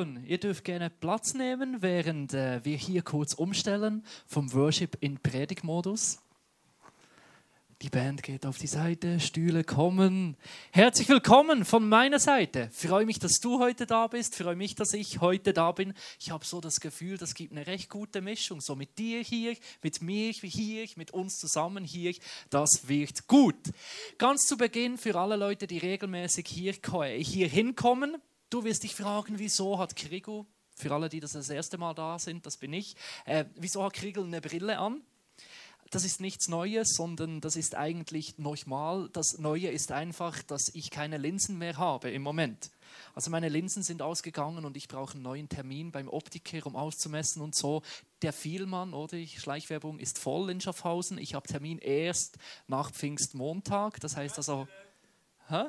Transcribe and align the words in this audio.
schön. 0.00 0.24
Ihr 0.26 0.38
dürft 0.38 0.64
gerne 0.64 0.88
Platz 0.88 1.34
nehmen, 1.34 1.82
während 1.82 2.32
äh, 2.32 2.64
wir 2.64 2.76
hier 2.76 3.02
kurz 3.02 3.34
umstellen 3.34 4.02
vom 4.26 4.52
Worship 4.54 4.96
in 5.00 5.18
Predigmodus. 5.18 6.20
Die 7.82 7.90
Band 7.90 8.22
geht 8.22 8.46
auf 8.46 8.58
die 8.58 8.66
Seite, 8.66 9.20
Stühle 9.20 9.64
kommen. 9.64 10.36
Herzlich 10.70 11.08
willkommen 11.08 11.64
von 11.64 11.88
meiner 11.88 12.18
Seite. 12.18 12.70
Freue 12.72 13.04
mich, 13.04 13.18
dass 13.18 13.40
du 13.40 13.58
heute 13.58 13.86
da 13.86 14.06
bist. 14.06 14.36
Freue 14.36 14.56
mich, 14.56 14.74
dass 14.74 14.92
ich 14.92 15.20
heute 15.20 15.52
da 15.52 15.72
bin. 15.72 15.94
Ich 16.18 16.30
habe 16.30 16.44
so 16.44 16.60
das 16.60 16.80
Gefühl, 16.80 17.18
das 17.18 17.34
gibt 17.34 17.52
eine 17.52 17.66
recht 17.66 17.90
gute 17.90 18.20
Mischung. 18.20 18.60
So 18.60 18.76
mit 18.76 18.98
dir 18.98 19.20
hier, 19.20 19.56
mit 19.82 20.02
mir 20.02 20.32
hier, 20.32 20.86
mit 20.96 21.10
uns 21.12 21.36
zusammen 21.36 21.84
hier. 21.84 22.14
Das 22.48 22.88
wird 22.88 23.26
gut. 23.26 23.70
Ganz 24.18 24.46
zu 24.46 24.56
Beginn 24.56 24.96
für 24.98 25.18
alle 25.18 25.36
Leute, 25.36 25.66
die 25.66 25.78
regelmäßig 25.78 26.46
hier, 26.48 26.74
hier 27.18 27.48
hinkommen. 27.48 28.16
Du 28.50 28.64
wirst 28.64 28.82
dich 28.82 28.94
fragen, 28.94 29.38
wieso 29.38 29.78
hat 29.78 29.96
Krigo, 29.96 30.46
für 30.74 30.92
alle, 30.92 31.08
die 31.08 31.20
das 31.20 31.32
das 31.32 31.50
erste 31.50 31.78
Mal 31.78 31.94
da 31.94 32.18
sind, 32.18 32.46
das 32.46 32.56
bin 32.56 32.72
ich, 32.72 32.96
äh, 33.24 33.44
wieso 33.54 33.82
hat 33.84 33.92
Kriegel 33.92 34.24
eine 34.24 34.40
Brille 34.40 34.78
an? 34.78 35.02
das 35.90 36.04
ist 36.04 36.20
nichts 36.20 36.48
Neues, 36.48 36.94
sondern 36.94 37.40
das 37.40 37.56
ist 37.56 37.74
eigentlich 37.74 38.38
normal. 38.38 39.10
Das 39.12 39.38
Neue 39.38 39.68
ist 39.68 39.90
einfach, 39.90 40.40
dass 40.44 40.70
ich 40.72 40.90
keine 40.90 41.18
Linsen 41.18 41.58
mehr 41.58 41.78
habe 41.78 42.10
im 42.10 42.22
Moment. 42.22 42.70
Also 43.14 43.30
meine 43.30 43.48
Linsen 43.48 43.82
sind 43.82 44.00
ausgegangen 44.00 44.64
und 44.64 44.76
ich 44.76 44.86
brauche 44.86 45.14
einen 45.14 45.22
neuen 45.22 45.48
Termin 45.48 45.90
beim 45.90 46.08
Optiker, 46.08 46.64
um 46.66 46.76
auszumessen 46.76 47.42
und 47.42 47.56
so. 47.56 47.82
Der 48.22 48.32
Vielmann, 48.32 48.94
oder 48.94 49.16
die 49.16 49.26
Schleichwerbung, 49.26 49.98
ist 49.98 50.18
voll 50.18 50.50
in 50.50 50.60
Schaffhausen. 50.60 51.18
Ich 51.18 51.34
habe 51.34 51.48
Termin 51.48 51.78
erst 51.78 52.38
nach 52.68 52.92
Pfingstmontag. 52.92 54.00
Das 54.00 54.16
heißt 54.16 54.38
also... 54.38 54.68
Hä? 55.48 55.64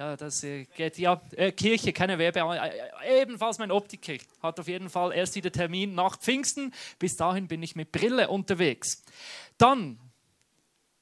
Ja, 0.00 0.16
das 0.16 0.42
äh, 0.44 0.64
geht, 0.64 0.96
ja, 0.96 1.20
äh, 1.36 1.52
Kirche, 1.52 1.92
keine 1.92 2.16
Werbe, 2.16 2.40
äh, 2.40 3.20
ebenfalls 3.20 3.58
mein 3.58 3.70
Optiker 3.70 4.14
hat 4.42 4.58
auf 4.58 4.66
jeden 4.66 4.88
Fall 4.88 5.12
erst 5.12 5.34
wieder 5.34 5.52
Termin 5.52 5.94
nach 5.94 6.18
Pfingsten. 6.18 6.72
Bis 6.98 7.16
dahin 7.16 7.48
bin 7.48 7.62
ich 7.62 7.76
mit 7.76 7.92
Brille 7.92 8.30
unterwegs. 8.30 9.04
Dann, 9.58 10.00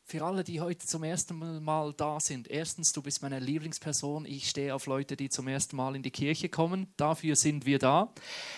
für 0.03 0.25
alle, 0.25 0.43
die 0.43 0.61
heute 0.61 0.85
zum 0.85 1.05
ersten 1.05 1.63
Mal 1.63 1.93
da 1.93 2.19
sind, 2.19 2.49
erstens, 2.49 2.91
du 2.91 3.01
bist 3.01 3.23
meine 3.23 3.39
Lieblingsperson. 3.39 4.27
Ich 4.27 4.49
stehe 4.49 4.75
auf 4.75 4.87
Leute, 4.87 5.17
die 5.17 5.29
zum 5.29 5.47
ersten 5.47 5.77
Mal 5.77 5.95
in 5.95 6.03
die 6.03 6.11
Kirche 6.11 6.49
kommen. 6.49 6.93
Dafür 6.97 7.37
sind 7.37 7.67
wir 7.67 7.79
da. 7.79 8.13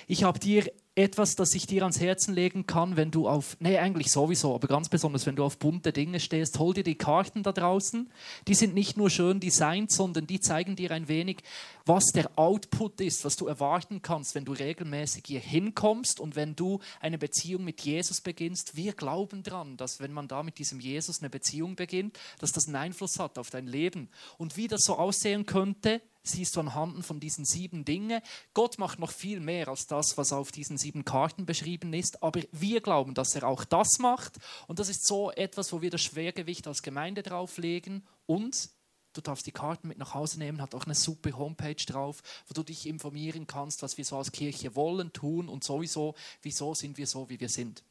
Ich 0.07 0.25
habe 0.25 0.39
dir 0.39 0.73
etwas, 1.01 1.35
das 1.35 1.55
ich 1.55 1.67
dir 1.67 1.83
ans 1.83 2.01
Herzen 2.01 2.35
legen 2.35 2.67
kann, 2.67 2.97
wenn 2.97 3.11
du 3.11 3.29
auf, 3.29 3.57
nee, 3.61 3.79
eigentlich 3.79 4.13
sowieso, 4.13 4.55
aber 4.55 4.69
ganz 4.69 4.89
besonders, 4.89 5.27
wenn 5.27 5.37
du 5.37 5.45
auf 5.45 5.59
bunte 5.59 5.93
Dinge 5.93 6.21
stehst, 6.21 6.59
hol 6.59 6.75
dir 6.75 6.85
die 6.85 6.95
Karten 6.95 7.43
da 7.43 7.53
draußen. 7.53 8.11
Die 8.47 8.55
sind 8.55 8.75
nicht 8.75 8.97
nur 8.97 9.11
schön 9.11 9.41
designt, 9.41 9.91
sondern 9.91 10.27
die 10.27 10.41
zeigen 10.41 10.77
dir 10.77 10.91
ein 10.91 11.09
wenig, 11.09 11.39
was 11.87 12.07
der 12.15 12.31
Output 12.37 13.01
ist, 13.01 13.25
was 13.25 13.37
du 13.37 13.47
erwarten 13.47 14.03
kannst, 14.03 14.35
wenn 14.35 14.45
du 14.45 14.53
regelmäßig 14.53 15.25
hier 15.27 15.41
hinkommst 15.41 16.21
und 16.21 16.37
wenn 16.37 16.55
du 16.55 16.81
eine 17.01 17.19
Beziehung 17.19 17.65
mit 17.65 17.81
Jesus 17.81 18.21
beginnst. 18.21 18.77
Wir 18.77 18.93
glauben 18.93 19.43
dran, 19.43 19.77
dass 19.77 20.01
wenn 20.01 20.13
man 20.13 20.29
da 20.29 20.43
mit 20.43 20.59
diesem 20.59 20.81
Jesus 20.81 21.21
eine 21.21 21.31
Beziehung 21.31 21.77
beginnt, 21.77 22.19
dass 22.39 22.53
das 22.53 22.67
einen 22.67 22.77
Einfluss 22.77 23.19
hat 23.19 23.39
auf 23.39 23.51
dein 23.51 23.67
Leben. 23.67 24.09
Und 24.39 24.57
wie 24.57 24.69
das 24.69 24.83
so 24.85 24.97
aussehen 24.97 25.47
könnte, 25.47 26.01
siehst 26.23 26.57
du 26.57 26.61
anhand 26.61 27.05
von 27.05 27.21
diesen 27.21 27.45
sieben 27.45 27.85
Dingen. 27.85 28.21
Gott 28.55 28.79
macht 28.79 28.99
noch 28.99 29.11
viel 29.11 29.41
mehr 29.41 29.69
als 29.69 29.87
das, 29.87 30.17
was 30.17 30.33
auf 30.33 30.53
diesen 30.53 30.79
sieben 30.79 31.05
Karten 31.05 31.47
beschrieben 31.47 31.93
ist, 31.93 32.23
aber 32.23 32.41
wir 32.53 32.81
glauben, 32.81 33.15
dass 33.15 33.35
er 33.35 33.47
auch 33.47 33.65
das 33.65 33.99
macht 33.99 34.39
und 34.67 34.79
das 34.79 34.89
ist 34.89 35.07
so 35.07 35.31
etwas, 35.31 35.73
wo 35.73 35.83
wir 35.83 35.91
das 35.91 36.03
Schwergewicht 36.03 36.67
als 36.67 36.83
Gemeinde 36.83 37.23
drauflegen 37.23 38.07
und 38.27 38.71
du 39.13 39.21
darfst 39.21 39.47
die 39.47 39.53
Karten 39.53 39.89
mit 39.89 39.99
nach 39.99 40.15
Hause 40.15 40.39
nehmen, 40.39 40.61
hat 40.61 40.75
auch 40.75 40.85
eine 40.85 40.95
super 40.95 41.37
Homepage 41.37 41.75
drauf, 41.87 42.23
wo 42.47 42.55
du 42.55 42.63
dich 42.63 42.87
informieren 42.87 43.47
kannst, 43.47 43.83
was 43.83 43.97
wir 43.99 44.05
so 44.05 44.17
als 44.17 44.33
Kirche 44.33 44.77
wollen, 44.77 45.13
tun 45.13 45.49
und 45.49 45.65
sowieso, 45.65 46.15
wieso 46.43 46.75
sind 46.75 46.97
wir 46.97 47.07
so, 47.07 47.29
wie 47.29 47.41
wir 47.41 47.49
sind. 47.49 47.83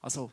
Also 0.00 0.32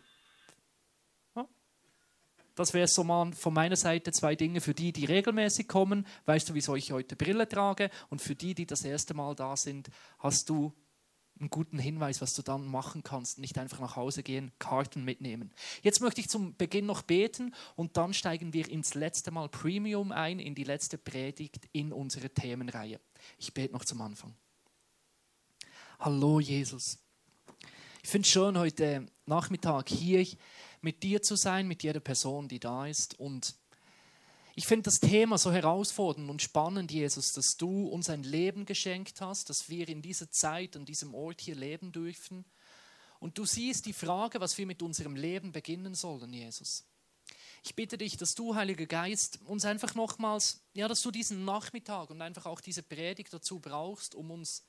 das 2.56 2.74
wäre 2.74 2.88
so 2.88 3.04
mal 3.04 3.32
von 3.34 3.54
meiner 3.54 3.76
Seite 3.76 4.12
zwei 4.12 4.36
Dinge 4.36 4.62
für 4.62 4.74
die, 4.74 4.92
die 4.92 5.06
regelmäßig 5.06 5.68
kommen. 5.68 6.06
Weißt 6.26 6.50
du, 6.50 6.54
wieso 6.54 6.76
ich 6.76 6.92
heute 6.92 7.16
Brille 7.16 7.48
trage? 7.48 7.90
Und 8.10 8.22
für 8.22 8.36
die, 8.36 8.54
die 8.54 8.66
das 8.66 8.84
erste 8.84 9.14
Mal 9.14 9.36
da 9.36 9.56
sind, 9.56 9.90
hast 10.20 10.50
du 10.50 10.74
einen 11.40 11.50
guten 11.50 11.80
Hinweis, 11.80 12.22
was 12.22 12.36
du 12.36 12.42
dann 12.42 12.66
machen 12.66 13.04
kannst. 13.04 13.40
Nicht 13.40 13.58
einfach 13.58 13.80
nach 13.80 13.96
Hause 13.96 14.24
gehen, 14.24 14.52
Karten 14.60 15.04
mitnehmen. 15.04 15.52
Jetzt 15.82 16.02
möchte 16.02 16.22
ich 16.22 16.30
zum 16.30 16.56
Beginn 16.56 16.86
noch 16.86 17.02
beten 17.02 17.54
und 17.76 17.98
dann 17.98 18.14
steigen 18.14 18.54
wir 18.54 18.70
ins 18.70 18.94
letzte 18.94 19.32
Mal 19.32 19.50
Premium 19.50 20.12
ein, 20.12 20.40
in 20.40 20.56
die 20.56 20.64
letzte 20.64 20.98
Predigt 20.98 21.68
in 21.72 21.92
unsere 21.92 22.30
Themenreihe. 22.30 23.00
Ich 23.38 23.54
bete 23.54 23.74
noch 23.74 23.86
zum 23.86 24.02
Anfang. 24.02 24.36
Hallo 26.00 26.40
Jesus. 26.40 27.00
Ich 28.04 28.10
finde 28.10 28.26
es 28.26 28.32
schön, 28.32 28.58
heute 28.58 29.06
Nachmittag 29.26 29.90
hier 29.90 30.26
mit 30.82 31.04
dir 31.04 31.22
zu 31.22 31.36
sein, 31.36 31.68
mit 31.68 31.84
jeder 31.84 32.00
Person, 32.00 32.48
die 32.48 32.60
da 32.60 32.88
ist. 32.88 33.20
Und 33.20 33.56
ich 34.56 34.68
finde 34.68 34.84
das 34.84 35.00
Thema 35.00 35.38
so 35.38 35.52
herausfordernd 35.52 36.30
und 36.30 36.42
spannend, 36.42 36.92
Jesus, 36.92 37.34
dass 37.34 37.58
du 37.58 37.88
uns 37.88 38.10
ein 38.10 38.24
Leben 38.24 38.66
geschenkt 38.66 39.22
hast, 39.22 39.50
dass 39.50 39.70
wir 39.70 39.88
in 39.88 40.02
dieser 40.02 40.30
Zeit, 40.30 40.76
an 40.76 40.86
diesem 40.86 41.14
Ort 41.14 41.42
hier 41.42 41.56
leben 41.56 41.92
dürfen. 41.92 42.46
Und 43.20 43.38
du 43.38 43.46
siehst 43.46 43.86
die 43.86 43.94
Frage, 43.94 44.42
was 44.42 44.58
wir 44.58 44.66
mit 44.66 44.82
unserem 44.82 45.16
Leben 45.16 45.52
beginnen 45.52 45.94
sollen, 45.94 46.34
Jesus. 46.34 46.84
Ich 47.64 47.76
bitte 47.76 47.98
dich, 47.98 48.18
dass 48.18 48.34
du, 48.34 48.56
Heiliger 48.56 48.88
Geist, 48.88 49.40
uns 49.46 49.66
einfach 49.66 49.94
nochmals, 49.94 50.62
ja, 50.74 50.88
dass 50.88 51.04
du 51.04 51.12
diesen 51.12 51.46
Nachmittag 51.46 52.10
und 52.10 52.22
einfach 52.22 52.48
auch 52.48 52.60
diese 52.60 52.82
Predigt 52.82 53.32
dazu 53.32 53.60
brauchst, 53.60 54.16
um 54.16 54.32
uns 54.32 54.66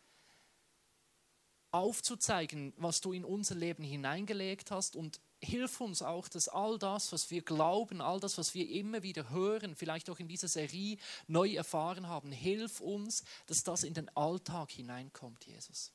aufzuzeigen, 1.70 2.74
was 2.76 3.00
du 3.00 3.14
in 3.14 3.24
unser 3.24 3.54
Leben 3.54 3.82
hineingelegt 3.82 4.70
hast 4.70 4.94
und 4.94 5.20
hilf 5.42 5.80
uns 5.80 6.02
auch, 6.02 6.28
dass 6.28 6.48
all 6.48 6.78
das, 6.78 7.12
was 7.12 7.30
wir 7.30 7.42
glauben, 7.42 8.00
all 8.00 8.20
das, 8.20 8.38
was 8.38 8.54
wir 8.54 8.68
immer 8.70 9.02
wieder 9.02 9.30
hören, 9.30 9.74
vielleicht 9.74 10.08
auch 10.08 10.18
in 10.18 10.28
dieser 10.28 10.48
Serie 10.48 10.98
neu 11.26 11.54
erfahren 11.54 12.06
haben, 12.06 12.32
hilf 12.32 12.80
uns, 12.80 13.24
dass 13.46 13.64
das 13.64 13.82
in 13.82 13.94
den 13.94 14.08
Alltag 14.16 14.70
hineinkommt, 14.70 15.44
Jesus. 15.44 15.92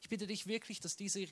Ich 0.00 0.08
bitte 0.08 0.26
dich 0.26 0.46
wirklich, 0.46 0.80
dass 0.80 0.96
dieser 0.96 1.26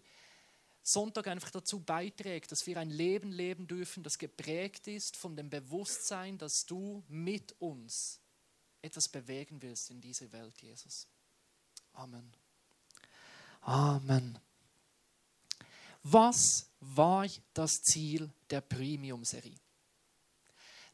Sonntag 0.82 1.26
einfach 1.26 1.50
dazu 1.50 1.80
beiträgt, 1.80 2.52
dass 2.52 2.66
wir 2.66 2.78
ein 2.78 2.90
Leben 2.90 3.32
leben 3.32 3.66
dürfen, 3.66 4.02
das 4.02 4.18
geprägt 4.18 4.86
ist 4.86 5.16
von 5.16 5.36
dem 5.36 5.50
Bewusstsein, 5.50 6.38
dass 6.38 6.64
du 6.64 7.02
mit 7.08 7.52
uns 7.60 8.20
etwas 8.80 9.08
bewegen 9.08 9.60
willst 9.60 9.90
in 9.90 10.00
dieser 10.00 10.30
Welt, 10.32 10.62
Jesus. 10.62 11.08
Amen. 11.92 12.32
Amen. 13.60 14.38
Was 16.10 16.70
war 16.80 17.26
das 17.52 17.82
Ziel 17.82 18.30
der 18.48 18.62
Premium-Serie? 18.62 19.58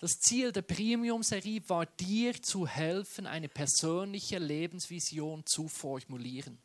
Das 0.00 0.18
Ziel 0.18 0.50
der 0.50 0.62
Premium-Serie 0.62 1.62
war 1.68 1.86
dir 1.86 2.42
zu 2.42 2.66
helfen, 2.66 3.28
eine 3.28 3.48
persönliche 3.48 4.38
Lebensvision 4.38 5.46
zu 5.46 5.68
formulieren. 5.68 6.58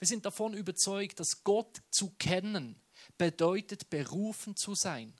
Wir 0.00 0.08
sind 0.08 0.26
davon 0.26 0.54
überzeugt, 0.54 1.20
dass 1.20 1.44
Gott 1.44 1.82
zu 1.92 2.10
kennen 2.18 2.74
bedeutet, 3.16 3.90
berufen 3.90 4.56
zu 4.56 4.74
sein. 4.74 5.14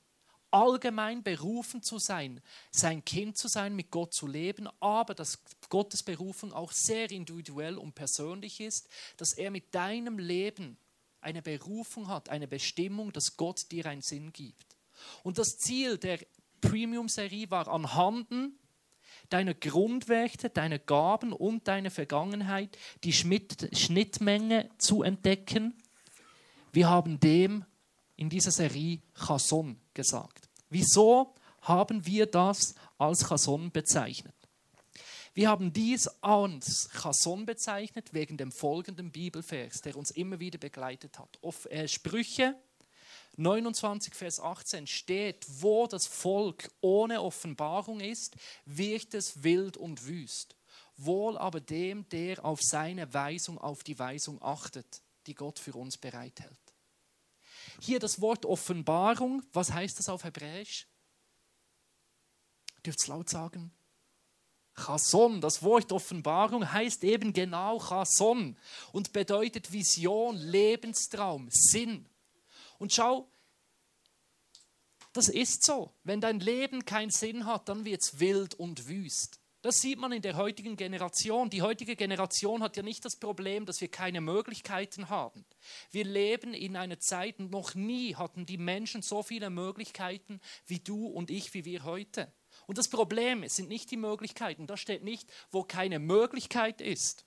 Allgemein 0.50 1.22
berufen 1.22 1.80
zu 1.80 2.00
sein, 2.00 2.40
sein 2.72 3.04
Kind 3.04 3.38
zu 3.38 3.46
sein, 3.46 3.76
mit 3.76 3.92
Gott 3.92 4.14
zu 4.14 4.26
leben, 4.26 4.68
aber 4.80 5.14
dass 5.14 5.38
Gottes 5.68 6.02
Berufung 6.02 6.52
auch 6.52 6.72
sehr 6.72 7.08
individuell 7.12 7.78
und 7.78 7.94
persönlich 7.94 8.60
ist, 8.60 8.88
dass 9.16 9.32
er 9.32 9.52
mit 9.52 9.72
deinem 9.76 10.18
Leben 10.18 10.76
eine 11.24 11.42
Berufung 11.42 12.08
hat, 12.08 12.28
eine 12.28 12.46
Bestimmung, 12.46 13.12
dass 13.12 13.36
Gott 13.36 13.70
dir 13.70 13.86
einen 13.86 14.02
Sinn 14.02 14.32
gibt. 14.32 14.76
Und 15.22 15.38
das 15.38 15.58
Ziel 15.58 15.98
der 15.98 16.20
Premium-Serie 16.60 17.50
war 17.50 17.68
anhanden 17.68 18.58
deiner 19.30 19.54
Grundwerte, 19.54 20.50
deiner 20.50 20.78
Gaben 20.78 21.32
und 21.32 21.66
deiner 21.66 21.90
Vergangenheit 21.90 22.76
die 23.04 23.12
Schnittmenge 23.12 24.70
zu 24.78 25.02
entdecken. 25.02 25.74
Wir 26.72 26.88
haben 26.88 27.20
dem 27.20 27.64
in 28.16 28.28
dieser 28.28 28.50
Serie 28.50 29.00
Chason 29.14 29.80
gesagt. 29.94 30.48
Wieso 30.70 31.34
haben 31.62 32.06
wir 32.06 32.26
das 32.26 32.74
als 32.98 33.28
Chason 33.28 33.70
bezeichnet? 33.70 34.34
Wir 35.34 35.48
haben 35.48 35.72
dies 35.72 36.06
als 36.22 36.88
Chason 36.90 37.44
bezeichnet 37.44 38.14
wegen 38.14 38.36
dem 38.36 38.52
folgenden 38.52 39.10
Bibelvers, 39.10 39.80
der 39.80 39.96
uns 39.96 40.12
immer 40.12 40.38
wieder 40.38 40.58
begleitet 40.58 41.18
hat. 41.18 41.42
Auf 41.42 41.66
äh, 41.66 41.88
Sprüche 41.88 42.54
29, 43.36 44.14
Vers 44.14 44.38
18 44.38 44.86
steht, 44.86 45.44
wo 45.60 45.88
das 45.88 46.06
Volk 46.06 46.70
ohne 46.80 47.20
Offenbarung 47.20 47.98
ist, 47.98 48.36
wird 48.64 49.12
es 49.12 49.42
wild 49.42 49.76
und 49.76 50.06
wüst. 50.06 50.54
Wohl 50.96 51.36
aber 51.36 51.60
dem, 51.60 52.08
der 52.10 52.44
auf 52.44 52.62
seine 52.62 53.12
Weisung, 53.12 53.58
auf 53.58 53.82
die 53.82 53.98
Weisung 53.98 54.40
achtet, 54.40 55.02
die 55.26 55.34
Gott 55.34 55.58
für 55.58 55.74
uns 55.74 55.98
bereithält. 55.98 56.52
Hier 57.80 57.98
das 57.98 58.20
Wort 58.20 58.46
Offenbarung, 58.46 59.42
was 59.52 59.72
heißt 59.72 59.98
das 59.98 60.08
auf 60.08 60.22
Hebräisch? 60.22 60.86
Dürft 62.86 63.00
es 63.00 63.08
laut 63.08 63.28
sagen? 63.28 63.72
Chason, 64.74 65.40
das 65.40 65.62
Wort 65.62 65.92
Offenbarung 65.92 66.70
heißt 66.70 67.04
eben 67.04 67.32
genau 67.32 67.78
Chason 67.78 68.56
und 68.92 69.12
bedeutet 69.12 69.72
Vision, 69.72 70.36
Lebenstraum, 70.36 71.48
Sinn. 71.50 72.06
Und 72.78 72.92
schau, 72.92 73.28
das 75.12 75.28
ist 75.28 75.64
so. 75.64 75.92
Wenn 76.02 76.20
dein 76.20 76.40
Leben 76.40 76.84
keinen 76.84 77.10
Sinn 77.10 77.46
hat, 77.46 77.68
dann 77.68 77.84
wird 77.84 78.02
es 78.02 78.18
wild 78.18 78.54
und 78.54 78.88
wüst. 78.88 79.38
Das 79.62 79.76
sieht 79.76 79.98
man 79.98 80.12
in 80.12 80.20
der 80.20 80.36
heutigen 80.36 80.76
Generation. 80.76 81.48
Die 81.48 81.62
heutige 81.62 81.96
Generation 81.96 82.62
hat 82.62 82.76
ja 82.76 82.82
nicht 82.82 83.02
das 83.04 83.16
Problem, 83.16 83.64
dass 83.64 83.80
wir 83.80 83.88
keine 83.88 84.20
Möglichkeiten 84.20 85.08
haben. 85.08 85.46
Wir 85.90 86.04
leben 86.04 86.52
in 86.52 86.76
einer 86.76 86.98
Zeit, 86.98 87.40
noch 87.40 87.74
nie 87.74 88.14
hatten 88.14 88.44
die 88.44 88.58
Menschen 88.58 89.00
so 89.00 89.22
viele 89.22 89.48
Möglichkeiten 89.48 90.40
wie 90.66 90.80
du 90.80 91.06
und 91.06 91.30
ich, 91.30 91.54
wie 91.54 91.64
wir 91.64 91.84
heute. 91.84 92.30
Und 92.66 92.78
das 92.78 92.88
Problem 92.88 93.46
sind 93.48 93.68
nicht 93.68 93.90
die 93.90 93.96
Möglichkeiten. 93.96 94.66
Da 94.66 94.76
steht 94.76 95.04
nicht, 95.04 95.30
wo 95.50 95.62
keine 95.64 95.98
Möglichkeit 95.98 96.80
ist. 96.80 97.24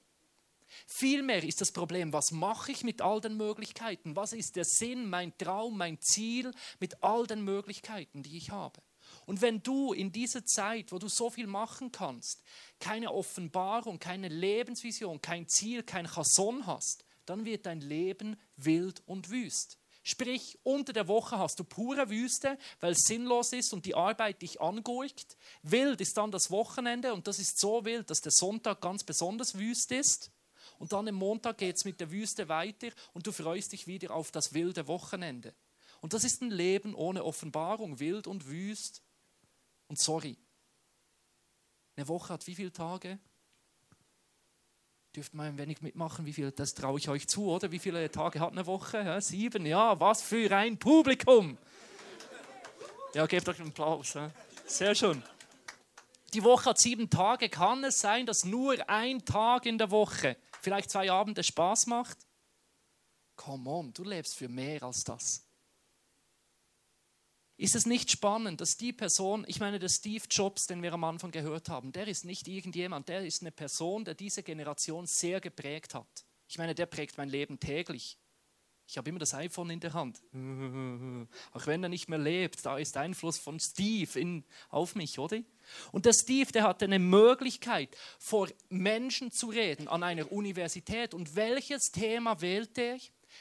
Vielmehr 0.86 1.44
ist 1.44 1.62
das 1.62 1.72
Problem, 1.72 2.12
was 2.14 2.32
mache 2.32 2.72
ich 2.72 2.84
mit 2.84 3.02
all 3.02 3.22
den 3.22 3.38
Möglichkeiten? 3.38 4.16
Was 4.16 4.34
ist 4.34 4.56
der 4.56 4.66
Sinn, 4.66 5.10
mein 5.10 5.38
Traum, 5.38 5.78
mein 5.78 6.00
Ziel 6.02 6.52
mit 6.80 7.04
all 7.04 7.26
den 7.26 7.44
Möglichkeiten, 7.44 8.24
die 8.24 8.38
ich 8.38 8.52
habe? 8.52 8.82
Und 9.26 9.42
wenn 9.42 9.64
du 9.64 9.94
in 9.94 10.12
dieser 10.12 10.46
Zeit, 10.46 10.92
wo 10.92 11.00
du 11.00 11.08
so 11.08 11.30
viel 11.30 11.48
machen 11.48 11.92
kannst, 11.92 12.44
keine 12.80 13.14
Offenbarung, 13.14 14.00
keine 14.00 14.28
Lebensvision, 14.28 15.22
kein 15.22 15.48
Ziel, 15.48 15.84
kein 15.84 16.08
Chason 16.08 16.66
hast, 16.66 17.06
dann 17.26 17.46
wird 17.46 17.66
dein 17.66 17.82
Leben 17.82 18.38
wild 18.56 19.02
und 19.06 19.30
wüst. 19.30 19.77
Sprich, 20.10 20.58
unter 20.64 20.94
der 20.94 21.10
Woche 21.10 21.38
hast 21.38 21.60
du 21.60 21.66
pure 21.66 22.10
Wüste, 22.10 22.58
weil 22.80 22.94
es 22.94 23.02
sinnlos 23.08 23.52
ist 23.52 23.74
und 23.74 23.86
die 23.86 23.94
Arbeit 23.94 24.42
dich 24.42 24.62
angurkt. 24.62 25.36
Wild 25.64 26.00
ist 26.00 26.16
dann 26.16 26.32
das 26.32 26.50
Wochenende 26.50 27.14
und 27.14 27.28
das 27.28 27.40
ist 27.40 27.60
so 27.60 27.84
wild, 27.84 28.10
dass 28.10 28.22
der 28.22 28.32
Sonntag 28.32 28.80
ganz 28.80 29.04
besonders 29.04 29.56
wüst 29.58 29.92
ist. 29.92 30.32
Und 30.80 30.94
dann 30.94 31.10
am 31.10 31.16
Montag 31.16 31.58
geht 31.58 31.76
es 31.76 31.84
mit 31.84 32.00
der 32.00 32.10
Wüste 32.10 32.48
weiter 32.48 32.88
und 33.12 33.28
du 33.28 33.34
freust 33.34 33.74
dich 33.74 33.86
wieder 33.86 34.12
auf 34.12 34.32
das 34.32 34.54
wilde 34.54 34.88
Wochenende. 34.88 35.54
Und 36.00 36.14
das 36.14 36.24
ist 36.24 36.42
ein 36.42 36.52
Leben 36.52 36.96
ohne 36.96 37.26
Offenbarung, 37.26 38.00
wild 38.00 38.28
und 38.28 38.48
wüst. 38.48 39.02
Und 39.90 40.00
sorry, 40.00 40.38
eine 41.98 42.08
Woche 42.08 42.32
hat 42.32 42.48
wie 42.48 42.56
viele 42.56 42.72
Tage? 42.72 43.20
Dürft 45.18 45.34
mal 45.34 45.48
ein 45.48 45.58
wenig 45.58 45.82
mitmachen, 45.82 46.28
wie 46.28 46.34
viel, 46.34 46.52
das 46.52 46.76
traue 46.76 47.00
ich 47.00 47.10
euch 47.10 47.28
zu, 47.28 47.48
oder? 47.50 47.72
Wie 47.72 47.80
viele 47.80 48.12
Tage 48.12 48.40
hat 48.40 48.52
eine 48.52 48.68
Woche? 48.68 49.00
Ja, 49.00 49.20
sieben, 49.20 49.66
ja, 49.66 50.00
was 50.00 50.22
für 50.22 50.56
ein 50.56 50.78
Publikum! 50.78 51.58
Ja, 53.16 53.26
gebt 53.26 53.50
euch 53.50 53.60
einen 53.60 53.70
Applaus. 53.70 54.14
Ja. 54.14 54.30
Sehr 54.68 54.94
schön. 54.94 55.24
Die 56.36 56.44
Woche 56.44 56.70
hat 56.70 56.78
sieben 56.78 57.10
Tage. 57.10 57.50
Kann 57.50 57.84
es 57.84 58.00
sein, 58.00 58.28
dass 58.28 58.46
nur 58.46 58.76
ein 58.88 59.26
Tag 59.26 59.66
in 59.66 59.80
der 59.80 59.90
Woche, 59.90 60.38
vielleicht 60.62 60.92
zwei 60.92 61.12
Abende 61.12 61.44
Spaß 61.44 61.88
macht? 61.88 62.20
Come 63.36 63.68
on, 63.68 63.94
du 63.94 64.04
lebst 64.04 64.36
für 64.36 64.48
mehr 64.48 64.84
als 64.84 65.04
das. 65.04 65.47
Ist 67.60 67.76
es 67.76 67.88
nicht 67.88 68.12
spannend, 68.12 68.62
dass 68.62 68.78
die 68.78 68.94
Person, 68.94 69.44
ich 69.48 69.60
meine, 69.60 69.80
der 69.80 69.90
Steve 69.90 70.24
Jobs, 70.30 70.68
den 70.68 70.84
wir 70.84 70.94
am 70.94 71.04
Anfang 71.04 71.32
gehört 71.32 71.70
haben, 71.70 71.92
der 71.92 72.08
ist 72.08 72.24
nicht 72.24 72.48
irgendjemand, 72.48 73.10
der 73.10 73.26
ist 73.26 73.42
eine 73.42 73.52
Person, 73.52 74.06
der 74.06 74.14
diese 74.14 74.44
Generation 74.44 75.08
sehr 75.08 75.42
geprägt 75.42 75.96
hat. 75.96 76.26
Ich 76.48 76.60
meine, 76.60 76.76
der 76.76 76.86
prägt 76.86 77.18
mein 77.18 77.30
Leben 77.30 77.60
täglich. 77.60 78.20
Ich 78.88 78.98
habe 78.98 79.10
immer 79.10 79.18
das 79.18 79.34
iPhone 79.34 79.72
in 79.72 79.80
der 79.80 79.94
Hand. 79.94 80.22
Auch 81.52 81.66
wenn 81.66 81.82
er 81.82 81.90
nicht 81.90 82.10
mehr 82.10 82.20
lebt, 82.20 82.64
da 82.64 82.78
ist 82.78 82.96
Einfluss 82.96 83.40
von 83.40 83.60
Steve 83.60 84.20
in, 84.20 84.46
auf 84.70 84.94
mich, 84.94 85.18
oder? 85.18 85.40
Und 85.92 86.06
der 86.06 86.14
Steve, 86.14 86.52
der 86.52 86.64
hatte 86.64 86.86
eine 86.86 87.00
Möglichkeit, 87.00 87.90
vor 88.20 88.50
Menschen 88.70 89.32
zu 89.32 89.48
reden 89.48 89.88
an 89.88 90.04
einer 90.04 90.32
Universität. 90.32 91.16
Und 91.16 91.36
welches 91.36 91.92
Thema 91.92 92.40
wählt 92.40 92.78
er? 92.78 93.00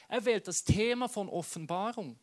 Er 0.09 0.25
wählt 0.25 0.49
das 0.49 0.65
Thema 0.65 1.07
von 1.07 1.29
Offenbarung 1.29 2.19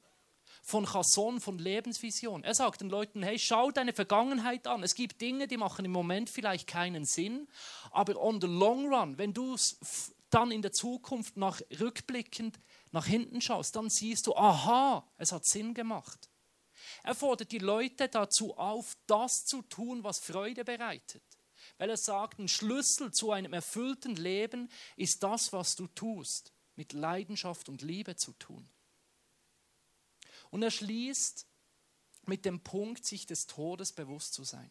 von 0.63 0.85
Chasson, 0.85 1.41
von 1.41 1.59
Lebensvision. 1.59 2.43
Er 2.43 2.55
sagt 2.55 2.81
den 2.81 2.89
Leuten, 2.89 3.21
hey, 3.21 3.37
schau 3.37 3.69
deine 3.69 3.91
Vergangenheit 3.91 4.65
an. 4.65 4.81
Es 4.81 4.95
gibt 4.95 5.19
Dinge, 5.19 5.45
die 5.47 5.57
machen 5.57 5.83
im 5.83 5.91
Moment 5.91 6.29
vielleicht 6.29 6.67
keinen 6.67 7.03
Sinn, 7.03 7.47
aber 7.91 8.19
on 8.19 8.39
the 8.39 8.47
long 8.47 8.91
run, 8.91 9.17
wenn 9.17 9.33
du 9.33 9.57
dann 10.29 10.51
in 10.51 10.61
der 10.61 10.71
Zukunft 10.71 11.37
nach 11.37 11.61
rückblickend 11.79 12.59
nach 12.91 13.05
hinten 13.05 13.41
schaust, 13.41 13.75
dann 13.75 13.89
siehst 13.89 14.25
du, 14.25 14.35
aha, 14.35 15.05
es 15.17 15.33
hat 15.33 15.45
Sinn 15.45 15.73
gemacht. 15.73 16.29
Er 17.03 17.13
fordert 17.13 17.51
die 17.51 17.59
Leute 17.59 18.07
dazu 18.07 18.57
auf, 18.57 18.95
das 19.05 19.45
zu 19.45 19.61
tun, 19.63 20.03
was 20.03 20.19
Freude 20.19 20.63
bereitet. 20.63 21.23
Weil 21.77 21.89
er 21.89 21.97
sagt, 21.97 22.39
ein 22.39 22.47
Schlüssel 22.47 23.11
zu 23.11 23.31
einem 23.31 23.53
erfüllten 23.53 24.15
Leben 24.15 24.69
ist 24.95 25.23
das, 25.23 25.51
was 25.51 25.75
du 25.75 25.87
tust, 25.87 26.53
mit 26.75 26.93
Leidenschaft 26.93 27.67
und 27.67 27.81
Liebe 27.81 28.15
zu 28.15 28.31
tun. 28.33 28.69
Und 30.53 30.61
er 30.61 30.69
schließt 30.69 31.47
mit 32.27 32.45
dem 32.45 32.59
Punkt, 32.59 33.07
sich 33.07 33.25
des 33.25 33.47
Todes 33.47 33.91
bewusst 33.91 34.35
zu 34.35 34.43
sein. 34.43 34.69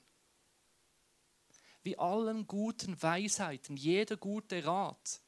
Wie 1.82 1.98
allen 1.98 2.46
guten 2.46 3.02
Weisheiten, 3.02 3.76
jeder 3.76 4.16
gute 4.16 4.64
Rat 4.64 5.20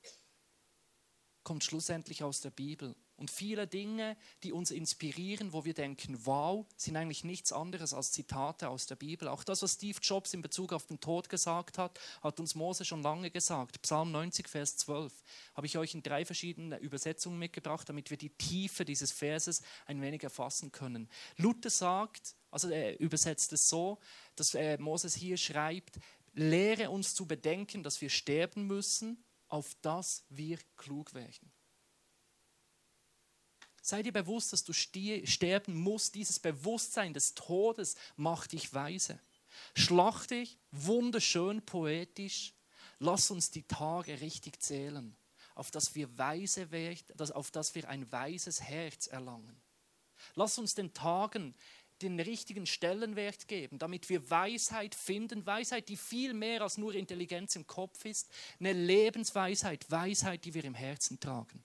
kommt 1.43 1.65
schlussendlich 1.65 2.23
aus 2.23 2.41
der 2.41 2.51
Bibel. 2.51 2.95
Und 3.17 3.31
viele 3.31 3.67
Dinge, 3.69 4.17
die 4.43 4.53
uns 4.53 4.73
inspirieren, 4.73 5.53
wo 5.53 5.65
wir 5.65 5.75
denken, 5.75 6.19
wow, 6.27 6.67
sind 6.77 6.97
eigentlich 6.97 7.23
nichts 7.23 7.53
anderes 7.53 7.95
als 7.95 8.11
Zitate 8.11 8.69
aus 8.69 8.87
der 8.87 8.97
Bibel. 8.97 9.29
Auch 9.29 9.45
das, 9.45 9.63
was 9.63 9.75
Steve 9.75 9.99
Jobs 10.03 10.35
in 10.35 10.43
Bezug 10.43 10.73
auf 10.73 10.87
den 10.87 11.01
Tod 11.01 11.29
gesagt 11.29 11.79
hat, 11.79 12.01
hat 12.23 12.41
uns 12.41 12.57
Mose 12.57 12.85
schon 12.85 13.03
lange 13.03 13.31
gesagt. 13.31 13.81
Psalm 13.83 14.11
90, 14.11 14.49
Vers 14.49 14.77
12 14.79 15.13
habe 15.55 15.67
ich 15.67 15.79
euch 15.79 15.95
in 15.95 16.03
drei 16.03 16.25
verschiedenen 16.25 16.79
Übersetzungen 16.81 17.39
mitgebracht, 17.39 17.89
damit 17.89 18.11
wir 18.11 18.17
die 18.17 18.31
Tiefe 18.31 18.85
dieses 18.85 19.13
Verses 19.13 19.63
ein 19.87 20.03
wenig 20.03 20.25
erfassen 20.25 20.73
können. 20.73 21.09
Luther 21.37 21.71
sagt, 21.71 22.35
also 22.51 22.69
er 22.69 22.99
übersetzt 22.99 23.53
es 23.53 23.69
so, 23.69 23.99
dass 24.35 24.55
äh, 24.55 24.77
Moses 24.79 25.15
hier 25.15 25.37
schreibt, 25.37 25.99
lehre 26.33 26.91
uns 26.91 27.15
zu 27.15 27.27
bedenken, 27.27 27.85
dass 27.85 28.01
wir 28.01 28.11
sterben 28.11 28.67
müssen, 28.67 29.25
auf 29.49 29.77
das 29.83 30.25
wir 30.31 30.59
klug 30.77 31.15
werden. 31.15 31.54
Sei 33.87 34.03
dir 34.03 34.13
bewusst, 34.13 34.51
dass 34.55 34.65
du 34.65 34.73
sterben 34.73 35.75
musst. 35.75 36.15
Dieses 36.15 36.39
Bewusstsein 36.39 37.13
des 37.13 37.35
Todes 37.35 37.97
macht 38.17 38.53
dich 38.53 38.73
weise. 38.73 39.20
Schlag 39.75 40.27
dich, 40.27 40.56
wunderschön 40.70 41.61
poetisch. 41.61 42.55
Lass 42.99 43.31
uns 43.31 43.51
die 43.51 43.65
Tage 43.65 44.23
richtig 44.23 44.63
zählen, 44.63 45.15
auf 45.55 45.70
dass 45.70 45.94
wir 45.94 46.17
weise 46.17 46.70
werden, 46.70 47.31
auf 47.32 47.51
dass 47.51 47.75
wir 47.75 47.87
ein 47.91 48.11
weises 48.11 48.63
Herz 48.63 49.06
erlangen. 49.06 49.61
Lass 50.35 50.56
uns 50.56 50.75
den 50.75 50.94
Tagen 50.94 51.55
den 52.01 52.19
richtigen 52.19 52.65
Stellenwert 52.65 53.49
geben, 53.49 53.79
damit 53.79 54.08
wir 54.08 54.31
Weisheit 54.31 54.94
finden, 54.94 55.44
Weisheit, 55.44 55.91
die 55.91 55.99
viel 55.99 56.32
mehr 56.32 56.63
als 56.63 56.79
nur 56.79 56.94
Intelligenz 56.94 57.55
im 57.55 57.67
Kopf 57.67 58.06
ist, 58.06 58.32
eine 58.58 58.73
Lebensweisheit, 58.73 59.91
Weisheit, 59.91 60.47
die 60.47 60.55
wir 60.55 60.65
im 60.65 60.75
Herzen 60.75 61.20
tragen. 61.20 61.63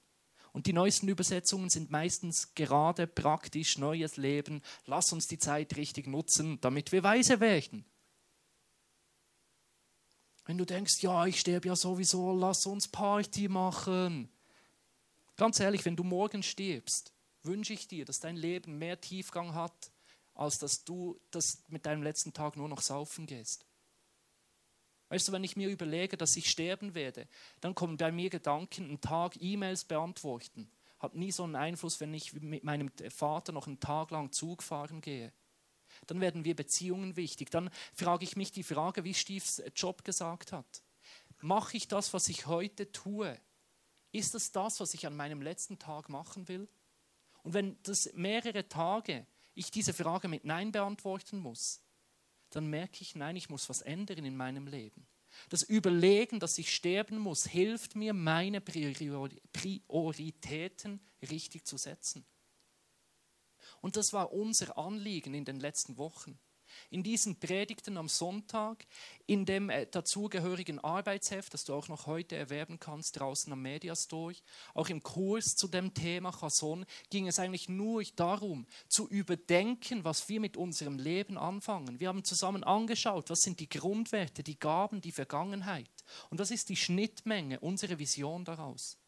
Und 0.51 0.65
die 0.65 0.73
neuesten 0.73 1.07
Übersetzungen 1.07 1.69
sind 1.69 1.91
meistens 1.91 2.53
gerade 2.55 3.07
praktisch 3.07 3.77
neues 3.77 4.17
Leben. 4.17 4.61
Lass 4.85 5.13
uns 5.13 5.27
die 5.27 5.37
Zeit 5.37 5.75
richtig 5.77 6.07
nutzen, 6.07 6.59
damit 6.61 6.91
wir 6.91 7.03
weise 7.03 7.39
werden. 7.39 7.85
Wenn 10.45 10.57
du 10.57 10.65
denkst, 10.65 11.03
ja, 11.03 11.27
ich 11.27 11.39
sterbe 11.39 11.67
ja 11.67 11.75
sowieso, 11.75 12.35
lass 12.35 12.65
uns 12.65 12.87
Party 12.87 13.47
machen. 13.47 14.29
Ganz 15.37 15.59
ehrlich, 15.59 15.85
wenn 15.85 15.95
du 15.95 16.03
morgen 16.03 16.41
stirbst, 16.41 17.13
wünsche 17.43 17.73
ich 17.73 17.87
dir, 17.87 18.03
dass 18.03 18.19
dein 18.19 18.35
Leben 18.35 18.79
mehr 18.79 18.99
Tiefgang 18.99 19.53
hat, 19.53 19.91
als 20.33 20.57
dass 20.57 20.83
du 20.83 21.19
das 21.31 21.63
mit 21.67 21.85
deinem 21.85 22.01
letzten 22.01 22.33
Tag 22.33 22.57
nur 22.57 22.67
noch 22.67 22.81
saufen 22.81 23.27
gehst. 23.27 23.68
Weißt 25.09 25.27
du, 25.27 25.31
wenn 25.31 25.43
ich 25.43 25.57
mir 25.57 25.69
überlege, 25.69 26.17
dass 26.17 26.37
ich 26.37 26.49
sterben 26.49 26.93
werde, 26.93 27.27
dann 27.61 27.75
kommen 27.75 27.97
bei 27.97 28.11
mir 28.11 28.29
Gedanken, 28.29 28.85
einen 28.85 29.01
Tag 29.01 29.41
E-Mails 29.41 29.85
beantworten. 29.85 30.71
Hat 30.99 31.15
nie 31.15 31.31
so 31.31 31.43
einen 31.43 31.55
Einfluss, 31.55 31.99
wenn 31.99 32.13
ich 32.13 32.33
mit 32.33 32.63
meinem 32.63 32.91
Vater 33.09 33.51
noch 33.51 33.67
einen 33.67 33.79
Tag 33.79 34.11
lang 34.11 34.31
Zug 34.31 34.61
fahren 34.61 35.01
gehe. 35.01 35.33
Dann 36.07 36.21
werden 36.21 36.45
wir 36.45 36.55
Beziehungen 36.55 37.15
wichtig. 37.15 37.49
Dann 37.49 37.69
frage 37.93 38.23
ich 38.23 38.35
mich 38.35 38.51
die 38.51 38.63
Frage, 38.63 39.03
wie 39.03 39.13
Steves 39.13 39.63
Job 39.75 40.05
gesagt 40.05 40.51
hat. 40.51 40.83
Mache 41.41 41.77
ich 41.77 41.87
das, 41.87 42.13
was 42.13 42.29
ich 42.29 42.47
heute 42.47 42.91
tue? 42.91 43.39
Ist 44.11 44.33
das 44.33 44.51
das, 44.51 44.79
was 44.79 44.93
ich 44.93 45.07
an 45.07 45.15
meinem 45.15 45.41
letzten 45.41 45.79
Tag 45.79 46.09
machen 46.09 46.47
will? 46.47 46.67
Und 47.43 47.53
wenn 47.53 47.77
das 47.83 48.11
mehrere 48.13 48.67
Tage 48.67 49.25
ich 49.55 49.71
diese 49.71 49.93
Frage 49.93 50.27
mit 50.27 50.45
Nein 50.45 50.71
beantworten 50.71 51.39
muss, 51.39 51.81
dann 52.49 52.67
merke 52.67 53.01
ich, 53.01 53.15
nein, 53.15 53.35
ich 53.35 53.49
muss 53.49 53.69
was 53.69 53.81
ändern 53.81 54.25
in 54.25 54.35
meinem 54.35 54.67
Leben. 54.67 55.07
Das 55.49 55.63
Überlegen, 55.63 56.39
dass 56.39 56.57
ich 56.57 56.73
sterben 56.73 57.19
muss, 57.19 57.45
hilft 57.45 57.95
mir, 57.95 58.13
meine 58.13 58.61
Prioritäten 58.61 60.99
richtig 61.21 61.65
zu 61.65 61.77
setzen. 61.77 62.25
Und 63.81 63.95
das 63.95 64.13
war 64.13 64.33
unser 64.33 64.77
Anliegen 64.77 65.33
in 65.33 65.45
den 65.45 65.59
letzten 65.59 65.97
Wochen. 65.97 66.39
In 66.89 67.03
diesen 67.03 67.39
Predigten 67.39 67.97
am 67.97 68.07
Sonntag, 68.07 68.85
in 69.25 69.45
dem 69.45 69.69
äh, 69.69 69.85
dazugehörigen 69.85 70.79
Arbeitsheft, 70.79 71.53
das 71.53 71.65
du 71.65 71.73
auch 71.73 71.87
noch 71.87 72.05
heute 72.05 72.35
erwerben 72.35 72.79
kannst, 72.79 73.19
draußen 73.19 73.51
am 73.51 73.61
Mediastore, 73.61 74.35
auch 74.73 74.89
im 74.89 75.01
Kurs 75.01 75.55
zu 75.55 75.67
dem 75.67 75.93
Thema 75.93 76.31
Chason, 76.31 76.85
ging 77.09 77.27
es 77.27 77.39
eigentlich 77.39 77.69
nur 77.69 78.03
darum, 78.15 78.67
zu 78.87 79.07
überdenken, 79.09 80.03
was 80.03 80.29
wir 80.29 80.39
mit 80.39 80.57
unserem 80.57 80.99
Leben 80.99 81.37
anfangen. 81.37 81.99
Wir 81.99 82.09
haben 82.09 82.23
zusammen 82.23 82.63
angeschaut, 82.63 83.29
was 83.29 83.41
sind 83.41 83.59
die 83.59 83.69
Grundwerte, 83.69 84.43
die 84.43 84.59
Gaben, 84.59 85.01
die 85.01 85.11
Vergangenheit. 85.11 85.89
Und 86.29 86.39
das 86.39 86.51
ist 86.51 86.69
die 86.69 86.75
Schnittmenge, 86.75 87.59
unsere 87.59 87.97
Vision 87.97 88.45
daraus. 88.45 88.98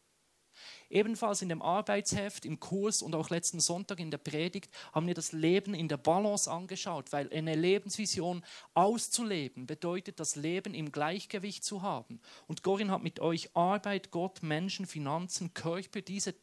Ebenfalls 0.92 1.40
in 1.40 1.48
dem 1.48 1.62
Arbeitsheft, 1.62 2.44
im 2.44 2.60
Kurs 2.60 3.00
und 3.00 3.14
auch 3.14 3.30
letzten 3.30 3.60
Sonntag 3.60 3.98
in 3.98 4.10
der 4.10 4.18
Predigt 4.18 4.70
haben 4.92 5.06
wir 5.06 5.14
das 5.14 5.32
Leben 5.32 5.72
in 5.72 5.88
der 5.88 5.96
Balance 5.96 6.50
angeschaut, 6.50 7.12
weil 7.12 7.32
eine 7.32 7.54
Lebensvision 7.54 8.44
auszuleben 8.74 9.66
bedeutet, 9.66 10.20
das 10.20 10.36
Leben 10.36 10.74
im 10.74 10.92
Gleichgewicht 10.92 11.64
zu 11.64 11.80
haben. 11.80 12.20
Und 12.46 12.62
Gorin 12.62 12.90
hat 12.90 13.02
mit 13.02 13.20
euch 13.20 13.56
Arbeit, 13.56 14.10
Gott, 14.10 14.42
Menschen, 14.42 14.84
Finanzen, 14.84 15.54
Körper, 15.54 16.02
diese 16.02 16.34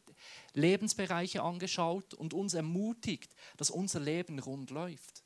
Lebensbereiche 0.54 1.44
angeschaut 1.44 2.12
und 2.12 2.34
uns 2.34 2.54
ermutigt, 2.54 3.32
dass 3.56 3.70
unser 3.70 4.00
Leben 4.00 4.40
rund 4.40 4.70
läuft. 4.70 5.22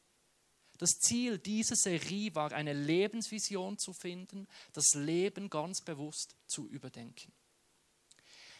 Das 0.77 0.99
Ziel 0.99 1.39
dieser 1.39 1.77
Serie 1.77 2.35
war, 2.35 2.53
eine 2.53 2.75
Lebensvision 2.75 3.79
zu 3.79 3.95
finden, 3.95 4.47
das 4.75 4.93
Leben 4.93 5.49
ganz 5.49 5.81
bewusst 5.81 6.37
zu 6.47 6.69
überdenken. 6.69 7.33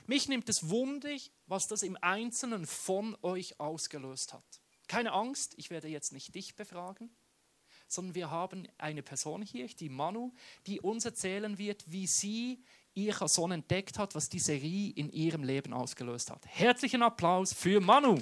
Mich 0.07 0.29
nimmt 0.29 0.49
es 0.49 0.69
wundig, 0.69 1.33
was 1.47 1.67
das 1.67 1.83
im 1.83 1.97
Einzelnen 2.01 2.67
von 2.67 3.17
euch 3.23 3.59
ausgelöst 3.59 4.35
hat. 4.35 4.61
Keine 4.87 5.13
Angst, 5.13 5.55
ich 5.57 5.71
werde 5.71 5.89
jetzt 5.89 6.13
nicht 6.13 6.35
dich 6.35 6.57
befragen, 6.57 7.11
sondern 7.89 8.15
wir 8.15 8.31
haben 8.31 8.69
eine 8.77 9.03
Person 9.03 9.41
hier, 9.41 9.67
die 9.67 9.89
Manu, 9.89 10.33
die 10.67 10.81
uns 10.81 11.07
erzählen 11.07 11.57
wird, 11.57 11.91
wie 11.91 12.07
sie 12.07 12.63
ihr 12.93 13.15
Sohn 13.27 13.53
entdeckt 13.53 13.99
hat, 13.99 14.15
was 14.15 14.29
die 14.29 14.39
Serie 14.39 14.93
in 14.93 15.11
ihrem 15.11 15.43
Leben 15.43 15.73
ausgelöst 15.73 16.31
hat. 16.31 16.45
Herzlichen 16.47 17.03
Applaus 17.03 17.55
für 17.55 17.81
Manu. 17.81 18.19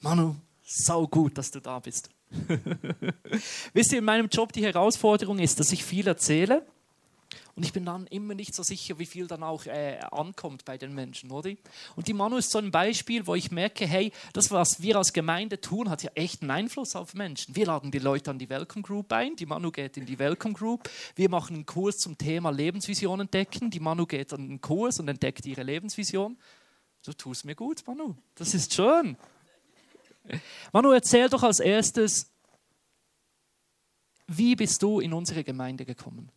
Manu, 0.00 0.36
sau 0.64 1.06
gut, 1.06 1.38
dass 1.38 1.50
du 1.50 1.60
da 1.60 1.78
bist. 1.78 2.10
Wisst 3.72 3.92
ihr, 3.92 3.98
in 3.98 4.04
meinem 4.04 4.28
Job 4.28 4.52
die 4.52 4.64
Herausforderung 4.64 5.38
ist, 5.38 5.60
dass 5.60 5.70
ich 5.72 5.84
viel 5.84 6.06
erzähle 6.08 6.66
und 7.56 7.64
ich 7.64 7.72
bin 7.72 7.84
dann 7.84 8.06
immer 8.08 8.34
nicht 8.34 8.54
so 8.54 8.62
sicher, 8.64 8.98
wie 8.98 9.06
viel 9.06 9.28
dann 9.28 9.44
auch 9.44 9.66
äh, 9.66 10.00
ankommt 10.10 10.64
bei 10.64 10.76
den 10.76 10.94
Menschen, 10.94 11.30
oder? 11.30 11.52
Und 11.94 12.08
die 12.08 12.12
Manu 12.12 12.36
ist 12.36 12.50
so 12.50 12.58
ein 12.58 12.72
Beispiel, 12.72 13.26
wo 13.26 13.34
ich 13.36 13.52
merke, 13.52 13.86
hey, 13.86 14.12
das, 14.32 14.50
was 14.50 14.82
wir 14.82 14.96
als 14.96 15.12
Gemeinde 15.12 15.60
tun, 15.60 15.88
hat 15.88 16.02
ja 16.02 16.10
echt 16.14 16.42
einen 16.42 16.50
Einfluss 16.50 16.96
auf 16.96 17.14
Menschen. 17.14 17.54
Wir 17.54 17.66
laden 17.66 17.92
die 17.92 18.00
Leute 18.00 18.30
an 18.30 18.38
die 18.38 18.48
Welcome 18.48 18.82
Group 18.82 19.12
ein, 19.12 19.36
die 19.36 19.46
Manu 19.46 19.70
geht 19.70 19.96
in 19.96 20.06
die 20.06 20.18
Welcome 20.18 20.54
Group. 20.54 20.90
Wir 21.14 21.30
machen 21.30 21.54
einen 21.54 21.66
Kurs 21.66 21.98
zum 21.98 22.18
Thema 22.18 22.50
Lebensvision 22.50 23.20
entdecken. 23.20 23.70
Die 23.70 23.80
Manu 23.80 24.06
geht 24.06 24.32
an 24.32 24.48
den 24.48 24.60
Kurs 24.60 24.98
und 24.98 25.08
entdeckt 25.08 25.46
ihre 25.46 25.62
Lebensvision. 25.62 26.36
Du 27.04 27.12
tust 27.12 27.44
mir 27.44 27.54
gut, 27.54 27.86
Manu. 27.86 28.16
Das 28.34 28.54
ist 28.54 28.74
schön. 28.74 29.16
Manu, 30.72 30.92
erzähl 30.92 31.28
doch 31.28 31.42
als 31.42 31.60
erstes, 31.60 32.30
wie 34.26 34.56
bist 34.56 34.82
du 34.82 35.00
in 35.00 35.12
unsere 35.12 35.44
Gemeinde 35.44 35.84
gekommen? 35.84 36.30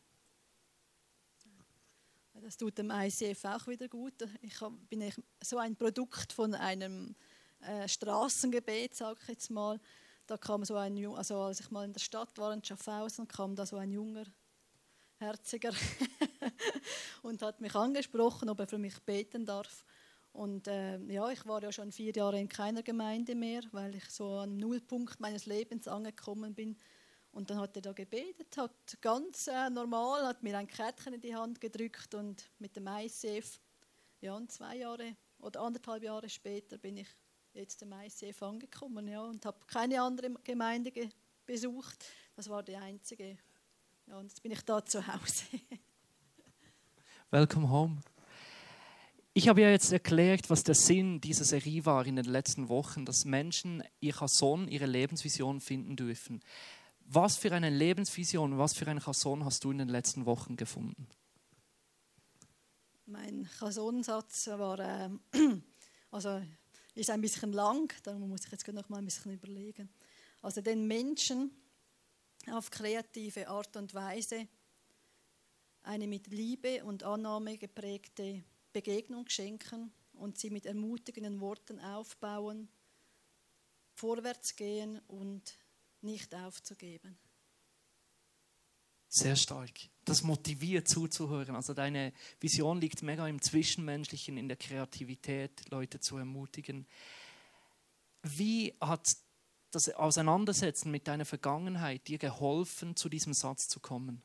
Das 2.34 2.56
tut 2.56 2.77
dem 2.77 2.91
ICF 2.91 3.44
auch 3.44 3.67
wieder 3.67 3.89
gut. 3.89 4.13
Ich 4.41 4.58
bin 4.89 5.12
so 5.44 5.58
ein 5.58 5.75
Produkt 5.75 6.32
von 6.32 6.53
einem 6.53 7.13
äh, 7.60 7.88
Straßengebet, 7.88 8.96
sage 8.96 9.20
ich 9.22 9.27
jetzt 9.27 9.50
mal. 9.50 9.79
Da 10.25 10.38
kam 10.38 10.63
so 10.63 10.75
ein, 10.75 10.98
also 11.08 11.41
als 11.41 11.60
ich 11.60 11.72
mal 11.72 11.84
in 11.84 11.94
der 11.94 12.00
Stadt 12.00 12.38
war 12.38 12.53
in 12.53 12.63
Schaffhausen, 12.63 13.27
kam 13.27 13.56
da 13.56 13.65
so 13.65 13.75
ein 13.75 13.91
junger, 13.91 14.25
herziger 15.17 15.74
und 17.22 17.41
hat 17.41 17.60
mich 17.60 17.75
angesprochen, 17.75 18.50
ob 18.50 18.60
er 18.60 18.67
für 18.67 18.77
mich 18.77 18.98
beten 19.01 19.46
darf. 19.46 19.84
Und 20.38 20.67
äh, 20.67 21.00
ja, 21.12 21.32
ich 21.32 21.48
war 21.48 21.63
ja 21.63 21.72
schon 21.72 21.91
vier 21.91 22.13
Jahre 22.13 22.39
in 22.39 22.48
keiner 22.48 22.84
Gemeinde 22.84 23.34
mehr, 23.34 23.63
weil 23.72 23.96
ich 23.96 24.08
so 24.12 24.38
am 24.38 24.56
Nullpunkt 24.56 25.20
meines 25.20 25.48
Lebens 25.48 25.88
angekommen 25.88 26.53
bin. 26.53 26.77
Und 27.32 27.50
dann 27.50 27.58
hat 27.60 27.75
er 27.75 27.82
da 27.82 27.91
gebetet, 27.91 28.56
hat 28.56 29.01
ganz 29.01 29.48
äh, 29.48 29.72
normal, 29.72 30.27
hat 30.27 30.44
mir 30.44 30.56
ein 30.56 30.67
Kärtchen 30.67 31.13
in 31.13 31.22
die 31.22 31.36
Hand 31.36 31.60
gedrückt 31.60 32.13
und 32.13 32.51
mit 32.60 32.75
dem 32.75 32.86
ICF, 32.88 33.60
ja, 34.22 34.36
und 34.36 34.51
zwei 34.51 34.77
Jahre 34.77 35.15
oder 35.39 35.62
anderthalb 35.62 36.03
Jahre 36.03 36.29
später 36.29 36.77
bin 36.77 36.98
ich 36.98 37.10
jetzt 37.53 37.82
im 37.82 37.91
ICF 37.91 38.44
angekommen, 38.44 39.08
ja, 39.08 39.24
und 39.24 39.44
habe 39.44 39.58
keine 39.65 40.00
andere 40.00 40.29
Gemeinde 40.44 40.91
besucht. 41.48 42.06
Das 42.36 42.48
war 42.48 42.62
die 42.62 42.75
einzige. 42.75 43.39
Ja, 44.06 44.20
und 44.20 44.27
jetzt 44.27 44.44
bin 44.44 44.51
ich 44.51 44.62
da 44.62 44.86
zu 44.86 45.06
Hause. 45.08 45.46
Welcome 47.32 47.72
home. 47.72 48.01
Ich 49.38 49.48
habe 49.48 49.62
ja 49.62 49.70
jetzt 49.70 49.91
erklärt, 49.91 50.50
was 50.50 50.63
der 50.63 50.74
Sinn 50.74 51.22
dieser 51.22 51.44
Serie 51.46 51.86
war 51.86 52.08
in 52.08 52.15
den 52.15 52.25
letzten 52.25 52.70
Wochen, 52.70 53.06
dass 53.06 53.24
Menschen 53.24 53.84
ihr 54.00 54.13
Chasson, 54.13 54.67
ihre 54.67 54.88
Lebensvision 54.88 55.62
finden 55.62 55.96
dürfen. 55.96 56.41
Was 57.06 57.38
für 57.38 57.51
eine 57.51 57.70
Lebensvision, 57.70 58.58
was 58.58 58.74
für 58.74 58.88
ein 58.88 59.00
Chasson 59.00 59.46
hast 59.46 59.63
du 59.63 59.70
in 59.70 59.77
den 59.77 59.89
letzten 59.89 60.25
Wochen 60.25 60.56
gefunden? 60.56 61.08
Mein 63.06 63.48
Chassonsatz 63.60 64.48
war, 64.48 64.79
äh, 64.79 65.10
also 66.10 66.41
ist 66.96 67.12
ein 67.12 67.22
bisschen 67.22 67.53
lang, 67.53 67.94
da 68.01 68.13
muss 68.13 68.44
ich 68.44 68.51
jetzt 68.51 68.67
noch 68.67 68.89
mal 68.89 68.98
ein 68.98 69.06
bisschen 69.06 69.34
überlegen. 69.34 69.88
Also 70.41 70.62
den 70.62 70.88
Menschen 70.88 71.51
auf 72.51 72.72
kreative 72.72 73.48
Art 73.50 73.77
und 73.77 73.94
Weise 73.94 74.48
eine 75.84 76.08
mit 76.08 76.25
Liebe 76.25 76.84
und 76.84 77.03
Annahme 77.03 77.60
geprägte 77.60 78.44
Begegnung 78.74 79.27
schenken 79.29 79.91
und 80.13 80.38
sie 80.38 80.50
mit 80.50 80.65
ermutigenden 80.65 81.39
Worten 81.39 81.79
aufbauen, 81.79 82.69
vorwärts 83.93 84.55
gehen 84.55 85.00
und 85.07 85.57
nicht 86.01 86.33
aufzugeben. 86.36 87.17
Sehr 89.09 89.36
stark. 89.36 89.71
Das 90.05 90.21
motiviert 90.24 90.88
zuzuhören. 90.88 91.55
Also 91.55 91.74
deine 91.74 92.13
Vision 92.39 92.81
liegt 92.81 93.01
mega 93.03 93.27
im 93.27 93.41
Zwischenmenschlichen, 93.41 94.38
in 94.38 94.47
der 94.47 94.57
Kreativität, 94.57 95.69
Leute 95.69 96.00
zu 96.00 96.17
ermutigen. 96.17 96.86
Wie 98.24 98.75
hat 98.81 99.15
das 99.71 99.89
Auseinandersetzen 99.89 100.91
mit 100.91 101.07
deiner 101.07 101.25
Vergangenheit 101.25 102.07
dir 102.07 102.17
geholfen, 102.17 102.95
zu 102.95 103.09
diesem 103.09 103.33
Satz 103.33 103.67
zu 103.67 103.79
kommen? 103.79 104.21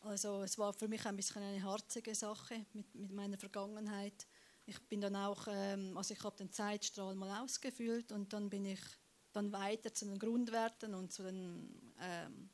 Also 0.00 0.42
es 0.42 0.58
war 0.58 0.72
für 0.72 0.88
mich 0.88 1.04
ein 1.06 1.16
bisschen 1.16 1.42
eine 1.42 1.62
harzige 1.62 2.14
Sache 2.14 2.64
mit, 2.72 2.94
mit 2.94 3.12
meiner 3.12 3.38
Vergangenheit. 3.38 4.26
Ich 4.64 4.80
bin 4.88 5.00
dann 5.00 5.16
auch, 5.16 5.46
ähm, 5.48 5.96
also 5.96 6.14
ich 6.14 6.22
habe 6.22 6.36
den 6.36 6.52
Zeitstrahl 6.52 7.14
mal 7.14 7.42
ausgefüllt 7.42 8.12
und 8.12 8.32
dann 8.32 8.48
bin 8.48 8.64
ich 8.64 8.80
dann 9.32 9.52
weiter 9.52 9.92
zu 9.92 10.06
den 10.06 10.18
Grundwerten 10.18 10.94
und 10.94 11.12
zu 11.12 11.24
den 11.24 11.92
ähm, 12.00 12.50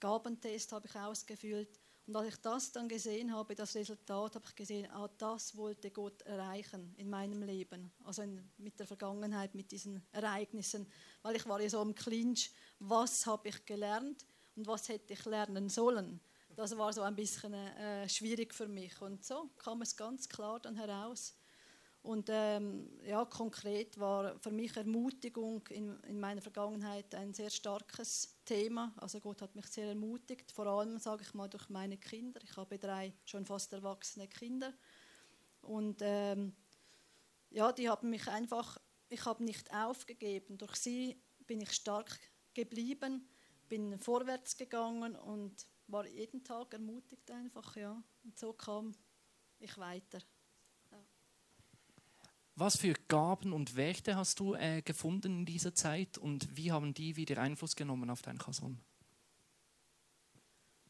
Gabentest 0.00 0.72
habe 0.72 0.86
ich 0.86 0.94
ausgefüllt. 0.94 1.80
Und 2.06 2.16
als 2.16 2.28
ich 2.28 2.36
das 2.40 2.72
dann 2.72 2.88
gesehen 2.88 3.34
habe, 3.34 3.54
das 3.54 3.74
Resultat, 3.74 4.36
habe 4.36 4.46
ich 4.48 4.54
gesehen, 4.54 4.90
ah, 4.92 5.10
das 5.18 5.56
wollte 5.56 5.90
Gott 5.90 6.22
erreichen 6.22 6.94
in 6.96 7.10
meinem 7.10 7.42
Leben. 7.42 7.92
Also 8.04 8.22
in, 8.22 8.50
mit 8.56 8.78
der 8.78 8.86
Vergangenheit, 8.86 9.54
mit 9.54 9.70
diesen 9.72 10.02
Ereignissen. 10.12 10.90
Weil 11.22 11.36
ich 11.36 11.46
war 11.46 11.60
ja 11.60 11.68
so 11.68 11.82
im 11.82 11.94
Clinch, 11.94 12.50
was 12.78 13.26
habe 13.26 13.48
ich 13.48 13.66
gelernt 13.66 14.24
und 14.56 14.66
was 14.66 14.88
hätte 14.88 15.12
ich 15.12 15.24
lernen 15.26 15.68
sollen 15.68 16.20
das 16.58 16.76
war 16.76 16.92
so 16.92 17.02
ein 17.02 17.14
bisschen 17.14 17.54
äh, 17.54 18.08
schwierig 18.08 18.52
für 18.52 18.66
mich. 18.66 19.00
Und 19.00 19.24
so 19.24 19.48
kam 19.58 19.80
es 19.80 19.94
ganz 19.94 20.28
klar 20.28 20.58
dann 20.58 20.74
heraus. 20.74 21.36
Und 22.02 22.28
ähm, 22.32 22.98
ja, 23.04 23.24
konkret 23.26 23.96
war 24.00 24.36
für 24.40 24.50
mich 24.50 24.76
Ermutigung 24.76 25.64
in, 25.68 26.00
in 26.00 26.18
meiner 26.18 26.42
Vergangenheit 26.42 27.14
ein 27.14 27.32
sehr 27.32 27.50
starkes 27.50 28.40
Thema. 28.44 28.92
Also 28.96 29.20
Gott 29.20 29.40
hat 29.40 29.54
mich 29.54 29.66
sehr 29.66 29.86
ermutigt, 29.86 30.50
vor 30.50 30.66
allem, 30.66 30.98
sage 30.98 31.22
ich 31.22 31.32
mal, 31.32 31.46
durch 31.46 31.68
meine 31.68 31.96
Kinder. 31.96 32.40
Ich 32.42 32.56
habe 32.56 32.76
drei 32.76 33.14
schon 33.24 33.46
fast 33.46 33.72
erwachsene 33.72 34.26
Kinder. 34.26 34.74
Und 35.60 35.98
ähm, 36.00 36.56
ja, 37.50 37.70
die 37.70 37.88
haben 37.88 38.10
mich 38.10 38.26
einfach, 38.26 38.78
ich 39.10 39.24
habe 39.24 39.44
nicht 39.44 39.72
aufgegeben. 39.72 40.58
Durch 40.58 40.74
sie 40.74 41.22
bin 41.46 41.60
ich 41.60 41.70
stark 41.70 42.18
geblieben, 42.52 43.28
bin 43.68 43.96
vorwärts 44.00 44.56
gegangen 44.56 45.14
und 45.14 45.64
war 45.88 46.06
jeden 46.06 46.44
Tag 46.44 46.72
ermutigt 46.72 47.30
einfach, 47.30 47.76
ja. 47.76 48.02
Und 48.24 48.38
so 48.38 48.52
kam 48.52 48.94
ich 49.58 49.76
weiter. 49.78 50.20
Ja. 50.90 50.98
Was 52.54 52.76
für 52.76 52.94
Gaben 53.08 53.52
und 53.52 53.76
Werte 53.76 54.16
hast 54.16 54.38
du 54.40 54.54
äh, 54.54 54.82
gefunden 54.82 55.40
in 55.40 55.46
dieser 55.46 55.74
Zeit 55.74 56.18
und 56.18 56.56
wie 56.56 56.70
haben 56.70 56.94
die 56.94 57.16
wieder 57.16 57.38
Einfluss 57.38 57.74
genommen 57.74 58.10
auf 58.10 58.22
dein 58.22 58.38
Chason? 58.38 58.78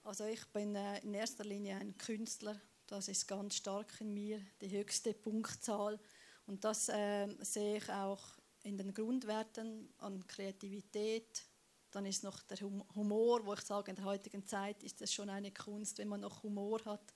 Also 0.03 0.25
ich 0.25 0.45
bin 0.47 0.75
äh, 0.75 1.01
in 1.01 1.15
erster 1.15 1.45
Linie 1.45 1.77
ein 1.77 1.97
Künstler, 1.99 2.61
Das 2.87 3.09
ist 3.09 3.29
ganz 3.29 3.57
stark 3.57 4.01
in 4.01 4.15
mir, 4.15 4.41
die 4.61 4.71
höchste 4.71 5.13
Punktzahl. 5.13 6.01
Und 6.47 6.65
das 6.65 6.89
äh, 6.89 7.29
sehe 7.41 7.77
ich 7.77 7.91
auch 7.91 8.39
in 8.63 8.79
den 8.79 8.95
Grundwerten 8.95 9.93
an 9.99 10.27
Kreativität. 10.27 11.45
Dann 11.91 12.07
ist 12.07 12.23
noch 12.23 12.43
der 12.43 12.59
Humor, 12.61 13.45
wo 13.47 13.55
ich 13.55 13.61
sage, 13.61 13.91
in 13.91 13.97
der 13.97 14.05
heutigen 14.05 14.47
Zeit 14.47 14.83
ist 14.83 15.01
es 15.01 15.13
schon 15.13 15.31
eine 15.31 15.53
Kunst, 15.53 15.99
wenn 15.99 16.09
man 16.09 16.21
noch 16.21 16.43
Humor 16.43 16.85
hat. 16.85 17.15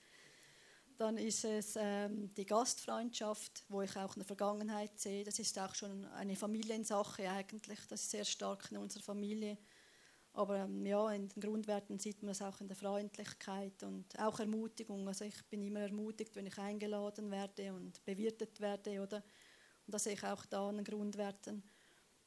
Dann 0.97 1.17
ist 1.17 1.45
es 1.45 1.75
ähm, 1.77 2.33
die 2.35 2.47
Gastfreundschaft, 2.47 3.65
wo 3.69 3.83
ich 3.83 3.97
auch 3.97 4.15
eine 4.15 4.25
Vergangenheit 4.25 4.99
sehe. 4.99 5.25
Das 5.25 5.39
ist 5.39 5.59
auch 5.59 5.75
schon 5.75 6.05
eine 6.07 6.37
Familiensache 6.37 7.29
eigentlich. 7.29 7.81
Das 7.89 8.03
ist 8.03 8.11
sehr 8.11 8.25
stark 8.25 8.71
in 8.71 8.79
unserer 8.79 9.03
Familie. 9.03 9.59
Aber 10.35 10.59
ähm, 10.59 10.87
ja, 10.87 11.11
in 11.11 11.29
den 11.29 11.41
Grundwerten 11.41 11.99
sieht 11.99 12.23
man 12.23 12.33
es 12.33 12.41
auch 12.41 12.61
in 12.61 12.69
der 12.69 12.77
Freundlichkeit 12.77 13.83
und 13.83 14.19
auch 14.19 14.39
Ermutigung. 14.41 15.07
Also 15.07 15.25
ich 15.25 15.45
bin 15.47 15.63
immer 15.63 15.81
ermutigt, 15.81 16.35
wenn 16.37 16.47
ich 16.47 16.59
eingeladen 16.59 17.31
werde 17.31 17.75
und 17.75 18.03
bewirtet 18.05 18.61
werde, 18.61 19.03
oder? 19.03 19.17
Und 19.87 19.95
das 19.95 20.05
sehe 20.05 20.15
ich 20.15 20.25
auch 20.25 20.47
da 20.47 20.69
an 20.69 20.77
den 20.77 20.85
Grundwerten. 20.85 21.63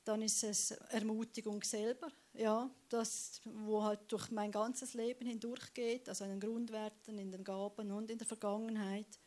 Dann 0.03 0.21
ist 0.21 0.43
es 0.43 0.71
Ermutigung 0.71 1.63
selber, 1.63 2.11
ja, 2.37 2.69
das, 2.89 3.41
wo 3.45 3.83
halt 3.83 4.11
durch 4.11 4.31
mein 4.31 4.51
ganzes 4.51 4.93
Leben 4.93 5.25
hindurchgeht, 5.25 6.09
also 6.09 6.25
in 6.25 6.31
den 6.31 6.39
Grundwerten, 6.39 7.17
in 7.17 7.31
den 7.31 7.43
Gaben 7.43 7.91
und 7.91 8.09
in 8.09 8.17
der 8.17 8.27
Vergangenheit. 8.27 9.19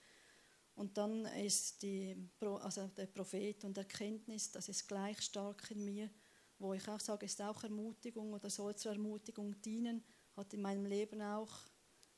Und 0.74 0.96
dann 0.96 1.26
ist 1.26 1.82
die, 1.82 2.16
also 2.40 2.86
der 2.96 3.06
Prophet 3.06 3.64
und 3.64 3.76
Erkenntnis, 3.76 4.52
das 4.52 4.68
ist 4.68 4.86
gleich 4.86 5.20
stark 5.22 5.70
in 5.70 5.84
mir 5.84 6.10
wo 6.58 6.74
ich 6.74 6.88
auch 6.88 7.00
sage, 7.00 7.26
ist 7.26 7.40
auch 7.40 7.62
Ermutigung 7.62 8.32
oder 8.32 8.50
soll 8.50 8.74
zur 8.76 8.92
Ermutigung 8.92 9.60
dienen, 9.62 10.04
hat 10.36 10.52
in 10.52 10.62
meinem 10.62 10.86
Leben 10.86 11.22
auch 11.22 11.52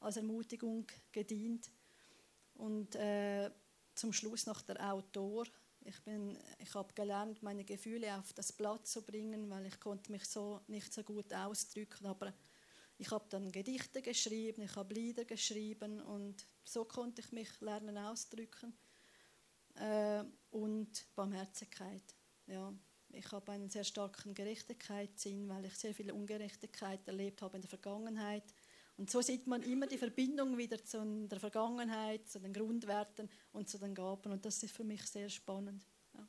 als 0.00 0.16
Ermutigung 0.16 0.87
gedient. 1.12 1.70
Und 2.54 2.94
äh, 2.97 3.50
zum 3.94 4.12
Schluss 4.12 4.47
noch 4.47 4.62
der 4.62 4.92
Autor. 4.92 5.47
Ich, 5.82 5.96
ich 6.58 6.75
habe 6.75 6.92
gelernt, 6.94 7.42
meine 7.42 7.64
Gefühle 7.64 8.16
auf 8.16 8.32
das 8.34 8.52
Blatt 8.52 8.87
zu 8.87 9.02
bringen, 9.02 9.49
weil 9.50 9.66
ich 9.66 9.80
konnte 9.80 10.12
mich 10.12 10.25
so 10.26 10.60
nicht 10.66 10.92
so 10.92 11.02
gut 11.02 11.32
ausdrücken. 11.32 12.06
Aber 12.06 12.32
ich 12.99 13.10
habe 13.10 13.26
dann 13.30 13.50
Gedichte 13.50 14.02
geschrieben, 14.02 14.62
ich 14.62 14.76
habe 14.76 14.92
Lieder 14.92 15.25
geschrieben 15.25 16.00
und 16.00 16.46
so 16.64 16.84
konnte 16.84 17.22
ich 17.22 17.32
mich 17.32 17.60
lernen 17.60 17.96
ausdrücken. 17.96 18.76
Äh, 19.75 20.25
und 20.50 21.06
Barmherzigkeit. 21.14 22.14
Ja 22.46 22.75
ich 23.12 23.32
habe 23.32 23.52
einen 23.52 23.68
sehr 23.68 23.84
starken 23.84 24.34
Gerechtigkeitssinn, 24.34 25.49
weil 25.49 25.64
ich 25.64 25.75
sehr 25.75 25.94
viel 25.94 26.12
Ungerechtigkeit 26.12 27.06
erlebt 27.06 27.42
habe 27.42 27.56
in 27.56 27.62
der 27.62 27.68
Vergangenheit. 27.68 28.44
Und 29.00 29.09
so 29.09 29.23
sieht 29.23 29.47
man 29.47 29.62
immer 29.62 29.87
die 29.87 29.97
Verbindung 29.97 30.59
wieder 30.59 30.85
zu 30.85 31.26
der 31.26 31.40
Vergangenheit, 31.40 32.28
zu 32.28 32.38
den 32.38 32.52
Grundwerten 32.52 33.30
und 33.50 33.66
zu 33.66 33.78
den 33.78 33.95
Gaben. 33.95 34.30
Und 34.30 34.45
das 34.45 34.62
ist 34.62 34.76
für 34.76 34.85
mich 34.85 35.07
sehr 35.07 35.30
spannend. 35.30 35.87
Ja. 36.12 36.28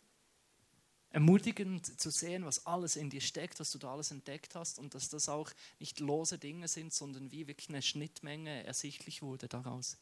Ermutigend 1.09 1.99
zu 1.99 2.09
sehen, 2.09 2.45
was 2.45 2.65
alles 2.65 2.95
in 2.95 3.09
dir 3.09 3.19
steckt, 3.19 3.59
was 3.59 3.71
du 3.71 3.77
da 3.77 3.91
alles 3.91 4.11
entdeckt 4.11 4.55
hast 4.55 4.79
und 4.79 4.95
dass 4.95 5.09
das 5.09 5.27
auch 5.27 5.51
nicht 5.79 5.99
lose 5.99 6.37
Dinge 6.37 6.69
sind, 6.69 6.93
sondern 6.93 7.29
wie 7.33 7.45
wirklich 7.45 7.67
eine 7.67 7.81
Schnittmenge 7.81 8.63
ersichtlich 8.63 9.21
wurde 9.21 9.49
daraus. 9.49 9.97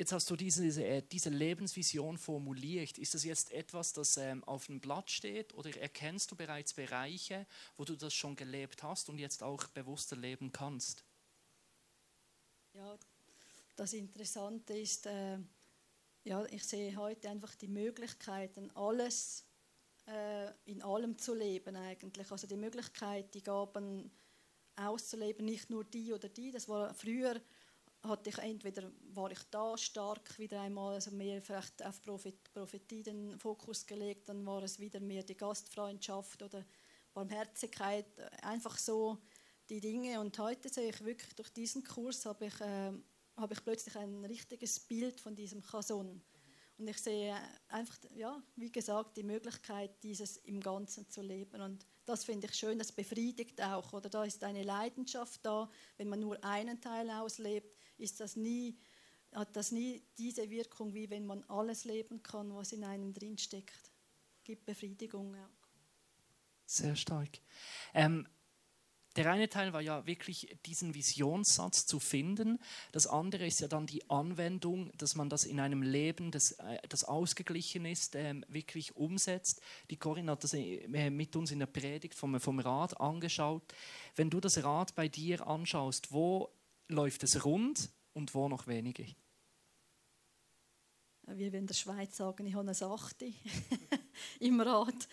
Jetzt 0.00 0.12
hast 0.12 0.30
du 0.30 0.36
diese, 0.36 0.62
diese, 0.62 0.82
äh, 0.82 1.02
diese 1.02 1.28
Lebensvision 1.28 2.16
formuliert. 2.16 2.96
Ist 2.96 3.12
das 3.12 3.22
jetzt 3.22 3.52
etwas, 3.52 3.92
das 3.92 4.16
ähm, 4.16 4.42
auf 4.44 4.64
dem 4.64 4.80
Blatt 4.80 5.10
steht 5.10 5.52
oder 5.52 5.76
erkennst 5.76 6.30
du 6.30 6.36
bereits 6.36 6.72
Bereiche, 6.72 7.46
wo 7.76 7.84
du 7.84 7.94
das 7.96 8.14
schon 8.14 8.34
gelebt 8.34 8.82
hast 8.82 9.10
und 9.10 9.18
jetzt 9.18 9.42
auch 9.42 9.62
bewusster 9.68 10.16
leben 10.16 10.52
kannst? 10.52 11.04
Ja, 12.72 12.96
das 13.76 13.92
Interessante 13.92 14.72
ist, 14.72 15.04
äh, 15.04 15.36
ja, 16.24 16.46
ich 16.46 16.64
sehe 16.64 16.96
heute 16.96 17.28
einfach 17.28 17.54
die 17.56 17.68
Möglichkeiten, 17.68 18.70
alles 18.70 19.44
äh, 20.06 20.50
in 20.64 20.80
allem 20.80 21.18
zu 21.18 21.34
leben 21.34 21.76
eigentlich. 21.76 22.32
Also 22.32 22.46
die 22.46 22.56
Möglichkeit, 22.56 23.34
die 23.34 23.42
Gaben 23.42 24.10
auszuleben, 24.76 25.44
nicht 25.44 25.68
nur 25.68 25.84
die 25.84 26.14
oder 26.14 26.30
die. 26.30 26.52
Das 26.52 26.70
war 26.70 26.94
früher 26.94 27.38
hatte 28.02 28.30
ich 28.30 28.38
entweder 28.38 28.90
war 29.12 29.30
ich 29.30 29.42
da 29.50 29.76
stark 29.76 30.38
wieder 30.38 30.60
einmal, 30.60 30.94
also 30.94 31.10
mehr 31.10 31.42
vielleicht 31.42 31.84
auf 31.84 32.00
Prophetie 32.02 33.02
den 33.02 33.38
Fokus 33.38 33.86
gelegt, 33.86 34.28
dann 34.28 34.44
war 34.46 34.62
es 34.62 34.78
wieder 34.78 35.00
mehr 35.00 35.22
die 35.22 35.36
Gastfreundschaft 35.36 36.42
oder 36.42 36.64
Barmherzigkeit, 37.12 38.06
einfach 38.42 38.78
so 38.78 39.18
die 39.68 39.80
Dinge. 39.80 40.20
Und 40.20 40.38
heute 40.38 40.68
sehe 40.68 40.90
ich 40.90 41.04
wirklich 41.04 41.34
durch 41.34 41.50
diesen 41.50 41.84
Kurs 41.84 42.24
habe 42.26 42.46
ich, 42.46 42.60
äh, 42.60 42.92
habe 43.36 43.54
ich 43.54 43.64
plötzlich 43.64 43.96
ein 43.96 44.24
richtiges 44.24 44.80
Bild 44.80 45.20
von 45.20 45.34
diesem 45.34 45.62
Chason. 45.62 46.22
Und 46.78 46.88
ich 46.88 46.98
sehe 46.98 47.36
einfach, 47.68 47.98
ja, 48.14 48.42
wie 48.56 48.72
gesagt, 48.72 49.18
die 49.18 49.22
Möglichkeit, 49.22 50.02
dieses 50.02 50.38
im 50.38 50.60
Ganzen 50.60 51.08
zu 51.10 51.20
leben. 51.20 51.60
Und 51.60 51.84
das 52.06 52.24
finde 52.24 52.46
ich 52.46 52.54
schön, 52.54 52.78
das 52.78 52.90
befriedigt 52.90 53.60
auch. 53.60 53.92
Oder 53.92 54.08
da 54.08 54.24
ist 54.24 54.42
eine 54.42 54.62
Leidenschaft 54.62 55.44
da, 55.44 55.70
wenn 55.98 56.08
man 56.08 56.20
nur 56.20 56.42
einen 56.42 56.80
Teil 56.80 57.10
auslebt 57.10 57.79
ist 58.00 58.20
das 58.20 58.36
nie, 58.36 58.78
hat 59.32 59.54
das 59.56 59.72
nie 59.72 60.02
diese 60.18 60.50
Wirkung, 60.50 60.94
wie 60.94 61.10
wenn 61.10 61.26
man 61.26 61.44
alles 61.44 61.84
leben 61.84 62.22
kann, 62.22 62.54
was 62.54 62.72
in 62.72 62.84
einem 62.84 63.12
drinsteckt. 63.12 63.92
Gibt 64.44 64.64
Befriedigung 64.64 65.34
auch. 65.34 65.68
Sehr 66.66 66.96
stark. 66.96 67.40
Ähm, 67.94 68.26
der 69.16 69.28
eine 69.32 69.48
Teil 69.48 69.72
war 69.72 69.80
ja 69.80 70.06
wirklich 70.06 70.56
diesen 70.66 70.94
Visionssatz 70.94 71.84
zu 71.84 71.98
finden. 71.98 72.60
Das 72.92 73.08
andere 73.08 73.44
ist 73.44 73.60
ja 73.60 73.66
dann 73.66 73.86
die 73.86 74.08
Anwendung, 74.08 74.92
dass 74.96 75.16
man 75.16 75.28
das 75.28 75.44
in 75.44 75.58
einem 75.58 75.82
Leben, 75.82 76.30
das, 76.30 76.52
äh, 76.52 76.78
das 76.88 77.02
ausgeglichen 77.02 77.86
ist, 77.86 78.14
ähm, 78.14 78.44
wirklich 78.48 78.94
umsetzt. 78.94 79.62
Die 79.90 79.96
Corinne 79.96 80.30
hat 80.30 80.44
das 80.44 80.54
äh, 80.54 81.10
mit 81.10 81.34
uns 81.34 81.50
in 81.50 81.58
der 81.58 81.66
Predigt 81.66 82.14
vom, 82.14 82.38
vom 82.38 82.60
Rad 82.60 83.00
angeschaut. 83.00 83.62
Wenn 84.14 84.30
du 84.30 84.38
das 84.38 84.62
Rad 84.62 84.94
bei 84.94 85.08
dir 85.08 85.44
anschaust, 85.44 86.12
wo 86.12 86.48
läuft 86.90 87.22
es 87.22 87.44
rund 87.44 87.90
und 88.12 88.34
wo 88.34 88.48
noch 88.48 88.66
weniger? 88.66 89.04
Wie 91.26 91.52
wir 91.52 91.58
in 91.58 91.66
der 91.66 91.74
Schweiz 91.74 92.16
sagen, 92.16 92.46
ich 92.46 92.54
habe 92.54 92.62
eine 92.62 92.74
Sachte 92.74 93.32
im 94.40 94.60
Rat. 94.60 95.08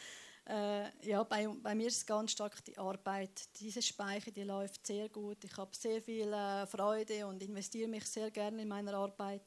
Äh, 0.45 1.07
ja, 1.07 1.23
bei, 1.23 1.47
bei, 1.47 1.75
mir 1.75 1.87
ist 1.87 2.07
ganz 2.07 2.31
stark 2.31 2.63
die 2.65 2.77
Arbeit. 2.77 3.49
Diese 3.59 3.81
Speicher, 3.81 4.31
die 4.31 4.43
läuft 4.43 4.87
sehr 4.87 5.09
gut. 5.09 5.43
Ich 5.43 5.55
habe 5.57 5.75
sehr 5.75 6.01
viel 6.01 6.31
äh, 6.31 6.65
Freude 6.65 7.27
und 7.27 7.43
investiere 7.43 7.89
mich 7.89 8.05
sehr 8.05 8.31
gerne 8.31 8.61
in 8.61 8.67
meiner 8.67 8.93
Arbeit. 8.93 9.43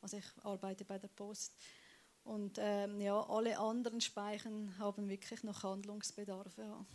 Also 0.00 0.18
ich 0.18 0.44
arbeite 0.44 0.84
bei 0.84 0.98
der 0.98 1.08
Post. 1.08 1.56
Und 2.22 2.58
ähm, 2.60 3.00
ja, 3.00 3.20
alle 3.28 3.58
anderen 3.58 4.00
Speichen 4.00 4.78
haben 4.78 5.08
wirklich 5.08 5.42
noch 5.42 5.62
Handlungsbedarf. 5.64 6.56
Ja 6.56 6.86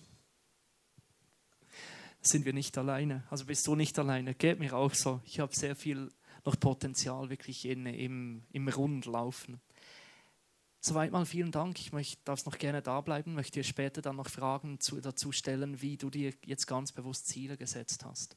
sind 2.21 2.45
wir 2.45 2.53
nicht 2.53 2.77
alleine. 2.77 3.23
Also 3.29 3.45
bist 3.45 3.65
du 3.67 3.75
nicht 3.75 3.97
alleine. 3.99 4.33
Geht 4.35 4.59
mir 4.59 4.73
auch 4.75 4.93
so. 4.93 5.21
Ich 5.25 5.39
habe 5.39 5.55
sehr 5.55 5.75
viel 5.75 6.11
noch 6.45 6.59
Potenzial 6.59 7.29
wirklich 7.29 7.65
in, 7.65 7.85
im, 7.85 8.43
im 8.51 8.67
Rund 8.67 9.05
laufen. 9.05 9.59
Soweit 10.79 11.11
mal 11.11 11.25
vielen 11.25 11.51
Dank. 11.51 11.79
Ich 11.79 11.93
möchte, 11.93 12.19
darf 12.23 12.45
noch 12.45 12.57
gerne 12.57 12.81
da 12.81 13.01
bleiben, 13.01 13.35
möchte 13.35 13.59
dir 13.59 13.63
später 13.63 14.01
dann 14.01 14.15
noch 14.15 14.29
Fragen 14.29 14.79
zu, 14.79 14.99
dazu 14.99 15.31
stellen, 15.31 15.81
wie 15.81 15.97
du 15.97 16.09
dir 16.09 16.33
jetzt 16.43 16.65
ganz 16.65 16.91
bewusst 16.91 17.27
Ziele 17.27 17.57
gesetzt 17.57 18.03
hast. 18.03 18.35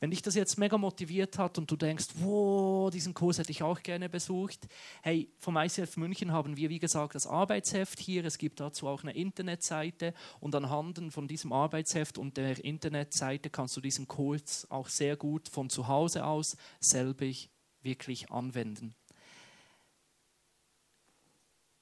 Wenn 0.00 0.10
dich 0.10 0.22
das 0.22 0.36
jetzt 0.36 0.58
mega 0.58 0.78
motiviert 0.78 1.38
hat 1.38 1.58
und 1.58 1.68
du 1.68 1.76
denkst, 1.76 2.06
wow, 2.20 2.88
diesen 2.88 3.14
Kurs 3.14 3.38
hätte 3.38 3.50
ich 3.50 3.64
auch 3.64 3.82
gerne 3.82 4.08
besucht. 4.08 4.68
Hey, 5.02 5.28
vom 5.38 5.56
ICF 5.56 5.96
München 5.96 6.30
haben 6.30 6.56
wir, 6.56 6.70
wie 6.70 6.78
gesagt, 6.78 7.16
das 7.16 7.26
Arbeitsheft 7.26 7.98
hier. 7.98 8.24
Es 8.24 8.38
gibt 8.38 8.60
dazu 8.60 8.86
auch 8.86 9.02
eine 9.02 9.16
Internetseite 9.16 10.14
und 10.38 10.54
anhand 10.54 11.12
von 11.12 11.26
diesem 11.26 11.52
Arbeitsheft 11.52 12.16
und 12.16 12.36
der 12.36 12.64
Internetseite 12.64 13.50
kannst 13.50 13.76
du 13.76 13.80
diesen 13.80 14.06
Kurs 14.06 14.70
auch 14.70 14.88
sehr 14.88 15.16
gut 15.16 15.48
von 15.48 15.68
zu 15.68 15.88
Hause 15.88 16.24
aus 16.24 16.56
selbig 16.78 17.50
wirklich 17.82 18.30
anwenden. 18.30 18.94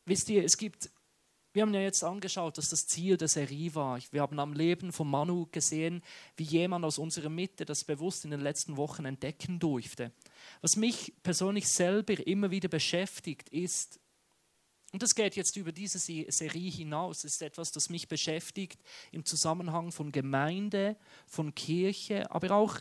Wisst 0.06 0.30
ihr, 0.30 0.42
es 0.44 0.56
gibt 0.56 0.90
wir 1.56 1.62
haben 1.62 1.72
ja 1.72 1.80
jetzt 1.80 2.04
angeschaut, 2.04 2.58
dass 2.58 2.68
das 2.68 2.86
Ziel 2.86 3.16
der 3.16 3.28
Serie 3.28 3.74
war. 3.74 3.98
Wir 4.10 4.20
haben 4.20 4.38
am 4.38 4.52
Leben 4.52 4.92
von 4.92 5.08
Manu 5.08 5.46
gesehen, 5.50 6.02
wie 6.36 6.42
jemand 6.42 6.84
aus 6.84 6.98
unserer 6.98 7.30
Mitte 7.30 7.64
das 7.64 7.82
bewusst 7.82 8.26
in 8.26 8.30
den 8.30 8.42
letzten 8.42 8.76
Wochen 8.76 9.06
entdecken 9.06 9.58
durfte. 9.58 10.12
Was 10.60 10.76
mich 10.76 11.14
persönlich 11.22 11.66
selber 11.66 12.26
immer 12.26 12.50
wieder 12.50 12.68
beschäftigt, 12.68 13.48
ist, 13.48 13.98
und 14.92 15.02
das 15.02 15.14
geht 15.14 15.34
jetzt 15.34 15.56
über 15.56 15.72
diese 15.72 15.98
Serie 15.98 16.70
hinaus, 16.70 17.24
ist 17.24 17.40
etwas, 17.40 17.72
das 17.72 17.88
mich 17.88 18.06
beschäftigt 18.06 18.78
im 19.10 19.24
Zusammenhang 19.24 19.92
von 19.92 20.12
Gemeinde, 20.12 20.98
von 21.26 21.54
Kirche, 21.54 22.30
aber 22.30 22.50
auch 22.50 22.80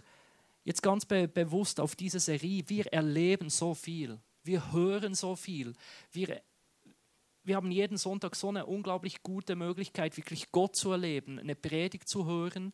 jetzt 0.65 0.83
ganz 0.83 1.05
be 1.05 1.29
bewusst 1.29 1.79
auf 1.79 1.95
diese 1.95 2.19
Serie. 2.19 2.65
Wir 2.67 2.87
erleben 2.87 3.49
so 3.49 3.73
viel, 3.73 4.19
wir 4.43 4.73
hören 4.73 5.15
so 5.15 5.37
viel, 5.37 5.75
wir 6.11 6.41
wir 7.45 7.55
haben 7.55 7.71
jeden 7.71 7.97
Sonntag 7.97 8.35
so 8.35 8.49
eine 8.49 8.65
unglaublich 8.65 9.21
gute 9.23 9.55
Möglichkeit, 9.55 10.17
wirklich 10.17 10.51
Gott 10.51 10.75
zu 10.75 10.91
erleben, 10.91 11.39
eine 11.39 11.55
Predigt 11.55 12.09
zu 12.09 12.25
hören. 12.25 12.73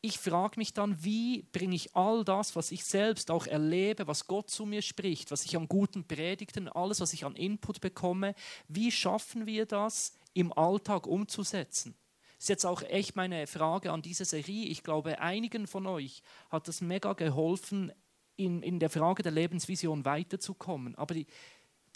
ich 0.00 0.18
frage 0.18 0.58
mich 0.58 0.72
dann, 0.72 1.02
wie 1.02 1.42
bringe 1.52 1.74
ich 1.74 1.96
all 1.96 2.24
das, 2.24 2.54
was 2.54 2.70
ich 2.70 2.84
selbst 2.84 3.30
auch 3.30 3.46
erlebe, 3.46 4.06
was 4.06 4.26
Gott 4.26 4.50
zu 4.50 4.64
mir 4.64 4.82
spricht, 4.82 5.30
was 5.30 5.44
ich 5.44 5.56
an 5.56 5.68
guten 5.68 6.06
Predigten, 6.06 6.68
alles, 6.68 7.00
was 7.00 7.12
ich 7.12 7.24
an 7.24 7.34
Input 7.34 7.80
bekomme, 7.80 8.34
wie 8.68 8.92
schaffen 8.92 9.46
wir 9.46 9.66
das 9.66 10.12
im 10.32 10.52
Alltag 10.52 11.06
umzusetzen? 11.06 11.96
Das 12.36 12.44
ist 12.44 12.48
jetzt 12.50 12.66
auch 12.66 12.82
echt 12.82 13.16
meine 13.16 13.46
Frage 13.46 13.90
an 13.90 14.02
diese 14.02 14.24
Serie. 14.24 14.66
Ich 14.66 14.82
glaube, 14.82 15.20
einigen 15.20 15.66
von 15.66 15.86
euch 15.86 16.22
hat 16.50 16.68
das 16.68 16.82
mega 16.82 17.14
geholfen, 17.14 17.92
in, 18.36 18.62
in 18.62 18.78
der 18.78 18.90
Frage 18.90 19.22
der 19.22 19.32
Lebensvision 19.32 20.04
weiterzukommen. 20.04 20.94
Aber 20.96 21.14
die, 21.14 21.26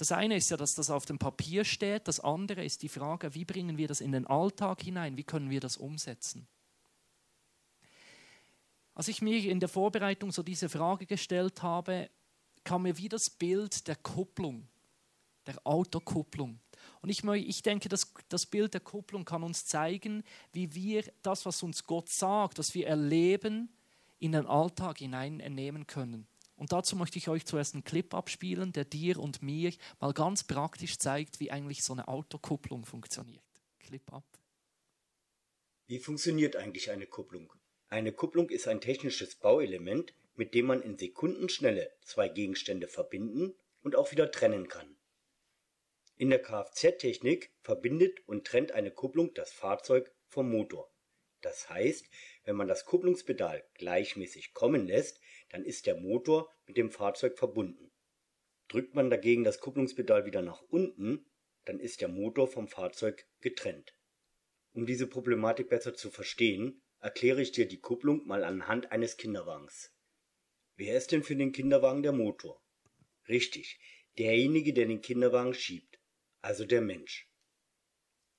das 0.00 0.12
eine 0.12 0.36
ist 0.36 0.50
ja, 0.50 0.56
dass 0.56 0.74
das 0.74 0.88
auf 0.88 1.04
dem 1.04 1.18
Papier 1.18 1.64
steht, 1.64 2.08
das 2.08 2.20
andere 2.20 2.64
ist 2.64 2.82
die 2.82 2.88
Frage, 2.88 3.34
wie 3.34 3.44
bringen 3.44 3.76
wir 3.76 3.86
das 3.86 4.00
in 4.00 4.12
den 4.12 4.26
Alltag 4.26 4.82
hinein, 4.82 5.18
wie 5.18 5.24
können 5.24 5.50
wir 5.50 5.60
das 5.60 5.76
umsetzen. 5.76 6.46
Als 8.94 9.08
ich 9.08 9.20
mir 9.20 9.38
in 9.44 9.60
der 9.60 9.68
Vorbereitung 9.68 10.32
so 10.32 10.42
diese 10.42 10.68
Frage 10.68 11.04
gestellt 11.04 11.62
habe, 11.62 12.08
kam 12.64 12.82
mir 12.82 12.96
wieder 12.96 13.16
das 13.16 13.28
Bild 13.28 13.86
der 13.88 13.96
Kupplung, 13.96 14.68
der 15.46 15.56
Autokupplung. 15.64 16.60
Und 17.02 17.10
ich, 17.10 17.22
ich 17.24 17.62
denke, 17.62 17.88
das, 17.88 18.12
das 18.28 18.46
Bild 18.46 18.72
der 18.72 18.80
Kupplung 18.80 19.24
kann 19.26 19.42
uns 19.42 19.66
zeigen, 19.66 20.22
wie 20.52 20.74
wir 20.74 21.04
das, 21.22 21.44
was 21.44 21.62
uns 21.62 21.84
Gott 21.84 22.08
sagt, 22.08 22.58
was 22.58 22.74
wir 22.74 22.86
erleben, 22.86 23.68
in 24.18 24.32
den 24.32 24.46
Alltag 24.46 24.98
hineinnehmen 24.98 25.86
können. 25.86 26.26
Und 26.60 26.72
dazu 26.72 26.94
möchte 26.94 27.16
ich 27.16 27.30
euch 27.30 27.46
zuerst 27.46 27.72
einen 27.72 27.84
Clip 27.84 28.12
abspielen, 28.12 28.74
der 28.74 28.84
dir 28.84 29.18
und 29.18 29.40
mir 29.40 29.72
mal 29.98 30.12
ganz 30.12 30.44
praktisch 30.44 30.98
zeigt, 30.98 31.40
wie 31.40 31.50
eigentlich 31.50 31.82
so 31.82 31.94
eine 31.94 32.06
Autokupplung 32.06 32.84
funktioniert. 32.84 33.42
Clip 33.78 34.12
ab. 34.12 34.26
Wie 35.86 36.00
funktioniert 36.00 36.56
eigentlich 36.56 36.90
eine 36.90 37.06
Kupplung? 37.06 37.50
Eine 37.88 38.12
Kupplung 38.12 38.50
ist 38.50 38.68
ein 38.68 38.82
technisches 38.82 39.36
Bauelement, 39.36 40.12
mit 40.34 40.52
dem 40.52 40.66
man 40.66 40.82
in 40.82 40.98
Sekundenschnelle 40.98 41.90
zwei 42.02 42.28
Gegenstände 42.28 42.88
verbinden 42.88 43.54
und 43.80 43.96
auch 43.96 44.12
wieder 44.12 44.30
trennen 44.30 44.68
kann. 44.68 44.98
In 46.16 46.28
der 46.28 46.42
Kfz-Technik 46.42 47.54
verbindet 47.62 48.20
und 48.28 48.46
trennt 48.46 48.72
eine 48.72 48.90
Kupplung 48.90 49.32
das 49.32 49.50
Fahrzeug 49.50 50.12
vom 50.26 50.50
Motor. 50.50 50.92
Das 51.40 51.70
heißt, 51.70 52.04
wenn 52.44 52.56
man 52.56 52.68
das 52.68 52.84
Kupplungspedal 52.84 53.64
gleichmäßig 53.76 54.52
kommen 54.52 54.86
lässt, 54.86 55.22
dann 55.50 55.64
ist 55.64 55.86
der 55.86 55.96
Motor 55.96 56.50
mit 56.66 56.76
dem 56.76 56.90
Fahrzeug 56.90 57.38
verbunden. 57.38 57.92
Drückt 58.68 58.94
man 58.94 59.10
dagegen 59.10 59.44
das 59.44 59.60
Kupplungspedal 59.60 60.24
wieder 60.24 60.42
nach 60.42 60.62
unten, 60.62 61.26
dann 61.64 61.78
ist 61.78 62.00
der 62.00 62.08
Motor 62.08 62.48
vom 62.48 62.68
Fahrzeug 62.68 63.26
getrennt. 63.40 63.94
Um 64.72 64.86
diese 64.86 65.06
Problematik 65.06 65.68
besser 65.68 65.94
zu 65.94 66.10
verstehen, 66.10 66.80
erkläre 67.00 67.42
ich 67.42 67.52
dir 67.52 67.66
die 67.66 67.80
Kupplung 67.80 68.26
mal 68.26 68.44
anhand 68.44 68.92
eines 68.92 69.16
Kinderwagens. 69.16 69.92
Wer 70.76 70.96
ist 70.96 71.12
denn 71.12 71.22
für 71.22 71.36
den 71.36 71.52
Kinderwagen 71.52 72.02
der 72.02 72.12
Motor? 72.12 72.62
Richtig, 73.28 73.78
derjenige, 74.18 74.72
der 74.72 74.86
den 74.86 75.00
Kinderwagen 75.00 75.54
schiebt, 75.54 76.00
also 76.40 76.64
der 76.64 76.80
Mensch. 76.80 77.28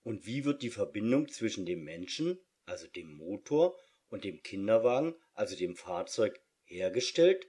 Und 0.04 0.26
wie 0.26 0.46
wird 0.46 0.64
die 0.64 0.70
Verbindung 0.70 1.28
zwischen 1.28 1.66
dem 1.66 1.84
Menschen, 1.84 2.40
also 2.66 2.88
dem 2.88 3.14
Motor, 3.18 3.78
und 4.08 4.24
dem 4.24 4.42
Kinderwagen, 4.42 5.16
also 5.34 5.56
dem 5.56 5.76
Fahrzeug, 5.76 6.40
hergestellt? 6.72 7.48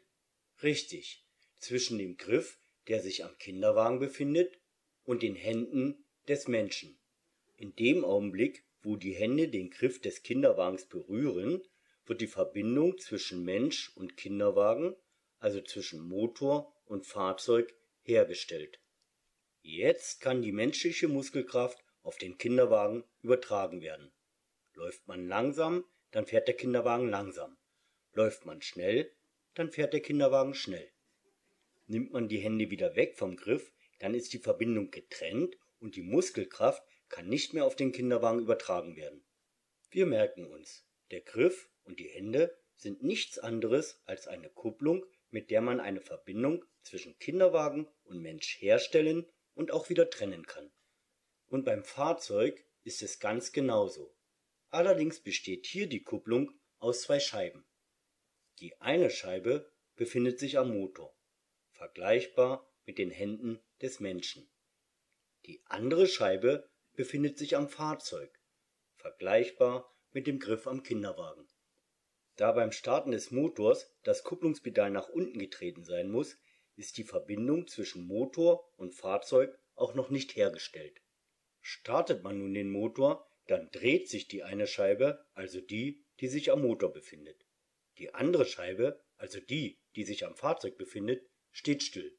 Richtig, 0.63 1.25
zwischen 1.59 1.99
dem 1.99 2.17
Griff, 2.17 2.59
der 2.89 3.01
sich 3.01 3.25
am 3.25 3.37
Kinderwagen 3.39 3.99
befindet, 3.99 4.59
und 5.05 5.23
den 5.23 5.35
Händen 5.35 6.05
des 6.29 6.49
Menschen. 6.49 6.99
In 7.57 7.75
dem 7.75 8.05
Augenblick, 8.05 8.65
wo 8.83 8.97
die 8.97 9.15
Hände 9.15 9.49
den 9.49 9.71
Griff 9.71 10.01
des 10.01 10.23
Kinderwagens 10.23 10.87
berühren, 10.87 11.63
wird 12.07 12.21
die 12.21 12.27
Verbindung 12.27 12.99
zwischen 12.99 13.45
Mensch 13.45 13.97
und 13.97 14.17
Kinderwagen, 14.17 14.97
also 15.39 15.61
zwischen 15.61 16.01
Motor 16.01 16.73
und 16.85 17.07
Fahrzeug, 17.07 17.73
hergestellt. 18.03 18.81
Jetzt 19.61 20.21
kann 20.21 20.43
die 20.43 20.53
menschliche 20.53 21.07
Muskelkraft 21.07 21.79
auf 22.03 22.17
den 22.17 22.37
Kinderwagen 22.39 23.05
übertragen 23.23 23.81
werden. 23.81 24.13
Läuft 24.75 25.07
man 25.07 25.29
langsam, 25.29 25.85
dann 26.11 26.27
fährt 26.27 26.49
der 26.49 26.57
Kinderwagen 26.57 27.09
langsam. 27.09 27.57
Läuft 28.15 28.45
man 28.45 28.61
schnell, 28.61 29.11
dann 29.55 29.71
fährt 29.71 29.93
der 29.93 30.01
Kinderwagen 30.01 30.55
schnell. 30.55 30.91
Nimmt 31.87 32.13
man 32.13 32.29
die 32.29 32.39
Hände 32.39 32.71
wieder 32.71 32.95
weg 32.97 33.17
vom 33.17 33.37
Griff, 33.37 33.73
dann 33.99 34.15
ist 34.15 34.33
die 34.33 34.39
Verbindung 34.39 34.91
getrennt 34.91 35.57
und 35.79 35.97
die 35.97 36.03
Muskelkraft 36.03 36.83
kann 37.09 37.29
nicht 37.29 37.55
mehr 37.55 37.65
auf 37.65 37.77
den 37.77 37.93
Kinderwagen 37.93 38.41
übertragen 38.41 38.97
werden. 38.97 39.25
Wir 39.91 40.07
merken 40.07 40.47
uns, 40.47 40.87
der 41.11 41.21
Griff 41.21 41.71
und 41.85 42.01
die 42.01 42.09
Hände 42.09 42.57
sind 42.77 43.03
nichts 43.03 43.39
anderes 43.39 44.03
als 44.07 44.27
eine 44.27 44.49
Kupplung, 44.49 45.05
mit 45.31 45.51
der 45.51 45.61
man 45.61 45.81
eine 45.81 46.01
Verbindung 46.01 46.65
zwischen 46.83 47.19
Kinderwagen 47.19 47.89
und 48.05 48.21
Mensch 48.21 48.61
herstellen 48.61 49.27
und 49.55 49.71
auch 49.71 49.89
wieder 49.89 50.11
trennen 50.11 50.47
kann. 50.47 50.71
Und 51.49 51.65
beim 51.65 51.85
Fahrzeug 51.85 52.65
ist 52.85 53.03
es 53.03 53.21
ganz 53.21 53.53
genauso. 53.53 54.15
Allerdings 54.71 55.21
besteht 55.21 55.67
hier 55.67 55.87
die 55.87 56.03
Kupplung 56.03 56.59
aus 56.79 57.03
zwei 57.03 57.21
Scheiben. 57.21 57.65
Die 58.63 58.81
eine 58.81 59.11
Scheibe 59.11 59.69
befindet 59.97 60.39
sich 60.39 60.57
am 60.57 60.73
Motor, 60.73 61.13
vergleichbar 61.73 62.73
mit 62.87 62.97
den 62.97 63.11
Händen 63.11 63.59
des 63.81 63.99
Menschen. 63.99 64.49
Die 65.47 65.61
andere 65.65 66.07
Scheibe 66.07 66.71
befindet 66.93 67.39
sich 67.39 67.57
am 67.57 67.69
Fahrzeug, 67.69 68.39
vergleichbar 68.95 69.93
mit 70.13 70.29
dem 70.29 70.39
Griff 70.39 70.69
am 70.69 70.85
Kinderwagen. 70.85 71.49
Da 72.37 72.53
beim 72.53 72.71
Starten 72.71 73.11
des 73.11 73.33
Motors 73.33 73.93
das 74.05 74.23
Kupplungspedal 74.23 74.93
nach 74.93 75.09
unten 75.09 75.41
getreten 75.41 75.83
sein 75.83 76.09
muss, 76.09 76.39
ist 76.77 76.99
die 76.99 77.05
Verbindung 77.05 77.67
zwischen 77.67 78.07
Motor 78.07 78.73
und 78.77 78.95
Fahrzeug 78.95 79.59
auch 79.75 79.97
noch 79.97 80.09
nicht 80.09 80.37
hergestellt. 80.37 81.03
Startet 81.61 82.23
man 82.23 82.39
nun 82.39 82.55
den 82.55 82.71
Motor, 82.71 83.29
dann 83.49 83.73
dreht 83.73 84.09
sich 84.09 84.29
die 84.29 84.45
eine 84.45 84.69
Scheibe, 84.69 85.27
also 85.35 85.61
die, 85.61 86.05
die 86.21 86.29
sich 86.29 86.53
am 86.53 86.63
Motor 86.63 86.93
befindet. 86.93 87.42
Die 87.99 88.15
andere 88.15 88.47
Scheibe, 88.47 89.03
also 89.17 89.41
die, 89.41 89.79
die 89.97 90.05
sich 90.05 90.25
am 90.27 90.37
Fahrzeug 90.37 90.79
befindet, 90.79 91.29
steht 91.51 91.83
still. 91.83 92.19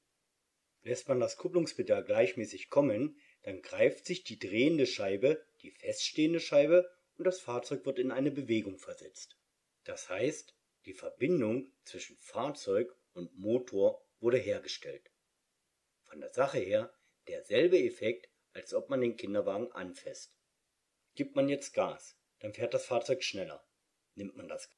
Lässt 0.81 1.07
man 1.07 1.19
das 1.19 1.37
Kupplungspedal 1.37 2.03
gleichmäßig 2.03 2.69
kommen, 2.69 3.19
dann 3.43 3.61
greift 3.61 4.05
sich 4.05 4.23
die 4.23 4.39
drehende 4.39 4.85
Scheibe 4.85 5.45
die 5.63 5.71
feststehende 5.71 6.39
Scheibe 6.39 6.89
und 7.15 7.25
das 7.25 7.39
Fahrzeug 7.39 7.85
wird 7.85 7.97
in 7.97 8.11
eine 8.11 8.31
Bewegung 8.31 8.77
versetzt. 8.77 9.37
Das 9.85 10.09
heißt, 10.09 10.53
die 10.85 10.93
Verbindung 10.93 11.71
zwischen 11.85 12.17
Fahrzeug 12.17 12.93
und 13.13 13.33
Motor 13.37 14.05
wurde 14.19 14.37
hergestellt. 14.37 15.09
Von 16.03 16.19
der 16.19 16.33
Sache 16.33 16.59
her 16.59 16.93
derselbe 17.27 17.79
Effekt, 17.79 18.29
als 18.51 18.73
ob 18.73 18.89
man 18.89 19.01
den 19.01 19.15
Kinderwagen 19.15 19.71
anfasst. 19.71 20.37
Gibt 21.15 21.35
man 21.35 21.47
jetzt 21.47 21.73
Gas, 21.73 22.17
dann 22.39 22.53
fährt 22.53 22.73
das 22.73 22.85
Fahrzeug 22.85 23.23
schneller. 23.23 23.65
Nimmt 24.15 24.35
man 24.35 24.47
das 24.47 24.69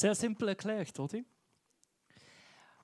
Sehr 0.00 0.14
simpel 0.14 0.48
erklärt, 0.48 0.98
oder? 0.98 1.18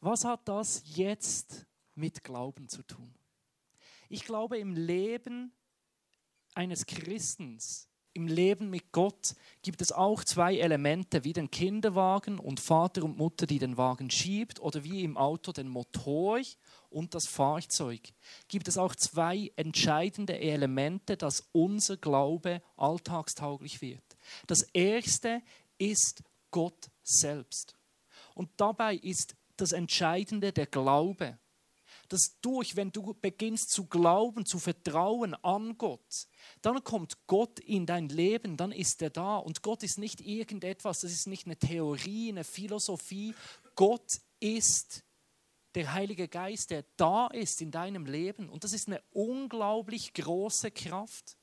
Was 0.00 0.26
hat 0.26 0.46
das 0.46 0.83
jetzt 0.85 1.64
mit 1.94 2.22
Glauben 2.22 2.68
zu 2.68 2.83
tun? 2.83 3.14
Ich 4.11 4.26
glaube, 4.26 4.59
im 4.59 4.74
Leben 4.74 5.50
eines 6.52 6.85
Christens, 6.85 7.88
im 8.12 8.26
Leben 8.26 8.68
mit 8.68 8.92
Gott, 8.92 9.35
gibt 9.62 9.81
es 9.81 9.92
auch 9.92 10.24
zwei 10.24 10.59
Elemente, 10.59 11.24
wie 11.24 11.33
den 11.33 11.50
Kinderwagen 11.50 12.38
und 12.38 12.61
Vater 12.61 13.02
und 13.02 13.16
Mutter, 13.16 13.46
die 13.46 13.61
den 13.61 13.79
Wagen 13.79 14.11
schiebt, 14.11 14.61
oder 14.61 14.85
wie 14.85 15.02
im 15.02 15.16
Auto 15.16 15.52
den 15.52 15.68
Motor 15.68 16.42
und 16.90 17.14
das 17.14 17.26
Fahrzeug. 17.26 18.12
Gibt 18.48 18.68
es 18.68 18.76
auch 18.76 18.94
zwei 18.94 19.50
entscheidende 19.57 20.38
Elemente, 20.38 21.16
dass 21.16 21.48
unser 21.52 21.96
Glaube 21.96 22.61
alltagstauglich 22.76 23.81
wird. 23.81 24.05
Das 24.46 24.61
erste 24.74 25.40
ist 25.79 26.22
Gott 26.51 26.91
selbst. 27.03 27.77
Und 28.35 28.51
dabei 28.57 28.97
ist 28.97 29.37
das 29.57 29.73
Entscheidende 29.73 30.53
der 30.53 30.67
Glaube 30.67 31.39
dass 32.09 32.39
durch, 32.41 32.77
wenn 32.77 32.93
du 32.93 33.15
beginnst 33.15 33.71
zu 33.71 33.87
glauben, 33.87 34.47
zu 34.47 34.59
vertrauen 34.59 35.35
an 35.35 35.77
Gott, 35.79 36.29
dann 36.63 36.83
kommt 36.85 37.27
Gott 37.27 37.59
in 37.61 37.87
dein 37.87 38.09
Leben, 38.09 38.57
dann 38.57 38.73
ist 38.73 39.03
er 39.03 39.11
da. 39.11 39.37
Und 39.37 39.63
Gott 39.63 39.83
ist 39.83 39.99
nicht 39.99 40.21
irgendetwas, 40.21 41.01
das 41.01 41.13
ist 41.13 41.27
nicht 41.27 41.47
eine 41.47 41.57
Theorie, 41.57 42.31
eine 42.31 42.45
Philosophie. 42.45 43.35
Gott 43.75 44.21
ist 44.41 45.05
der 45.75 45.93
Heilige 45.93 46.29
Geist, 46.29 46.71
der 46.71 46.85
da 46.97 47.27
ist 47.29 47.61
in 47.61 47.71
deinem 47.71 48.07
Leben. 48.07 48.49
Und 48.49 48.65
das 48.65 48.73
ist 48.73 48.89
eine 48.89 49.03
unglaublich 49.11 50.15
große 50.15 50.71
Kraft. 50.71 51.37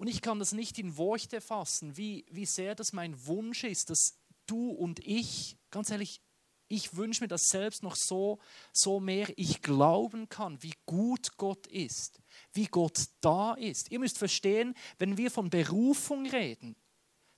Und 0.00 0.06
ich 0.06 0.22
kann 0.22 0.38
das 0.38 0.52
nicht 0.52 0.78
in 0.78 0.96
Worte 0.96 1.42
fassen, 1.42 1.94
wie, 1.98 2.24
wie 2.30 2.46
sehr 2.46 2.74
das 2.74 2.94
mein 2.94 3.26
Wunsch 3.26 3.64
ist, 3.64 3.90
dass 3.90 4.14
du 4.46 4.70
und 4.70 4.98
ich, 5.00 5.58
ganz 5.70 5.90
ehrlich, 5.90 6.22
ich 6.68 6.96
wünsche 6.96 7.22
mir 7.22 7.28
das 7.28 7.48
selbst 7.48 7.82
noch 7.82 7.96
so, 7.96 8.38
so 8.72 8.98
mehr 8.98 9.28
ich 9.36 9.60
glauben 9.60 10.30
kann, 10.30 10.62
wie 10.62 10.72
gut 10.86 11.36
Gott 11.36 11.66
ist, 11.66 12.18
wie 12.54 12.64
Gott 12.64 13.08
da 13.20 13.52
ist. 13.52 13.90
Ihr 13.90 13.98
müsst 13.98 14.16
verstehen, 14.16 14.74
wenn 14.96 15.18
wir 15.18 15.30
von 15.30 15.50
Berufung 15.50 16.26
reden, 16.26 16.76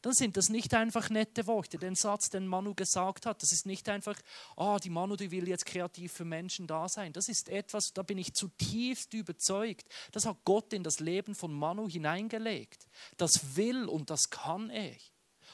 dann 0.02 0.12
sind 0.12 0.36
das 0.36 0.48
nicht 0.48 0.74
einfach 0.74 1.10
nette 1.10 1.46
Worte. 1.46 1.78
Den 1.78 1.94
Satz, 1.94 2.28
den 2.28 2.46
Manu 2.46 2.74
gesagt 2.74 3.24
hat, 3.24 3.42
das 3.42 3.52
ist 3.52 3.66
nicht 3.66 3.88
einfach, 3.88 4.16
oh, 4.56 4.76
die 4.82 4.90
Manu, 4.90 5.16
die 5.16 5.30
will 5.30 5.48
jetzt 5.48 5.64
kreativ 5.64 6.12
für 6.12 6.24
Menschen 6.24 6.66
da 6.66 6.88
sein. 6.88 7.12
Das 7.12 7.28
ist 7.28 7.48
etwas, 7.48 7.92
da 7.94 8.02
bin 8.02 8.18
ich 8.18 8.34
zutiefst 8.34 9.14
überzeugt. 9.14 9.88
Das 10.10 10.26
hat 10.26 10.38
Gott 10.44 10.72
in 10.72 10.82
das 10.82 11.00
Leben 11.00 11.34
von 11.34 11.52
Manu 11.52 11.88
hineingelegt. 11.88 12.86
Das 13.16 13.56
will 13.56 13.84
und 13.84 14.10
das 14.10 14.30
kann 14.30 14.70
er. 14.70 14.96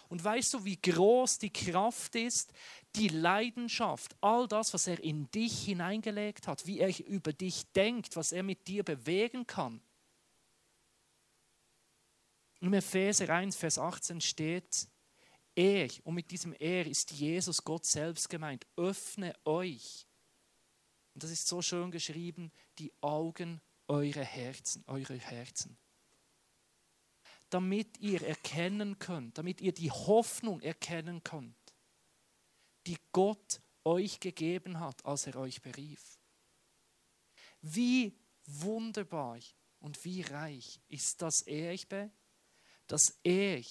Und 0.08 0.24
weißt 0.24 0.54
du, 0.54 0.64
wie 0.64 0.80
groß 0.80 1.38
die 1.38 1.52
Kraft 1.52 2.14
ist, 2.14 2.52
die 2.96 3.08
Leidenschaft, 3.08 4.16
all 4.22 4.48
das, 4.48 4.72
was 4.72 4.86
er 4.86 5.02
in 5.04 5.30
dich 5.30 5.64
hineingelegt 5.64 6.48
hat, 6.48 6.66
wie 6.66 6.80
er 6.80 7.06
über 7.06 7.34
dich 7.34 7.70
denkt, 7.72 8.16
was 8.16 8.32
er 8.32 8.42
mit 8.42 8.66
dir 8.66 8.82
bewegen 8.82 9.46
kann. 9.46 9.82
Im 12.60 12.74
Epheser 12.74 13.28
1, 13.28 13.56
Vers 13.56 13.78
18 13.78 14.20
steht, 14.20 14.88
er, 15.54 15.88
und 16.04 16.14
mit 16.14 16.30
diesem 16.30 16.52
Er 16.52 16.86
ist 16.86 17.10
Jesus 17.10 17.64
Gott 17.64 17.84
selbst 17.84 18.28
gemeint, 18.28 18.66
öffne 18.76 19.34
euch. 19.44 20.06
Und 21.14 21.24
das 21.24 21.30
ist 21.30 21.48
so 21.48 21.62
schön 21.62 21.90
geschrieben, 21.90 22.52
die 22.78 22.92
Augen 23.00 23.60
eurer 23.88 24.22
Herzen, 24.22 24.84
eurer 24.86 25.16
Herzen. 25.16 25.76
Damit 27.50 27.98
ihr 27.98 28.22
erkennen 28.22 28.98
könnt, 28.98 29.38
damit 29.38 29.60
ihr 29.60 29.72
die 29.72 29.90
Hoffnung 29.90 30.60
erkennen 30.60 31.24
könnt, 31.24 31.56
die 32.86 32.98
Gott 33.10 33.60
euch 33.84 34.20
gegeben 34.20 34.78
hat, 34.78 35.04
als 35.04 35.26
er 35.26 35.36
euch 35.36 35.60
berief. 35.62 36.18
Wie 37.62 38.16
wunderbar 38.44 39.40
und 39.80 40.04
wie 40.04 40.22
reich 40.22 40.80
ist 40.88 41.22
das 41.22 41.42
Erbe, 41.42 42.12
dass 42.88 43.18
er 43.22 43.62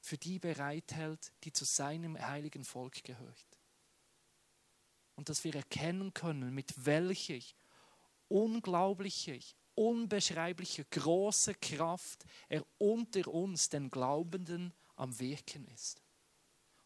für 0.00 0.18
die 0.18 0.38
bereithält, 0.38 1.32
die 1.44 1.52
zu 1.52 1.64
seinem 1.64 2.18
heiligen 2.18 2.64
Volk 2.64 3.04
gehört. 3.04 3.46
Und 5.14 5.28
dass 5.28 5.44
wir 5.44 5.54
erkennen 5.54 6.14
können, 6.14 6.54
mit 6.54 6.86
welcher 6.86 7.40
unglaublicher, 8.28 9.38
unbeschreiblicher, 9.74 10.84
großer 10.84 11.54
Kraft 11.54 12.24
er 12.48 12.64
unter 12.78 13.28
uns, 13.28 13.68
den 13.68 13.90
Glaubenden, 13.90 14.72
am 14.96 15.18
Wirken 15.18 15.66
ist. 15.68 16.02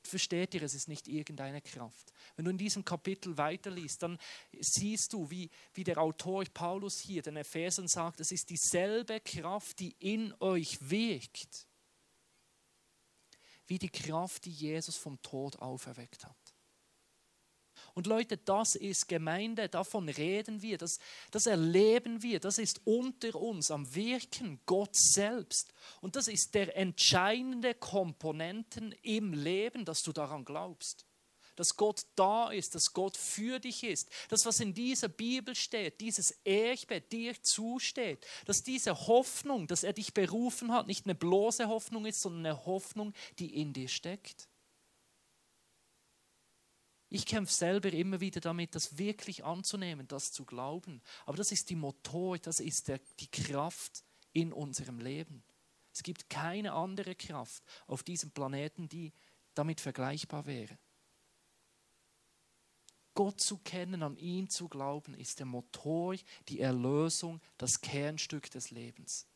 Versteht 0.04 0.54
ihr, 0.54 0.62
es 0.62 0.74
ist 0.74 0.88
nicht 0.88 1.06
irgendeine 1.06 1.62
Kraft. 1.62 2.12
Wenn 2.36 2.44
du 2.44 2.50
in 2.50 2.58
diesem 2.58 2.84
Kapitel 2.84 3.36
weiterliest, 3.36 4.02
dann 4.02 4.18
siehst 4.60 5.12
du, 5.12 5.30
wie, 5.30 5.48
wie 5.74 5.84
der 5.84 5.98
Autor 5.98 6.44
Paulus 6.52 7.00
hier 7.00 7.22
den 7.22 7.36
Ephesern 7.36 7.86
sagt, 7.86 8.20
es 8.20 8.32
ist 8.32 8.50
dieselbe 8.50 9.20
Kraft, 9.20 9.78
die 9.78 9.94
in 10.00 10.34
euch 10.40 10.90
wirkt, 10.90 11.66
wie 13.66 13.78
die 13.78 13.90
Kraft, 13.90 14.44
die 14.44 14.50
Jesus 14.50 14.96
vom 14.96 15.22
Tod 15.22 15.56
auferweckt 15.60 16.24
hat. 16.24 16.41
Und 17.94 18.06
Leute, 18.06 18.38
das 18.38 18.74
ist 18.74 19.08
Gemeinde, 19.08 19.68
davon 19.68 20.08
reden 20.08 20.62
wir, 20.62 20.78
das, 20.78 20.98
das 21.30 21.46
erleben 21.46 22.22
wir, 22.22 22.40
das 22.40 22.58
ist 22.58 22.80
unter 22.84 23.34
uns 23.34 23.70
am 23.70 23.94
Wirken 23.94 24.60
Gott 24.64 24.96
selbst. 24.96 25.74
Und 26.00 26.16
das 26.16 26.28
ist 26.28 26.54
der 26.54 26.76
entscheidende 26.76 27.74
Komponenten 27.74 28.92
im 29.02 29.34
Leben, 29.34 29.84
dass 29.84 30.02
du 30.02 30.12
daran 30.12 30.44
glaubst. 30.44 31.04
Dass 31.54 31.76
Gott 31.76 32.06
da 32.16 32.50
ist, 32.50 32.74
dass 32.74 32.94
Gott 32.94 33.18
für 33.18 33.60
dich 33.60 33.84
ist. 33.84 34.08
Das, 34.30 34.46
was 34.46 34.60
in 34.60 34.72
dieser 34.72 35.08
Bibel 35.08 35.54
steht, 35.54 36.00
dieses 36.00 36.30
Erbe 36.44 37.02
dir 37.02 37.34
zusteht. 37.42 38.26
Dass 38.46 38.62
diese 38.62 39.06
Hoffnung, 39.06 39.66
dass 39.66 39.84
er 39.84 39.92
dich 39.92 40.14
berufen 40.14 40.72
hat, 40.72 40.86
nicht 40.86 41.04
eine 41.04 41.14
bloße 41.14 41.68
Hoffnung 41.68 42.06
ist, 42.06 42.22
sondern 42.22 42.46
eine 42.46 42.64
Hoffnung, 42.64 43.12
die 43.38 43.54
in 43.60 43.74
dir 43.74 43.88
steckt. 43.88 44.48
Ich 47.14 47.26
kämpfe 47.26 47.52
selber 47.52 47.92
immer 47.92 48.20
wieder 48.20 48.40
damit, 48.40 48.74
das 48.74 48.96
wirklich 48.96 49.44
anzunehmen, 49.44 50.08
das 50.08 50.32
zu 50.32 50.46
glauben. 50.46 51.02
Aber 51.26 51.36
das 51.36 51.52
ist 51.52 51.68
die 51.68 51.76
Motor, 51.76 52.38
das 52.38 52.58
ist 52.58 52.88
der, 52.88 53.00
die 53.20 53.30
Kraft 53.30 54.02
in 54.32 54.50
unserem 54.50 54.98
Leben. 54.98 55.44
Es 55.92 56.02
gibt 56.02 56.30
keine 56.30 56.72
andere 56.72 57.14
Kraft 57.14 57.62
auf 57.86 58.02
diesem 58.02 58.30
Planeten, 58.30 58.88
die 58.88 59.12
damit 59.52 59.82
vergleichbar 59.82 60.46
wäre. 60.46 60.78
Gott 63.12 63.42
zu 63.42 63.58
kennen, 63.58 64.02
an 64.02 64.16
ihn 64.16 64.48
zu 64.48 64.70
glauben, 64.70 65.12
ist 65.12 65.38
der 65.38 65.44
Motor, 65.44 66.16
die 66.48 66.60
Erlösung, 66.60 67.42
das 67.58 67.82
Kernstück 67.82 68.50
des 68.50 68.70
Lebens. 68.70 69.26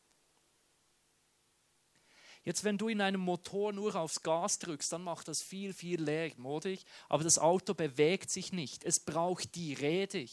Jetzt, 2.47 2.63
wenn 2.63 2.77
du 2.77 2.87
in 2.87 3.01
einem 3.01 3.19
Motor 3.19 3.73
nur 3.73 3.93
aufs 3.97 4.23
Gas 4.23 4.57
drückst, 4.59 4.93
dann 4.93 5.03
macht 5.03 5.27
das 5.27 5.41
viel, 5.41 5.73
viel 5.73 6.01
Lärm, 6.01 6.45
oder? 6.45 6.77
Aber 7.09 7.25
das 7.25 7.39
Auto 7.39 7.73
bewegt 7.73 8.31
sich 8.31 8.53
nicht. 8.53 8.85
Es 8.85 9.01
braucht 9.01 9.53
die 9.55 9.73
Rede. 9.73 10.25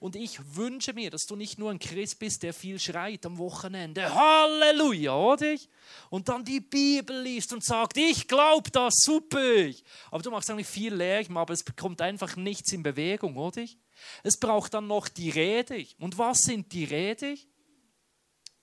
Und 0.00 0.16
ich 0.16 0.38
wünsche 0.56 0.94
mir, 0.94 1.10
dass 1.10 1.26
du 1.26 1.36
nicht 1.36 1.58
nur 1.58 1.70
ein 1.70 1.78
Christ 1.78 2.20
bist, 2.20 2.42
der 2.42 2.54
viel 2.54 2.78
schreit 2.78 3.26
am 3.26 3.36
Wochenende. 3.36 4.14
Halleluja, 4.14 5.14
oder? 5.14 5.56
Und 6.08 6.30
dann 6.30 6.42
die 6.42 6.60
Bibel 6.60 7.20
liest 7.20 7.52
und 7.52 7.62
sagt, 7.62 7.98
ich 7.98 8.26
glaube 8.28 8.70
das, 8.70 8.94
super. 9.04 9.68
Aber 10.10 10.22
du 10.22 10.30
machst 10.30 10.48
eigentlich 10.48 10.66
viel 10.66 10.94
Lärm, 10.94 11.36
aber 11.36 11.52
es 11.52 11.66
kommt 11.76 12.00
einfach 12.00 12.36
nichts 12.36 12.72
in 12.72 12.82
Bewegung, 12.82 13.36
oder? 13.36 13.66
Es 14.22 14.40
braucht 14.40 14.72
dann 14.72 14.86
noch 14.86 15.08
die 15.08 15.28
Rede. 15.28 15.86
Und 15.98 16.16
was 16.16 16.38
sind 16.44 16.72
die 16.72 16.84
Rede? 16.84 17.36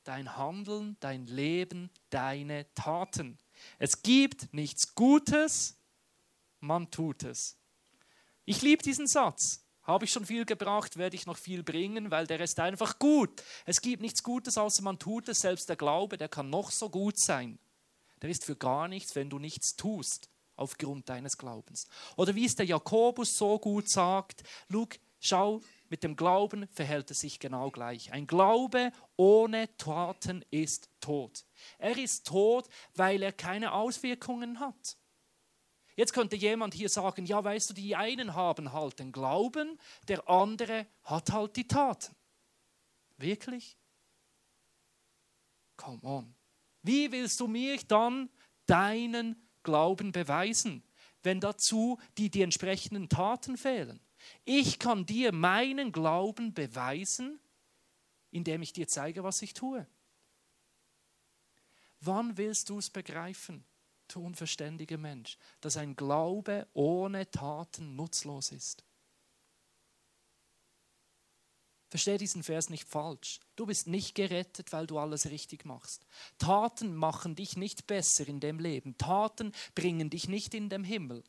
Dein 0.04 0.38
Handeln, 0.38 0.98
dein 1.00 1.26
Leben, 1.28 1.90
deine 2.10 2.72
Taten. 2.74 3.38
Es 3.80 4.02
gibt 4.02 4.54
nichts 4.54 4.96
Gutes, 4.96 5.78
man 6.60 6.90
tut 6.92 7.24
es. 7.24 7.58
Ich 8.46 8.62
liebe 8.62 8.84
diesen 8.84 9.08
Satz. 9.08 9.62
Habe 9.84 10.06
ich 10.06 10.12
schon 10.12 10.26
viel 10.26 10.46
gebracht, 10.46 10.96
werde 10.96 11.18
ich 11.18 11.26
noch 11.26 11.38
viel 11.38 11.62
bringen, 11.62 12.10
weil 12.10 12.26
der 12.26 12.40
ist 12.40 12.58
einfach 12.60 13.00
gut. 13.00 13.44
Es 13.66 13.82
gibt 13.82 14.02
nichts 14.02 14.24
Gutes, 14.24 14.58
außer 14.58 14.82
man 14.82 14.98
tut 14.98 15.28
es. 15.28 15.42
Selbst 15.42 15.68
der 15.68 15.76
Glaube, 15.76 16.18
der 16.18 16.30
kann 16.30 16.50
noch 16.50 16.72
so 16.72 16.90
gut 16.90 17.20
sein. 17.20 17.60
Der 18.22 18.30
ist 18.30 18.46
für 18.46 18.56
gar 18.56 18.88
nichts, 18.88 19.14
wenn 19.16 19.30
du 19.30 19.40
nichts 19.40 19.76
tust 19.76 20.30
aufgrund 20.56 21.10
deines 21.10 21.38
Glaubens. 21.38 21.88
Oder 22.16 22.34
wie 22.34 22.46
es 22.46 22.56
der 22.56 22.66
Jakobus 22.66 23.38
so 23.38 23.60
gut 23.60 23.90
sagt, 23.90 24.44
Luke, 24.70 25.00
schau, 25.20 25.62
mit 25.94 26.04
dem 26.04 26.16
Glauben 26.16 26.68
verhält 26.70 27.12
es 27.12 27.20
sich 27.20 27.38
genau 27.38 27.70
gleich. 27.70 28.12
Ein 28.12 28.26
Glaube 28.26 28.92
ohne 29.16 29.78
Taten 29.78 30.44
ist 30.50 30.90
tot. 31.00 31.46
Er 31.78 31.96
ist 31.96 32.26
tot, 32.26 32.68
weil 32.96 33.22
er 33.22 33.32
keine 33.32 33.74
Auswirkungen 33.74 34.60
hat. 34.60 34.98
Jetzt 35.96 36.14
könnte 36.14 36.36
jemand 36.36 36.74
hier 36.74 36.90
sagen, 36.90 37.28
ja, 37.28 37.44
weißt 37.44 37.70
du, 37.70 37.74
die 37.76 37.96
einen 37.96 38.34
haben 38.34 38.74
halt 38.74 38.98
den 38.98 39.12
Glauben, 39.12 39.80
der 40.08 40.28
andere 40.28 40.88
hat 41.04 41.32
halt 41.32 41.58
die 41.58 41.68
Taten. 41.68 42.16
Wirklich? 43.18 43.78
Come 45.76 46.02
on. 46.02 46.36
Wie 46.82 47.12
willst 47.12 47.40
du 47.40 47.46
mir 47.46 47.78
dann 47.88 48.32
deinen 48.66 49.48
Glauben 49.62 50.12
beweisen, 50.12 50.82
wenn 51.22 51.40
dazu 51.40 52.00
die, 52.18 52.32
die 52.32 52.42
entsprechenden 52.42 53.10
Taten 53.10 53.58
fehlen? 53.58 54.00
Ich 54.46 54.80
kann 54.80 55.06
dir 55.06 55.32
meinen 55.32 55.92
Glauben 55.92 56.54
beweisen, 56.54 57.40
indem 58.32 58.62
ich 58.62 58.74
dir 58.74 58.88
zeige, 58.88 59.24
was 59.24 59.42
ich 59.42 59.54
tue. 59.54 59.88
Wann 62.00 62.38
willst 62.38 62.70
du 62.70 62.80
es 62.80 62.90
begreifen, 62.90 63.64
du 64.10 64.26
unverständiger 64.26 64.98
Mensch, 64.98 65.38
dass 65.62 65.78
ein 65.78 65.96
Glaube 65.96 66.68
ohne 66.74 67.30
Taten 67.32 67.96
nutzlos 67.96 68.52
ist? 68.52 68.84
Verstehe 71.94 72.18
diesen 72.18 72.42
Vers 72.42 72.72
nicht 72.72 72.90
falsch. 72.90 73.40
Du 73.56 73.68
bist 73.68 73.86
nicht 73.86 74.16
gerettet, 74.16 74.74
weil 74.74 74.88
du 74.88 74.98
alles 74.98 75.30
richtig 75.30 75.64
machst. 75.64 76.08
Taten 76.40 76.96
machen 76.96 77.36
dich 77.36 77.56
nicht 77.56 77.86
besser 77.86 78.28
in 78.28 78.40
dem 78.40 78.58
Leben. 78.58 78.98
Taten 78.98 79.52
bringen 79.76 80.10
dich 80.10 80.28
nicht 80.28 80.56
in 80.56 80.70
den 80.70 80.84
Himmel. 80.84 81.24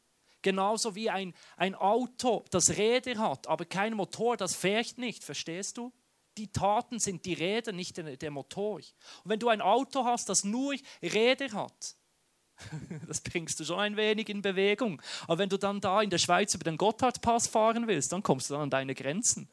Genauso 0.45 0.95
wie 0.95 1.09
ein, 1.09 1.33
ein 1.57 1.75
Auto, 1.75 2.45
das 2.51 2.77
Räder 2.77 3.17
hat, 3.19 3.47
aber 3.47 3.65
kein 3.65 3.95
Motor, 3.95 4.37
das 4.37 4.55
fährt 4.55 4.99
nicht, 4.99 5.25
verstehst 5.25 5.79
du? 5.79 5.91
Die 6.37 6.53
Taten 6.53 6.99
sind 6.99 7.25
die 7.25 7.33
Räder, 7.33 7.73
nicht 7.73 7.97
der, 7.97 8.19
der 8.19 8.31
Motor. 8.31 8.77
Und 8.77 8.85
wenn 9.25 9.39
du 9.39 9.49
ein 9.49 9.63
Auto 9.63 10.05
hast, 10.05 10.29
das 10.29 10.45
nur 10.45 10.75
Räder 11.03 11.51
hat, 11.53 11.97
das 13.09 13.23
bringst 13.23 13.59
du 13.59 13.65
schon 13.65 13.79
ein 13.79 13.97
wenig 13.97 14.29
in 14.29 14.43
Bewegung. 14.43 15.01
Aber 15.23 15.39
wenn 15.39 15.49
du 15.49 15.57
dann 15.57 15.81
da 15.81 16.03
in 16.03 16.11
der 16.11 16.19
Schweiz 16.19 16.55
über 16.55 16.65
den 16.65 16.77
Gotthardpass 16.77 17.47
fahren 17.47 17.87
willst, 17.87 18.13
dann 18.13 18.23
kommst 18.23 18.51
du 18.51 18.55
dann 18.55 18.65
an 18.65 18.71
deine 18.71 18.95
Grenzen. 18.95 19.49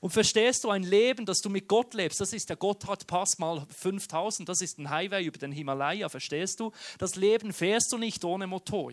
Und 0.00 0.10
verstehst 0.10 0.62
du, 0.64 0.68
ein 0.68 0.82
Leben, 0.82 1.24
das 1.24 1.40
du 1.40 1.48
mit 1.48 1.68
Gott 1.68 1.94
lebst, 1.94 2.20
das 2.20 2.34
ist 2.34 2.50
der 2.50 2.56
Gotthardpass 2.56 3.38
mal 3.38 3.66
5000, 3.70 4.46
das 4.46 4.60
ist 4.60 4.78
ein 4.78 4.90
Highway 4.90 5.24
über 5.24 5.38
den 5.38 5.52
Himalaya, 5.52 6.10
verstehst 6.10 6.60
du? 6.60 6.72
Das 6.98 7.16
Leben 7.16 7.54
fährst 7.54 7.90
du 7.92 7.96
nicht 7.96 8.22
ohne 8.26 8.46
Motor. 8.46 8.92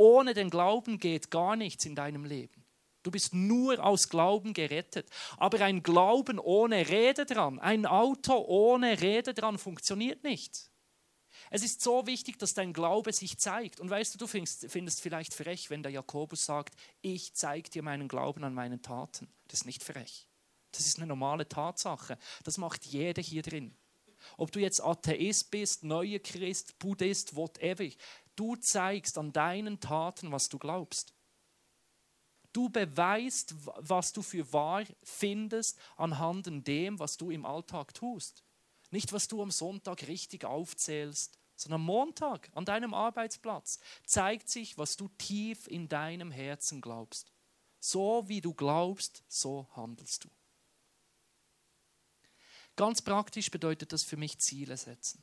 Ohne 0.00 0.32
den 0.32 0.48
Glauben 0.48 0.98
geht 0.98 1.30
gar 1.30 1.56
nichts 1.56 1.84
in 1.84 1.94
deinem 1.94 2.24
Leben. 2.24 2.64
Du 3.02 3.10
bist 3.10 3.34
nur 3.34 3.84
aus 3.84 4.08
Glauben 4.08 4.54
gerettet. 4.54 5.10
Aber 5.36 5.60
ein 5.60 5.82
Glauben 5.82 6.38
ohne 6.38 6.88
Rede 6.88 7.26
dran, 7.26 7.58
ein 7.58 7.84
Auto 7.84 8.32
ohne 8.46 9.02
Rede 9.02 9.34
dran 9.34 9.58
funktioniert 9.58 10.24
nicht. 10.24 10.70
Es 11.50 11.62
ist 11.62 11.82
so 11.82 12.06
wichtig, 12.06 12.38
dass 12.38 12.54
dein 12.54 12.72
Glaube 12.72 13.12
sich 13.12 13.36
zeigt. 13.36 13.78
Und 13.78 13.90
weißt 13.90 14.14
du, 14.14 14.18
du 14.18 14.26
findest, 14.26 14.70
findest 14.70 15.02
vielleicht 15.02 15.34
frech, 15.34 15.68
wenn 15.68 15.82
der 15.82 15.92
Jakobus 15.92 16.46
sagt, 16.46 16.76
ich 17.02 17.34
zeige 17.34 17.68
dir 17.68 17.82
meinen 17.82 18.08
Glauben 18.08 18.42
an 18.42 18.54
meinen 18.54 18.80
Taten. 18.80 19.28
Das 19.48 19.60
ist 19.60 19.66
nicht 19.66 19.84
frech. 19.84 20.26
Das 20.72 20.86
ist 20.86 20.96
eine 20.96 21.08
normale 21.08 21.46
Tatsache. 21.46 22.16
Das 22.44 22.56
macht 22.56 22.86
jeder 22.86 23.20
hier 23.20 23.42
drin. 23.42 23.76
Ob 24.38 24.50
du 24.52 24.60
jetzt 24.60 24.82
Atheist 24.82 25.50
bist, 25.50 25.84
neuer 25.84 26.20
Christ, 26.20 26.78
Buddhist, 26.78 27.36
whatever. 27.36 27.88
Du 28.40 28.56
zeigst 28.56 29.18
an 29.18 29.34
deinen 29.34 29.80
Taten, 29.80 30.32
was 30.32 30.48
du 30.48 30.58
glaubst. 30.58 31.12
Du 32.54 32.70
beweist, 32.70 33.54
was 33.66 34.14
du 34.14 34.22
für 34.22 34.50
wahr 34.54 34.86
findest 35.02 35.78
anhand 35.98 36.48
dem, 36.66 36.98
was 36.98 37.18
du 37.18 37.30
im 37.30 37.44
Alltag 37.44 37.92
tust. 37.92 38.42
Nicht, 38.90 39.12
was 39.12 39.28
du 39.28 39.42
am 39.42 39.50
Sonntag 39.50 40.08
richtig 40.08 40.46
aufzählst, 40.46 41.38
sondern 41.54 41.82
am 41.82 41.84
Montag 41.84 42.50
an 42.54 42.64
deinem 42.64 42.94
Arbeitsplatz 42.94 43.78
zeigt 44.06 44.48
sich, 44.48 44.78
was 44.78 44.96
du 44.96 45.08
tief 45.18 45.66
in 45.66 45.90
deinem 45.90 46.30
Herzen 46.30 46.80
glaubst. 46.80 47.30
So 47.78 48.26
wie 48.26 48.40
du 48.40 48.54
glaubst, 48.54 49.22
so 49.28 49.68
handelst 49.76 50.24
du. 50.24 50.30
Ganz 52.74 53.02
praktisch 53.02 53.50
bedeutet 53.50 53.92
das 53.92 54.02
für 54.02 54.16
mich 54.16 54.38
Ziele 54.38 54.78
setzen. 54.78 55.22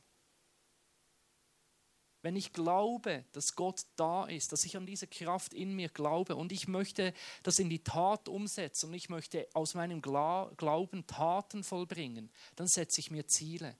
Wenn 2.28 2.36
ich 2.36 2.52
glaube, 2.52 3.24
dass 3.32 3.56
Gott 3.56 3.86
da 3.96 4.26
ist, 4.26 4.52
dass 4.52 4.66
ich 4.66 4.76
an 4.76 4.84
diese 4.84 5.06
Kraft 5.06 5.54
in 5.54 5.74
mir 5.74 5.88
glaube 5.88 6.36
und 6.36 6.52
ich 6.52 6.68
möchte 6.68 7.14
das 7.42 7.58
in 7.58 7.70
die 7.70 7.82
Tat 7.82 8.28
umsetzen 8.28 8.90
und 8.90 8.94
ich 8.94 9.08
möchte 9.08 9.48
aus 9.54 9.72
meinem 9.72 10.02
Glauben 10.02 11.06
Taten 11.06 11.64
vollbringen, 11.64 12.30
dann 12.54 12.66
setze 12.66 13.00
ich 13.00 13.10
mir 13.10 13.26
Ziele. 13.28 13.78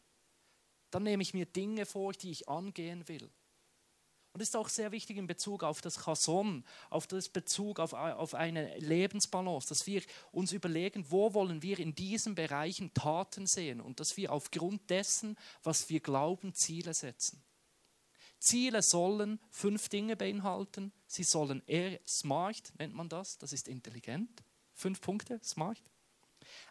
Dann 0.91 1.03
nehme 1.03 1.23
ich 1.23 1.35
mir 1.35 1.45
Dinge 1.45 1.85
vor, 1.85 2.15
die 2.15 2.31
ich 2.31 2.49
angehen 2.49 3.07
will. 3.07 3.31
Und 4.33 4.41
das 4.41 4.49
ist 4.49 4.57
auch 4.57 4.71
sehr 4.71 4.93
wichtig 4.93 5.19
in 5.19 5.27
Bezug 5.27 5.63
auf 5.63 5.83
das 5.83 6.05
Chason, 6.05 6.65
auf 6.89 7.07
das 7.07 7.29
Bezug 7.29 7.79
auf, 7.79 7.93
auf 7.93 8.33
eine 8.33 8.79
Lebensbalance, 8.79 9.69
dass 9.69 9.87
wir 9.87 10.01
uns 10.33 10.53
überlegen, 10.53 11.05
wo 11.11 11.35
wollen 11.35 11.61
wir 11.61 11.79
in 11.79 11.95
diesen 11.95 12.35
Bereichen 12.35 12.95
Taten 12.95 13.47
sehen 13.47 13.83
und 13.83 14.01
dass 14.01 14.17
wir 14.17 14.33
aufgrund 14.33 14.89
dessen, 14.89 15.37
was 15.63 15.91
wir 15.91 16.01
glauben, 16.01 16.55
Ziele 16.55 16.95
setzen. 16.95 17.43
Ziele 18.39 18.83
sollen 18.83 19.41
fünf 19.51 19.89
Dinge 19.89 20.17
beinhalten. 20.17 20.93
Sie 21.07 21.25
sollen 21.25 21.63
eher 21.67 21.99
smart, 22.07 22.73
nennt 22.79 22.95
man 22.95 23.09
das, 23.09 23.39
das 23.39 23.53
ist 23.53 23.69
intelligent. 23.69 24.43
Fünf 24.75 25.01
Punkte, 25.01 25.41
smart. 25.43 25.83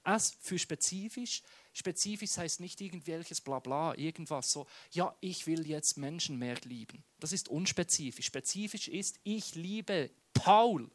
S 0.03 0.35
für 0.41 0.57
spezifisch. 0.57 1.43
Spezifisch 1.73 2.37
heißt 2.37 2.59
nicht 2.59 2.81
irgendwelches 2.81 3.41
Blabla, 3.41 3.95
irgendwas 3.95 4.51
so, 4.51 4.65
ja, 4.91 5.15
ich 5.19 5.45
will 5.45 5.67
jetzt 5.67 5.97
Menschen 5.97 6.37
mehr 6.39 6.57
lieben. 6.63 7.03
Das 7.19 7.33
ist 7.33 7.49
unspezifisch. 7.49 8.25
Spezifisch 8.25 8.87
ist, 8.87 9.19
ich 9.23 9.55
liebe 9.55 10.09
Paul 10.33 10.89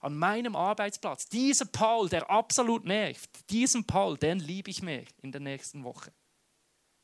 an 0.00 0.16
meinem 0.16 0.56
Arbeitsplatz. 0.56 1.28
Dieser 1.28 1.64
Paul, 1.64 2.08
der 2.08 2.28
absolut 2.30 2.84
nervt, 2.84 3.30
diesen 3.50 3.86
Paul, 3.86 4.18
den 4.18 4.40
liebe 4.40 4.70
ich 4.70 4.82
mehr 4.82 5.04
in 5.22 5.32
der 5.32 5.40
nächsten 5.40 5.84
Woche. 5.84 6.12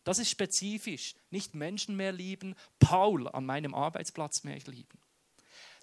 Das 0.05 0.19
ist 0.19 0.31
spezifisch. 0.31 1.15
Nicht 1.31 1.55
Menschen 1.55 1.97
mehr 1.97 2.13
lieben, 2.13 2.55
Paul 2.79 3.29
an 3.29 3.47
meinem 3.47 3.75
Arbeitsplatz 3.75 4.45
mehr 4.45 4.59
lieben. 4.67 4.99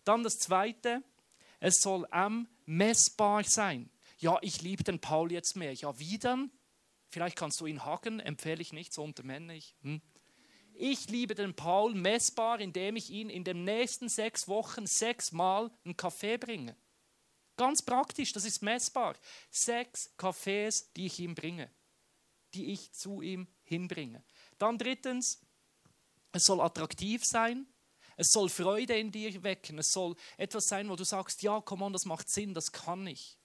Dann 0.03 0.23
das 0.23 0.39
Zweite, 0.39 1.03
es 1.59 1.81
soll 1.81 2.05
am 2.11 2.47
messbar 2.65 3.43
sein. 3.43 3.89
Ja, 4.17 4.37
ich 4.41 4.61
liebe 4.61 4.83
den 4.83 4.99
Paul 4.99 5.31
jetzt 5.31 5.55
mehr. 5.55 5.73
Ja, 5.73 5.97
wie 5.99 6.17
dann? 6.17 6.51
Vielleicht 7.09 7.37
kannst 7.37 7.59
du 7.61 7.65
ihn 7.65 7.85
hacken, 7.85 8.19
empfehle 8.19 8.61
ich 8.61 8.73
nicht, 8.73 8.93
so 8.93 9.03
unter 9.03 9.23
Männern. 9.23 9.61
Hm. 9.81 10.01
Ich 10.73 11.09
liebe 11.09 11.35
den 11.35 11.55
Paul 11.55 11.93
messbar, 11.93 12.61
indem 12.61 12.95
ich 12.95 13.09
ihn 13.09 13.29
in 13.29 13.43
den 13.43 13.63
nächsten 13.63 14.07
sechs 14.07 14.47
Wochen 14.47 14.85
sechsmal 14.85 15.71
einen 15.83 15.97
Kaffee 15.97 16.37
bringe. 16.37 16.77
Ganz 17.57 17.81
praktisch, 17.81 18.31
das 18.31 18.45
ist 18.45 18.61
messbar. 18.61 19.17
Sechs 19.49 20.15
Kaffees, 20.15 20.93
die 20.93 21.07
ich 21.07 21.19
ihm 21.19 21.35
bringe, 21.35 21.69
die 22.53 22.71
ich 22.71 22.93
zu 22.93 23.21
ihm 23.21 23.47
hinbringen. 23.69 24.23
Dann 24.57 24.77
drittens, 24.77 25.39
es 26.31 26.43
soll 26.43 26.61
attraktiv 26.61 27.23
sein. 27.23 27.65
Es 28.17 28.31
soll 28.31 28.49
Freude 28.49 28.99
in 28.99 29.11
dir 29.11 29.43
wecken. 29.43 29.79
Es 29.79 29.91
soll 29.91 30.15
etwas 30.35 30.65
sein, 30.65 30.89
wo 30.89 30.95
du 30.95 31.05
sagst, 31.05 31.41
ja, 31.41 31.61
komm 31.61 31.81
on, 31.81 31.93
das 31.93 32.05
macht 32.05 32.29
Sinn, 32.29 32.53
das 32.53 32.71
kann 32.71 33.07
ich. 33.07 33.37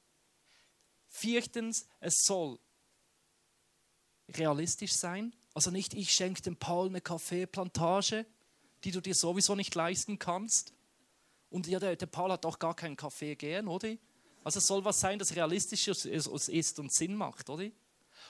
Viertens, 1.09 1.87
es 2.01 2.25
soll 2.25 2.59
realistisch 4.29 4.93
sein. 4.93 5.33
Also 5.55 5.71
nicht, 5.71 5.95
ich 5.95 6.11
schenke 6.11 6.43
dem 6.43 6.57
Paul 6.57 6.89
eine 6.89 7.01
Kaffeeplantage, 7.01 8.27
die 8.83 8.91
du 8.91 9.01
dir 9.01 9.15
sowieso 9.15 9.55
nicht 9.55 9.75
leisten 9.77 10.19
kannst. 10.19 10.73
Und 11.51 11.69
ja, 11.69 11.79
der, 11.79 11.95
der 11.95 12.07
Paul 12.07 12.33
hat 12.33 12.45
doch 12.45 12.59
gar 12.59 12.75
keinen 12.75 12.97
Kaffee 12.97 13.37
gern, 13.37 13.69
oder? 13.69 13.97
Also 14.43 14.59
es 14.59 14.67
soll 14.67 14.85
was 14.85 14.99
sein, 14.99 15.19
das 15.19 15.37
realistisch 15.37 15.87
ist 15.87 16.79
und 16.79 16.93
Sinn 16.93 17.15
macht, 17.15 17.49
oder? 17.49 17.71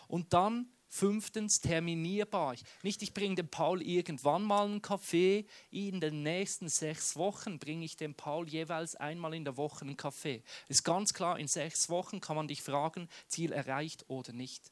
Und 0.06 0.32
dann 0.34 0.68
Fünftens, 0.94 1.60
terminierbar. 1.60 2.54
Nicht, 2.84 3.02
ich 3.02 3.12
bringe 3.12 3.34
dem 3.34 3.48
Paul 3.48 3.82
irgendwann 3.82 4.44
mal 4.44 4.66
einen 4.66 4.80
Kaffee. 4.80 5.44
In 5.72 6.00
den 6.00 6.22
nächsten 6.22 6.68
sechs 6.68 7.16
Wochen 7.16 7.58
bringe 7.58 7.84
ich 7.84 7.96
dem 7.96 8.14
Paul 8.14 8.48
jeweils 8.48 8.94
einmal 8.94 9.34
in 9.34 9.44
der 9.44 9.56
Woche 9.56 9.80
einen 9.80 9.96
Kaffee. 9.96 10.44
Ist 10.68 10.84
ganz 10.84 11.12
klar, 11.12 11.36
in 11.40 11.48
sechs 11.48 11.88
Wochen 11.88 12.20
kann 12.20 12.36
man 12.36 12.46
dich 12.46 12.62
fragen, 12.62 13.08
Ziel 13.26 13.50
erreicht 13.50 14.04
oder 14.06 14.32
nicht. 14.32 14.70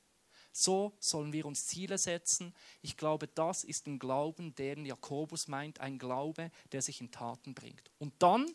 So 0.52 0.96
sollen 1.00 1.32
wir 1.32 1.44
uns 1.44 1.66
Ziele 1.66 1.98
setzen. 1.98 2.54
Ich 2.82 2.96
glaube, 2.96 3.26
das 3.26 3.64
ist 3.64 3.88
ein 3.88 3.98
Glauben, 3.98 4.54
den 4.54 4.86
Jakobus 4.86 5.48
meint, 5.48 5.80
ein 5.80 5.98
Glaube, 5.98 6.52
der 6.70 6.82
sich 6.82 7.00
in 7.00 7.10
Taten 7.10 7.52
bringt. 7.52 7.90
Und 7.98 8.14
dann, 8.22 8.48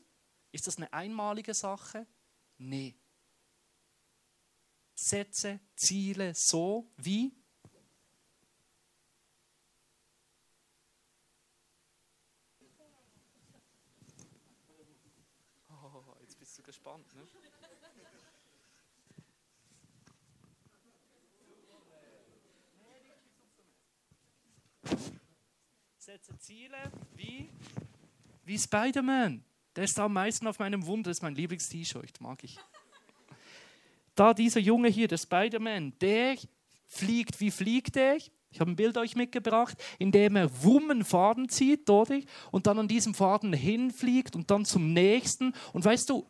ist 0.53 0.67
das 0.67 0.77
eine 0.77 0.93
einmalige 0.93 1.53
Sache? 1.53 2.07
Nee. 2.59 2.95
Setze 4.95 5.59
Ziele 5.75 6.33
so 6.33 6.89
wie 6.95 7.36
Setze 26.07 26.39
Ziele 26.39 26.77
wie, 27.17 27.49
wie 28.45 28.57
Spider-Man. 28.57 29.43
Der 29.75 29.83
ist 29.83 29.99
am 29.99 30.13
meisten 30.13 30.47
auf 30.47 30.57
meinem 30.57 30.85
Wunder, 30.85 31.09
das 31.09 31.17
ist 31.17 31.21
mein 31.21 31.35
Lieblings-T-Shirt, 31.35 32.21
mag 32.21 32.41
ich. 32.45 32.57
Da 34.15 34.33
dieser 34.33 34.61
Junge 34.61 34.87
hier, 34.87 35.09
der 35.09 35.17
Spider-Man, 35.17 35.99
der 35.99 36.37
fliegt, 36.85 37.41
wie 37.41 37.51
fliegt 37.51 37.97
er? 37.97 38.15
Ich 38.15 38.61
habe 38.61 38.71
ein 38.71 38.77
Bild 38.77 38.97
euch 38.97 39.17
mitgebracht, 39.17 39.75
in 39.99 40.13
dem 40.13 40.37
er 40.37 40.63
Wummen 40.63 41.03
Faden 41.03 41.49
zieht, 41.49 41.89
oder? 41.89 42.21
Und 42.51 42.67
dann 42.67 42.79
an 42.79 42.87
diesem 42.87 43.13
Faden 43.13 43.51
hinfliegt 43.51 44.37
und 44.37 44.49
dann 44.49 44.63
zum 44.63 44.93
nächsten. 44.93 45.53
Und 45.73 45.83
weißt 45.83 46.09
du, 46.09 46.25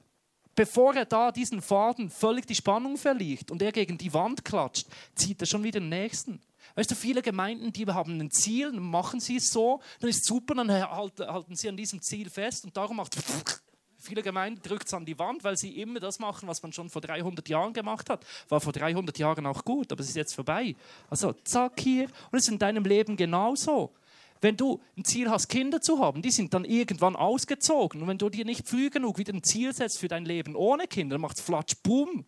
bevor 0.55 0.95
er 0.95 1.05
da 1.05 1.31
diesen 1.31 1.61
Faden 1.61 2.09
völlig 2.09 2.47
die 2.47 2.55
Spannung 2.55 2.97
verliert 2.97 3.51
und 3.51 3.61
er 3.61 3.71
gegen 3.71 3.99
die 3.99 4.11
Wand 4.11 4.43
klatscht, 4.43 4.87
zieht 5.13 5.39
er 5.39 5.45
schon 5.45 5.63
wieder 5.63 5.79
den 5.79 5.89
nächsten. 5.89 6.41
Weißt 6.75 6.91
du, 6.91 6.95
viele 6.95 7.21
Gemeinden, 7.21 7.71
die 7.73 7.85
haben 7.85 8.19
ein 8.19 8.31
Ziel, 8.31 8.71
dann 8.71 8.83
machen 8.83 9.19
sie 9.19 9.37
es 9.37 9.51
so, 9.51 9.81
dann 9.99 10.09
ist 10.09 10.21
es 10.21 10.25
super, 10.25 10.55
dann 10.55 10.71
halten 10.71 11.55
sie 11.55 11.69
an 11.69 11.77
diesem 11.77 12.01
Ziel 12.01 12.29
fest 12.29 12.65
und 12.65 12.75
darum 12.75 12.97
macht 12.97 13.15
viele 13.97 14.23
Gemeinden 14.23 14.61
drückt 14.61 14.87
es 14.87 14.93
an 14.93 15.05
die 15.05 15.17
Wand, 15.19 15.43
weil 15.43 15.57
sie 15.57 15.81
immer 15.81 15.99
das 15.99 16.19
machen, 16.19 16.47
was 16.47 16.61
man 16.63 16.71
schon 16.71 16.89
vor 16.89 17.01
300 17.01 17.47
Jahren 17.49 17.73
gemacht 17.73 18.09
hat. 18.09 18.25
War 18.49 18.61
vor 18.61 18.73
300 18.73 19.17
Jahren 19.17 19.45
auch 19.45 19.65
gut, 19.65 19.91
aber 19.91 20.01
es 20.01 20.09
ist 20.09 20.15
jetzt 20.15 20.33
vorbei. 20.33 20.75
Also 21.09 21.33
zack 21.43 21.79
hier 21.79 22.05
und 22.31 22.37
es 22.37 22.43
ist 22.43 22.49
in 22.51 22.59
deinem 22.59 22.85
Leben 22.85 23.17
genauso. 23.17 23.91
Wenn 24.39 24.55
du 24.55 24.79
ein 24.95 25.03
Ziel 25.03 25.29
hast, 25.29 25.47
Kinder 25.47 25.81
zu 25.81 25.99
haben, 25.99 26.21
die 26.21 26.31
sind 26.31 26.53
dann 26.53 26.63
irgendwann 26.63 27.15
ausgezogen. 27.15 28.01
Und 28.01 28.07
wenn 28.07 28.19
du 28.19 28.29
dir 28.29 28.45
nicht 28.45 28.67
früh 28.67 28.89
genug 28.89 29.17
wieder 29.17 29.33
ein 29.33 29.43
Ziel 29.43 29.73
setzt 29.73 29.99
für 29.99 30.07
dein 30.07 30.25
Leben 30.25 30.55
ohne 30.55 30.87
Kinder, 30.87 31.15
dann 31.15 31.21
macht 31.21 31.37
es 31.37 31.43
flatsch, 31.43 31.75
boom. 31.81 32.25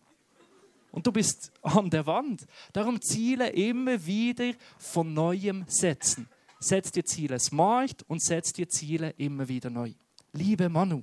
Und 0.90 1.06
du 1.06 1.12
bist 1.12 1.52
an 1.62 1.90
der 1.90 2.06
Wand. 2.06 2.46
Darum 2.72 3.00
Ziele 3.00 3.50
immer 3.50 4.04
wieder 4.04 4.52
von 4.78 5.14
Neuem 5.14 5.64
setzen. 5.68 6.28
Setz 6.58 6.90
dir 6.92 7.04
Ziele 7.04 7.38
smart 7.38 8.02
und 8.08 8.22
setz 8.22 8.52
dir 8.52 8.68
Ziele 8.68 9.10
immer 9.16 9.48
wieder 9.48 9.70
neu. 9.70 9.92
Liebe 10.32 10.68
Manu. 10.68 11.02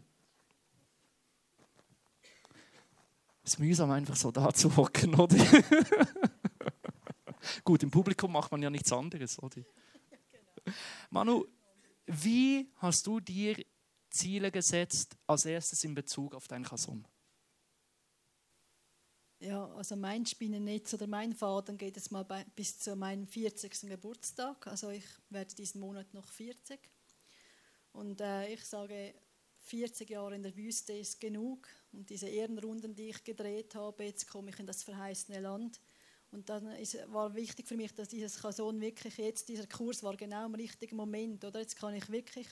Es 3.44 3.54
ist 3.54 3.60
mühsam, 3.60 3.92
einfach 3.92 4.16
so 4.16 4.30
da 4.30 4.54
zu 4.54 4.76
hocken, 4.76 5.16
oder? 5.16 5.38
Gut, 7.64 7.82
im 7.82 7.90
Publikum 7.90 8.34
macht 8.34 8.52
man 8.52 8.62
ja 8.62 8.70
nichts 8.70 8.92
anderes, 8.92 9.42
oder? 9.42 9.62
Manu, 11.10 11.46
wie 12.06 12.70
hast 12.76 13.08
du 13.08 13.22
dir 13.22 13.56
Ziele 14.10 14.52
gesetzt, 14.52 15.16
als 15.28 15.46
erstes 15.46 15.84
in 15.86 15.96
Bezug 15.96 16.36
auf 16.36 16.48
dein 16.48 16.64
Kasson? 16.64 17.06
Ja, 19.40 19.68
also 19.76 19.96
mein 19.96 20.26
Spinnennetz 20.26 20.96
oder 20.96 21.06
mein 21.06 21.34
Faden 21.34 21.78
geht 21.78 21.96
es 21.96 22.10
mal 22.10 22.24
bei, 22.24 22.44
bis 22.56 22.80
zu 22.80 22.96
meinem 22.96 23.28
40. 23.28 23.82
Geburtstag. 23.82 24.66
Also 24.66 24.90
ich 24.90 25.06
werde 25.30 25.54
diesen 25.54 25.80
Monat 25.80 26.12
noch 26.16 26.28
40. 26.28 26.80
Und 27.92 28.20
äh, 28.20 28.52
ich 28.52 28.66
sage, 28.66 29.14
40 29.60 30.10
Jahre 30.10 30.36
in 30.36 30.42
der 30.42 30.56
Wüste 30.56 30.94
ist 30.94 31.20
genug. 31.20 31.68
Und 31.92 32.10
diese 32.10 32.28
Ehrenrunden, 32.28 32.96
die 32.96 33.10
ich 33.10 33.24
gedreht 33.24 33.76
habe, 33.76 34.06
jetzt 34.06 34.28
komme 34.28 34.50
ich 34.50 34.60
in 34.60 34.66
das 34.66 34.82
verheißene 34.82 35.40
Land. 35.40 35.82
Und 36.32 36.50
dann 36.50 36.72
ist, 36.72 36.98
war 37.12 37.36
wichtig 37.36 37.68
für 37.68 37.78
mich, 37.78 37.94
dass 37.94 38.10
dieses 38.10 38.42
Kason 38.42 38.82
wirklich 38.82 39.18
jetzt, 39.18 39.50
dieser 39.50 39.68
Kurs 39.68 40.02
war 40.02 40.18
genau 40.18 40.48
im 40.48 40.56
richtigen 40.56 40.96
Moment. 40.96 41.46
Oder? 41.46 41.60
Jetzt 41.60 41.76
kann 41.76 41.94
ich 41.94 42.10
wirklich 42.10 42.48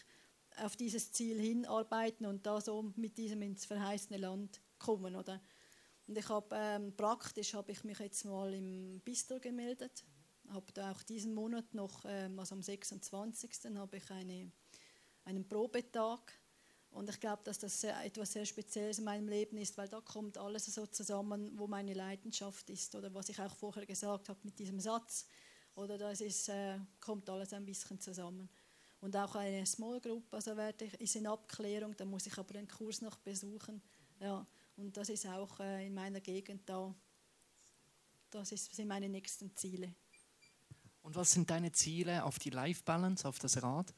auf 0.58 0.76
dieses 0.76 1.12
Ziel 1.12 1.40
hinarbeiten 1.40 2.28
und 2.28 2.46
da 2.46 2.62
so 2.62 2.94
mit 2.96 3.18
diesem 3.18 3.42
ins 3.42 3.66
verheißene 3.66 4.18
Land 4.20 4.62
kommen. 4.78 5.16
Oder? 5.16 5.42
Und 6.08 6.18
ich 6.18 6.30
habe 6.30 6.56
ähm, 6.56 6.96
praktisch 6.96 7.54
habe 7.54 7.72
ich 7.72 7.84
mich 7.84 8.00
jetzt 8.00 8.26
mal 8.26 8.54
im 8.54 9.00
Bistro 9.02 9.40
gemeldet, 9.40 10.04
habe 10.50 10.72
da 10.74 10.92
auch 10.92 11.02
diesen 11.04 11.34
Monat 11.34 11.74
noch, 11.74 12.06
ähm, 12.08 12.38
also 12.40 12.56
am 12.56 12.62
26. 12.62 13.76
habe 13.76 13.98
ich 13.98 14.12
eine, 14.12 14.52
einen 15.26 15.48
Probetag 15.48 16.32
und 16.92 17.10
ich 17.10 17.20
glaube, 17.20 17.42
dass 17.44 17.58
das 17.60 17.84
etwas 17.84 18.34
sehr 18.34 18.46
Spezielles 18.46 19.00
in 19.00 19.06
meinem 19.06 19.28
Leben 19.28 19.58
ist, 19.58 19.78
weil 19.78 19.90
da 19.90 20.00
kommt 20.00 20.38
alles 20.38 20.66
so 20.66 20.86
zusammen, 20.86 21.52
wo 21.58 21.68
meine 21.68 21.94
Leidenschaft 21.94 22.70
ist 22.70 22.96
oder 22.96 23.14
was 23.14 23.30
ich 23.30 23.40
auch 23.40 23.56
vorher 23.56 23.86
gesagt 23.86 24.30
habe 24.30 24.40
mit 24.44 24.60
diesem 24.60 24.80
Satz 24.80 25.26
oder 25.76 25.98
das 25.98 26.22
ist, 26.22 26.50
äh, 26.50 26.80
kommt 27.02 27.30
alles 27.30 27.52
ein 27.54 27.66
bisschen 27.66 28.00
zusammen. 28.00 28.50
Und 29.02 29.16
auch 29.18 29.36
eine 29.36 29.66
Small 29.66 30.00
Group, 30.00 30.34
also 30.34 30.56
werde 30.56 30.86
ich, 30.86 30.94
ist 31.02 31.16
in 31.16 31.28
Abklärung, 31.28 31.96
da 31.98 32.06
muss 32.06 32.28
ich 32.28 32.38
aber 32.38 32.54
den 32.54 32.68
Kurs 32.68 33.02
noch 33.02 33.18
besuchen. 33.18 33.82
Ja, 34.20 34.48
und 34.78 34.98
das 34.98 35.10
ist 35.10 35.26
auch 35.26 35.60
äh, 35.60 35.88
in 35.88 35.94
meiner 35.94 36.22
Gegend 36.22 36.68
da. 36.70 36.94
Das 38.30 38.50
sind 38.50 38.88
meine 38.88 39.08
nächsten 39.08 39.56
Ziele. 39.56 39.96
Und 41.02 41.16
was 41.16 41.32
sind 41.32 41.50
deine 41.50 41.72
Ziele 41.72 42.24
auf 42.24 42.40
die 42.40 42.50
Life 42.50 42.84
Balance, 42.84 43.28
auf 43.28 43.40
das 43.40 43.62
Rad? 43.62 43.94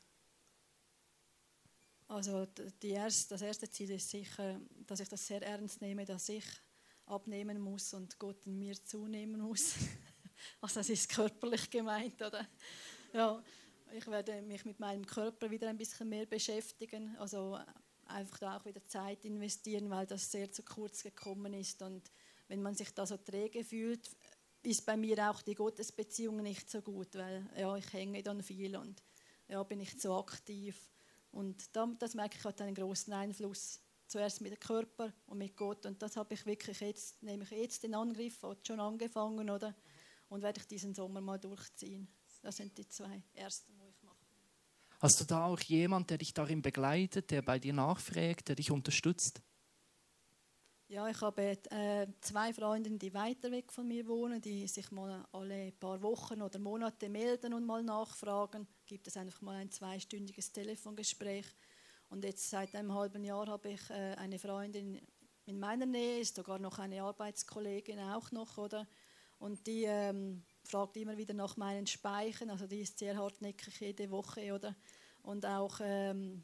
Also 2.10 2.48
erste, 2.82 3.30
das 3.30 3.42
erste 3.42 3.70
Ziel 3.70 3.92
ist 3.92 4.10
sicher, 4.10 4.60
dass 4.86 5.00
ich 5.00 5.10
das 5.10 5.26
sehr 5.26 5.42
ernst 5.42 5.82
nehme, 5.82 6.06
dass 6.06 6.30
ich 6.30 6.46
abnehmen 7.06 7.60
muss 7.60 7.94
und 7.94 8.18
Gott 8.20 8.46
in 8.46 8.60
mir 8.60 8.82
zunehmen 8.84 9.42
muss. 9.42 9.76
also 10.62 10.80
das 10.80 10.90
ist 10.90 11.10
körperlich 11.10 11.70
gemeint, 11.70 12.22
oder? 12.22 12.48
Ja, 13.14 13.42
ich 13.94 14.06
werde 14.08 14.42
mich 14.42 14.66
mit 14.66 14.80
meinem 14.80 15.06
Körper 15.06 15.50
wieder 15.50 15.70
ein 15.70 15.78
bisschen 15.78 16.10
mehr 16.10 16.26
beschäftigen. 16.26 17.16
Also 17.18 17.58
einfach 18.10 18.38
da 18.40 18.58
auch 18.58 18.66
wieder 18.66 18.86
Zeit 18.88 19.26
investieren, 19.26 19.90
weil 19.90 20.06
das 20.06 20.32
sehr 20.32 20.52
zu 20.52 20.64
kurz 20.64 21.04
gekommen 21.04 21.54
ist. 21.54 21.82
Und 21.82 22.12
wenn 22.48 22.62
man 22.62 22.76
sich 22.76 22.94
da 22.94 23.06
so 23.06 23.18
träge 23.18 23.64
fühlt, 23.64 24.10
ist 24.64 24.86
bei 24.86 24.98
mir 24.98 25.30
auch 25.30 25.42
die 25.42 25.56
Gottesbeziehung 25.56 26.42
nicht 26.42 26.70
so 26.70 26.82
gut, 26.82 27.16
weil 27.16 27.50
ja, 27.58 27.76
ich 27.78 27.92
hänge 27.94 28.24
dann 28.24 28.42
viel 28.42 28.76
und 28.76 29.02
ja, 29.48 29.62
bin 29.64 29.80
nicht 29.80 30.02
so 30.02 30.16
aktiv. 30.16 30.92
Und 31.32 31.70
das 31.74 32.16
merke 32.16 32.38
ich 32.38 32.44
hat 32.44 32.62
einen 32.62 32.76
großen 32.76 33.14
Einfluss. 33.14 33.82
Zuerst 34.08 34.42
mit 34.42 34.54
dem 34.54 34.60
Körper 34.60 35.14
und 35.26 35.38
mit 35.38 35.56
Gott. 35.58 35.86
Und 35.86 36.02
das 36.02 36.16
habe 36.16 36.34
ich 36.34 36.46
wirklich 36.46 36.80
jetzt, 36.80 37.22
nehme 37.22 37.44
ich 37.44 37.52
jetzt 37.52 37.84
in 37.84 37.94
Angriff, 37.94 38.42
hat 38.42 38.66
schon 38.66 38.80
angefangen, 38.80 39.50
oder? 39.50 39.76
Und 40.30 40.42
werde 40.42 40.62
ich 40.62 40.68
diesen 40.68 40.96
Sommer 40.96 41.20
mal 41.20 41.38
durchziehen. 41.38 42.08
Das 42.42 42.56
sind 42.56 42.78
die 42.78 42.88
zwei 42.88 43.22
ersten. 43.34 43.77
Hast 45.00 45.22
du 45.22 45.26
da 45.26 45.46
auch 45.46 45.60
jemand, 45.60 46.10
der 46.10 46.18
dich 46.18 46.34
darin 46.34 46.62
begleitet, 46.62 47.30
der 47.30 47.44
bei 47.44 47.60
dir 47.60 47.74
nachfragt, 47.74 48.48
der 48.48 48.56
dich 48.56 48.72
unterstützt? 48.72 49.42
Ja, 50.90 51.08
ich 51.10 51.20
habe 51.20 51.58
äh, 51.70 52.08
zwei 52.22 52.54
Freundinnen, 52.54 52.98
die 52.98 53.14
weiter 53.14 53.52
weg 53.52 53.74
von 53.74 53.88
mir 53.88 54.08
wohnen, 54.08 54.42
die 54.42 54.66
sich 54.68 54.90
mal 54.90 55.28
alle 55.34 55.74
paar 55.74 56.02
Wochen 56.02 56.42
oder 56.42 56.60
Monate 56.60 57.10
melden 57.10 57.54
und 57.54 57.66
mal 57.66 57.84
nachfragen. 57.84 58.66
Gibt 58.86 59.06
es 59.08 59.18
einfach 59.18 59.42
mal 59.42 59.58
ein 59.58 59.70
zweistündiges 59.70 60.54
Telefongespräch. 60.54 61.46
Und 62.08 62.24
jetzt 62.24 62.50
seit 62.50 62.74
einem 62.74 62.94
halben 62.94 63.26
Jahr 63.26 63.48
habe 63.48 63.72
ich 63.72 63.90
äh, 63.90 64.16
eine 64.16 64.40
Freundin 64.40 65.02
in 65.46 65.60
meiner 65.60 65.86
Nähe, 65.86 66.22
ist 66.22 66.38
sogar 66.38 66.58
noch 66.58 66.80
eine 66.80 67.04
Arbeitskollegin 67.04 68.00
auch 68.00 68.32
noch, 68.32 68.58
oder? 68.58 68.88
Und 69.40 69.68
die 69.68 69.84
ähm, 69.84 70.44
fragt 70.68 70.98
immer 70.98 71.18
wieder 71.18 71.34
nach 71.34 71.58
meinen 71.58 71.88
Speichen, 71.88 72.50
also 72.50 72.68
die 72.68 72.82
ist 72.82 73.00
sehr 73.00 73.18
hartnäckig 73.18 73.80
jede 73.80 74.10
Woche, 74.12 74.54
oder? 74.54 74.76
Und 75.24 75.46
auch 75.46 75.80
ähm, 75.82 76.44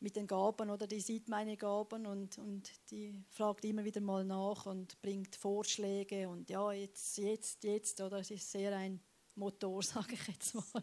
mit 0.00 0.16
den 0.16 0.26
Gaben, 0.26 0.70
oder? 0.70 0.86
Die 0.86 1.00
sieht 1.00 1.28
meine 1.28 1.56
Gaben 1.56 2.06
und, 2.06 2.38
und 2.38 2.70
die 2.90 3.14
fragt 3.28 3.64
immer 3.64 3.84
wieder 3.84 4.00
mal 4.00 4.24
nach 4.24 4.66
und 4.66 5.00
bringt 5.02 5.36
Vorschläge 5.36 6.28
und 6.28 6.48
ja, 6.50 6.72
jetzt, 6.72 7.18
jetzt, 7.18 7.64
jetzt, 7.64 8.00
oder? 8.00 8.18
Es 8.18 8.30
ist 8.30 8.50
sehr 8.50 8.76
ein 8.76 9.00
Motor, 9.34 9.82
sage 9.82 10.14
ich 10.14 10.26
jetzt 10.26 10.54
mal. 10.54 10.82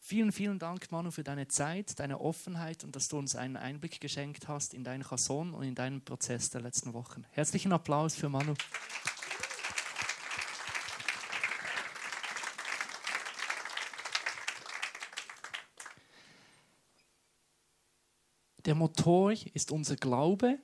Vielen, 0.00 0.32
vielen 0.32 0.58
Dank, 0.58 0.90
Manu, 0.90 1.10
für 1.10 1.22
deine 1.22 1.48
Zeit, 1.48 1.98
deine 2.00 2.18
Offenheit 2.18 2.82
und 2.82 2.96
dass 2.96 3.08
du 3.08 3.18
uns 3.18 3.36
einen 3.36 3.56
Einblick 3.56 4.00
geschenkt 4.00 4.48
hast 4.48 4.72
in 4.72 4.82
deinen 4.82 5.02
Chasson 5.02 5.52
und 5.52 5.64
in 5.64 5.74
deinen 5.74 6.02
Prozess 6.02 6.48
der 6.48 6.62
letzten 6.62 6.94
Wochen. 6.94 7.24
Herzlichen 7.32 7.72
Applaus 7.72 8.14
für 8.14 8.30
Manu. 8.30 8.54
Der 18.68 18.74
Motor 18.74 19.32
ist 19.54 19.72
unser 19.72 19.96
Glaube, 19.96 20.58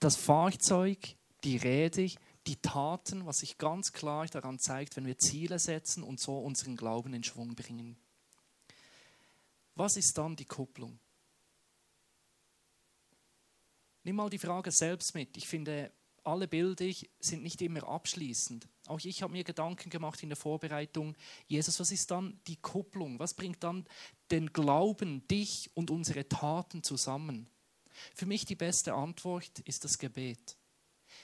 das 0.00 0.16
Fahrzeug, 0.16 1.16
die 1.44 1.58
Rede, 1.58 2.10
die 2.46 2.56
Taten, 2.56 3.26
was 3.26 3.40
sich 3.40 3.58
ganz 3.58 3.92
klar 3.92 4.24
daran 4.24 4.58
zeigt, 4.58 4.96
wenn 4.96 5.04
wir 5.04 5.18
Ziele 5.18 5.58
setzen 5.58 6.02
und 6.02 6.18
so 6.18 6.38
unseren 6.38 6.76
Glauben 6.76 7.12
in 7.12 7.24
Schwung 7.24 7.54
bringen. 7.54 7.98
Was 9.74 9.98
ist 9.98 10.16
dann 10.16 10.34
die 10.34 10.46
Kupplung? 10.46 10.98
Nimm 14.02 14.16
mal 14.16 14.30
die 14.30 14.38
Frage 14.38 14.70
selbst 14.70 15.14
mit. 15.14 15.36
Ich 15.36 15.46
finde, 15.46 15.92
alle 16.28 16.46
Bilder 16.46 16.90
sind 17.20 17.42
nicht 17.42 17.60
immer 17.62 17.82
abschließend. 17.88 18.68
Auch 18.86 19.00
ich 19.02 19.22
habe 19.22 19.32
mir 19.32 19.44
Gedanken 19.44 19.90
gemacht 19.90 20.22
in 20.22 20.28
der 20.28 20.36
Vorbereitung, 20.36 21.16
Jesus, 21.46 21.80
was 21.80 21.90
ist 21.90 22.10
dann 22.10 22.38
die 22.46 22.56
Kupplung? 22.56 23.18
Was 23.18 23.34
bringt 23.34 23.64
dann 23.64 23.86
den 24.30 24.52
Glauben, 24.52 25.26
dich 25.26 25.70
und 25.74 25.90
unsere 25.90 26.28
Taten 26.28 26.82
zusammen? 26.82 27.48
Für 28.14 28.26
mich 28.26 28.44
die 28.44 28.54
beste 28.54 28.94
Antwort 28.94 29.58
ist 29.60 29.84
das 29.84 29.98
Gebet. 29.98 30.56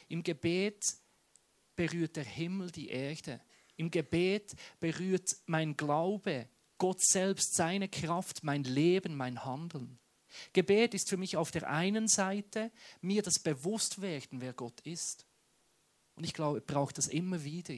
Im 0.09 0.23
Gebet 0.23 0.97
berührt 1.77 2.17
der 2.17 2.25
Himmel 2.25 2.71
die 2.71 2.89
Erde. 2.89 3.41
Im 3.77 3.91
Gebet 3.91 4.55
berührt 4.81 5.37
mein 5.47 5.77
Glaube, 5.77 6.49
Gott 6.79 7.01
selbst, 7.01 7.55
seine 7.55 7.89
Kraft, 7.89 8.43
mein 8.43 8.65
Leben, 8.65 9.17
mein 9.17 9.45
Handeln. 9.45 9.99
Gebet 10.53 10.95
ist 10.95 11.09
für 11.09 11.17
mich 11.17 11.37
auf 11.37 11.51
der 11.51 11.69
einen 11.69 12.09
Seite 12.09 12.71
mir 13.01 13.23
das 13.23 13.39
Bewusstwerden, 13.39 14.41
wer 14.41 14.53
Gott 14.53 14.81
ist. 14.81 15.27
Und 16.17 16.25
ich 16.25 16.33
glaube, 16.33 16.59
ich 16.59 16.67
brauche 16.67 16.93
das 16.93 17.09
immer 17.09 17.45
wieder, 17.45 17.75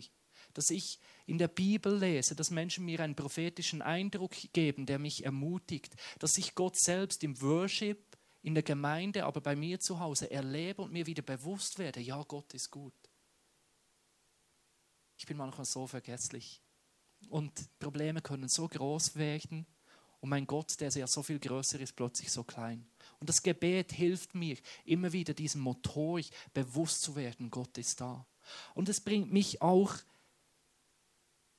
dass 0.55 0.71
ich 0.71 0.99
in 1.27 1.39
der 1.39 1.49
Bibel 1.49 1.99
lese, 1.99 2.35
dass 2.35 2.51
Menschen 2.51 2.85
mir 2.85 3.01
einen 3.01 3.15
prophetischen 3.15 3.83
Eindruck 3.83 4.35
geben, 4.53 4.87
der 4.87 4.99
mich 4.99 5.25
ermutigt, 5.25 5.95
dass 6.19 6.39
ich 6.39 6.55
Gott 6.55 6.77
selbst 6.77 7.25
im 7.25 7.41
Worship, 7.41 8.17
in 8.43 8.55
der 8.55 8.63
Gemeinde, 8.63 9.25
aber 9.25 9.41
bei 9.41 9.57
mir 9.57 9.81
zu 9.81 9.99
Hause 9.99 10.31
erlebe 10.31 10.83
und 10.83 10.93
mir 10.93 11.07
wieder 11.07 11.23
bewusst 11.23 11.79
werde, 11.79 12.01
ja, 12.01 12.23
Gott 12.23 12.55
ist 12.55 12.71
gut. 12.71 12.95
Ich 15.19 15.27
bin 15.27 15.37
manchmal 15.37 15.65
so 15.65 15.87
vergesslich. 15.87 16.63
Und 17.29 17.53
Probleme 17.79 18.21
können 18.21 18.49
so 18.49 18.69
groß 18.69 19.17
werden 19.17 19.67
und 20.27 20.31
mein 20.31 20.47
Gott, 20.49 20.81
der 20.81 20.91
ja 20.91 21.07
so 21.07 21.23
viel 21.23 21.39
größer 21.39 21.79
ist, 21.79 21.95
plötzlich 21.95 22.33
so 22.33 22.43
klein. 22.43 22.85
Und 23.21 23.29
das 23.29 23.43
Gebet 23.45 23.93
hilft 23.93 24.35
mir, 24.35 24.57
immer 24.85 25.13
wieder 25.13 25.35
diesem 25.35 25.61
Motor 25.61 26.21
bewusst 26.53 27.03
zu 27.03 27.15
werden, 27.15 27.49
Gott 27.49 27.79
ist 27.79 28.01
da. 28.01 28.27
Und 28.75 28.89
es 28.89 29.01
bringt 29.01 29.33
mich 29.33 29.63
auch 29.63 29.95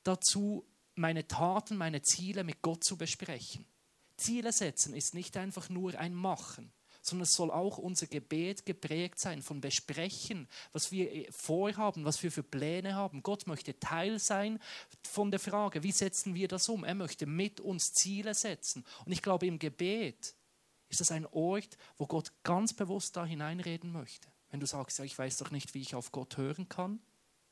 dazu, 0.03 0.65
meine 0.95 1.29
Taten, 1.29 1.77
meine 1.77 2.01
Ziele 2.01 2.43
mit 2.43 2.61
Gott 2.61 2.83
zu 2.83 2.97
besprechen. 2.97 3.65
Ziele 4.17 4.51
setzen 4.51 4.93
ist 4.93 5.13
nicht 5.13 5.37
einfach 5.37 5.69
nur 5.69 5.97
ein 5.97 6.13
Machen 6.13 6.69
sondern 7.07 7.23
es 7.23 7.33
soll 7.33 7.51
auch 7.51 7.77
unser 7.77 8.07
Gebet 8.07 8.65
geprägt 8.65 9.19
sein 9.19 9.41
von 9.41 9.61
Besprechen, 9.61 10.47
was 10.73 10.91
wir 10.91 11.11
äh, 11.11 11.31
vorhaben, 11.31 12.05
was 12.05 12.21
wir 12.21 12.31
für 12.31 12.43
Pläne 12.43 12.95
haben. 12.95 13.23
Gott 13.23 13.47
möchte 13.47 13.79
Teil 13.79 14.19
sein 14.19 14.59
von 15.03 15.31
der 15.31 15.39
Frage, 15.39 15.83
wie 15.83 15.91
setzen 15.91 16.35
wir 16.35 16.47
das 16.47 16.69
um? 16.69 16.83
Er 16.83 16.95
möchte 16.95 17.25
mit 17.25 17.59
uns 17.59 17.93
Ziele 17.93 18.33
setzen. 18.33 18.83
Und 19.05 19.11
ich 19.11 19.21
glaube, 19.21 19.47
im 19.47 19.59
Gebet 19.59 20.35
ist 20.89 21.01
das 21.01 21.11
ein 21.11 21.25
Ort, 21.27 21.77
wo 21.97 22.05
Gott 22.07 22.31
ganz 22.43 22.73
bewusst 22.73 23.15
da 23.15 23.25
hineinreden 23.25 23.91
möchte. 23.91 24.27
Wenn 24.49 24.59
du 24.59 24.65
sagst, 24.65 24.99
ja, 24.99 25.05
ich 25.05 25.17
weiß 25.17 25.37
doch 25.37 25.51
nicht, 25.51 25.73
wie 25.73 25.81
ich 25.81 25.95
auf 25.95 26.11
Gott 26.11 26.37
hören 26.37 26.69
kann, 26.69 26.99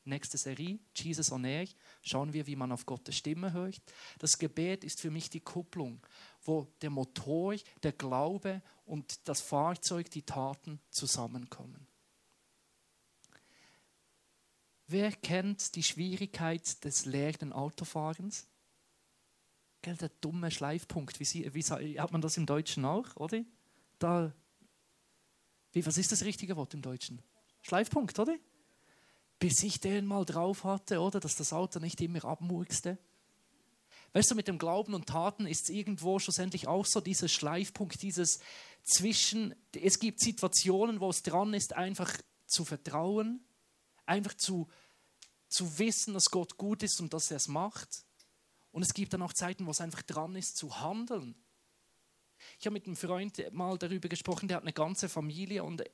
nächste 0.06 0.38
Serie, 0.38 0.78
Jesus 0.94 1.32
on 1.32 1.44
Air, 1.44 1.66
schauen 2.02 2.32
wir, 2.32 2.46
wie 2.46 2.56
man 2.56 2.72
auf 2.72 2.86
Gottes 2.86 3.16
Stimme 3.16 3.52
hört. 3.52 3.80
Das 4.18 4.38
Gebet 4.38 4.84
ist 4.84 5.00
für 5.00 5.10
mich 5.10 5.28
die 5.28 5.40
Kupplung, 5.40 6.00
wo 6.46 6.66
der 6.80 6.90
Motor, 6.90 7.56
der 7.82 7.92
Glaube 7.92 8.62
und 8.84 9.28
das 9.28 9.40
Fahrzeug, 9.40 10.10
die 10.10 10.22
Taten 10.22 10.80
zusammenkommen. 10.90 11.86
Wer 14.88 15.10
kennt 15.12 15.74
die 15.74 15.82
Schwierigkeit 15.82 16.84
des 16.84 17.06
leeren 17.06 17.52
Autofahrens? 17.52 18.46
Gell, 19.82 19.96
der 19.96 20.10
dumme 20.20 20.50
Schleifpunkt, 20.50 21.18
wie, 21.18 21.24
sie, 21.24 21.52
wie 21.54 22.00
hat 22.00 22.12
man 22.12 22.20
das 22.20 22.36
im 22.36 22.46
Deutschen 22.46 22.84
auch, 22.84 23.16
oder? 23.16 23.44
Da, 23.98 24.32
wie, 25.72 25.84
was 25.84 25.98
ist 25.98 26.12
das 26.12 26.22
richtige 26.22 26.56
Wort 26.56 26.74
im 26.74 26.82
Deutschen? 26.82 27.20
Schleifpunkt, 27.62 28.18
oder? 28.18 28.36
Bis 29.38 29.62
ich 29.62 29.80
den 29.80 30.06
mal 30.06 30.24
drauf 30.24 30.64
hatte, 30.64 31.00
oder? 31.00 31.18
Dass 31.18 31.34
das 31.34 31.52
Auto 31.52 31.80
nicht 31.80 32.00
immer 32.00 32.24
abmurkste. 32.24 32.96
Weißt 34.16 34.30
du, 34.30 34.34
mit 34.34 34.48
dem 34.48 34.56
Glauben 34.56 34.94
und 34.94 35.10
Taten 35.10 35.46
ist 35.46 35.64
es 35.64 35.68
irgendwo 35.68 36.18
schlussendlich 36.18 36.68
auch 36.68 36.86
so 36.86 37.02
dieser 37.02 37.28
Schleifpunkt, 37.28 38.00
dieses 38.00 38.40
Zwischen. 38.82 39.54
Es 39.74 39.98
gibt 39.98 40.20
Situationen, 40.20 41.00
wo 41.00 41.10
es 41.10 41.22
dran 41.22 41.52
ist, 41.52 41.74
einfach 41.74 42.16
zu 42.46 42.64
vertrauen, 42.64 43.44
einfach 44.06 44.32
zu, 44.32 44.70
zu 45.50 45.78
wissen, 45.78 46.14
dass 46.14 46.30
Gott 46.30 46.56
gut 46.56 46.82
ist 46.82 46.98
und 46.98 47.12
dass 47.12 47.30
er 47.30 47.36
es 47.36 47.46
macht. 47.46 48.06
Und 48.70 48.84
es 48.84 48.94
gibt 48.94 49.12
dann 49.12 49.20
auch 49.20 49.34
Zeiten, 49.34 49.66
wo 49.66 49.70
es 49.70 49.82
einfach 49.82 50.00
dran 50.00 50.34
ist, 50.34 50.56
zu 50.56 50.80
handeln. 50.80 51.34
Ich 52.58 52.64
habe 52.64 52.72
mit 52.72 52.86
einem 52.86 52.96
Freund 52.96 53.52
mal 53.52 53.76
darüber 53.76 54.08
gesprochen, 54.08 54.48
der 54.48 54.56
hat 54.56 54.64
eine 54.64 54.72
ganze 54.72 55.10
Familie 55.10 55.62
und 55.62 55.84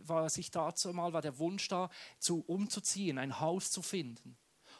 war 0.00 0.28
sich 0.30 0.50
dazu 0.50 0.92
mal 0.92 1.12
war 1.12 1.22
der 1.22 1.38
Wunsch 1.38 1.68
da, 1.68 1.90
zu 2.18 2.40
umzuziehen, 2.40 3.18
ein 3.18 3.38
Haus 3.38 3.70
zu 3.70 3.82
finden. 3.82 4.36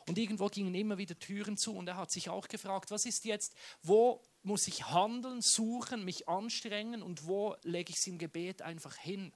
Und 0.07 0.19
irgendwo 0.19 0.49
gingen 0.49 0.75
immer 0.75 0.99
wieder 0.99 1.19
Türen 1.19 1.57
zu 1.57 1.77
und 1.77 1.89
er 1.89 1.97
hat 1.97 2.11
sich 2.11 2.29
auch 2.29 2.49
gefragt, 2.49 2.91
was 2.91 3.07
ist 3.07 3.25
jetzt, 3.25 3.55
wo 3.83 4.23
muss 4.43 4.67
ich 4.67 4.87
handeln, 4.89 5.41
suchen, 5.41 6.05
mich 6.05 6.29
anstrengen 6.29 7.03
und 7.03 7.27
wo 7.27 7.57
lege 7.63 7.91
ich 7.91 7.97
es 7.97 8.07
im 8.07 8.19
Gebet 8.19 8.63
einfach 8.63 8.97
hin 8.97 9.33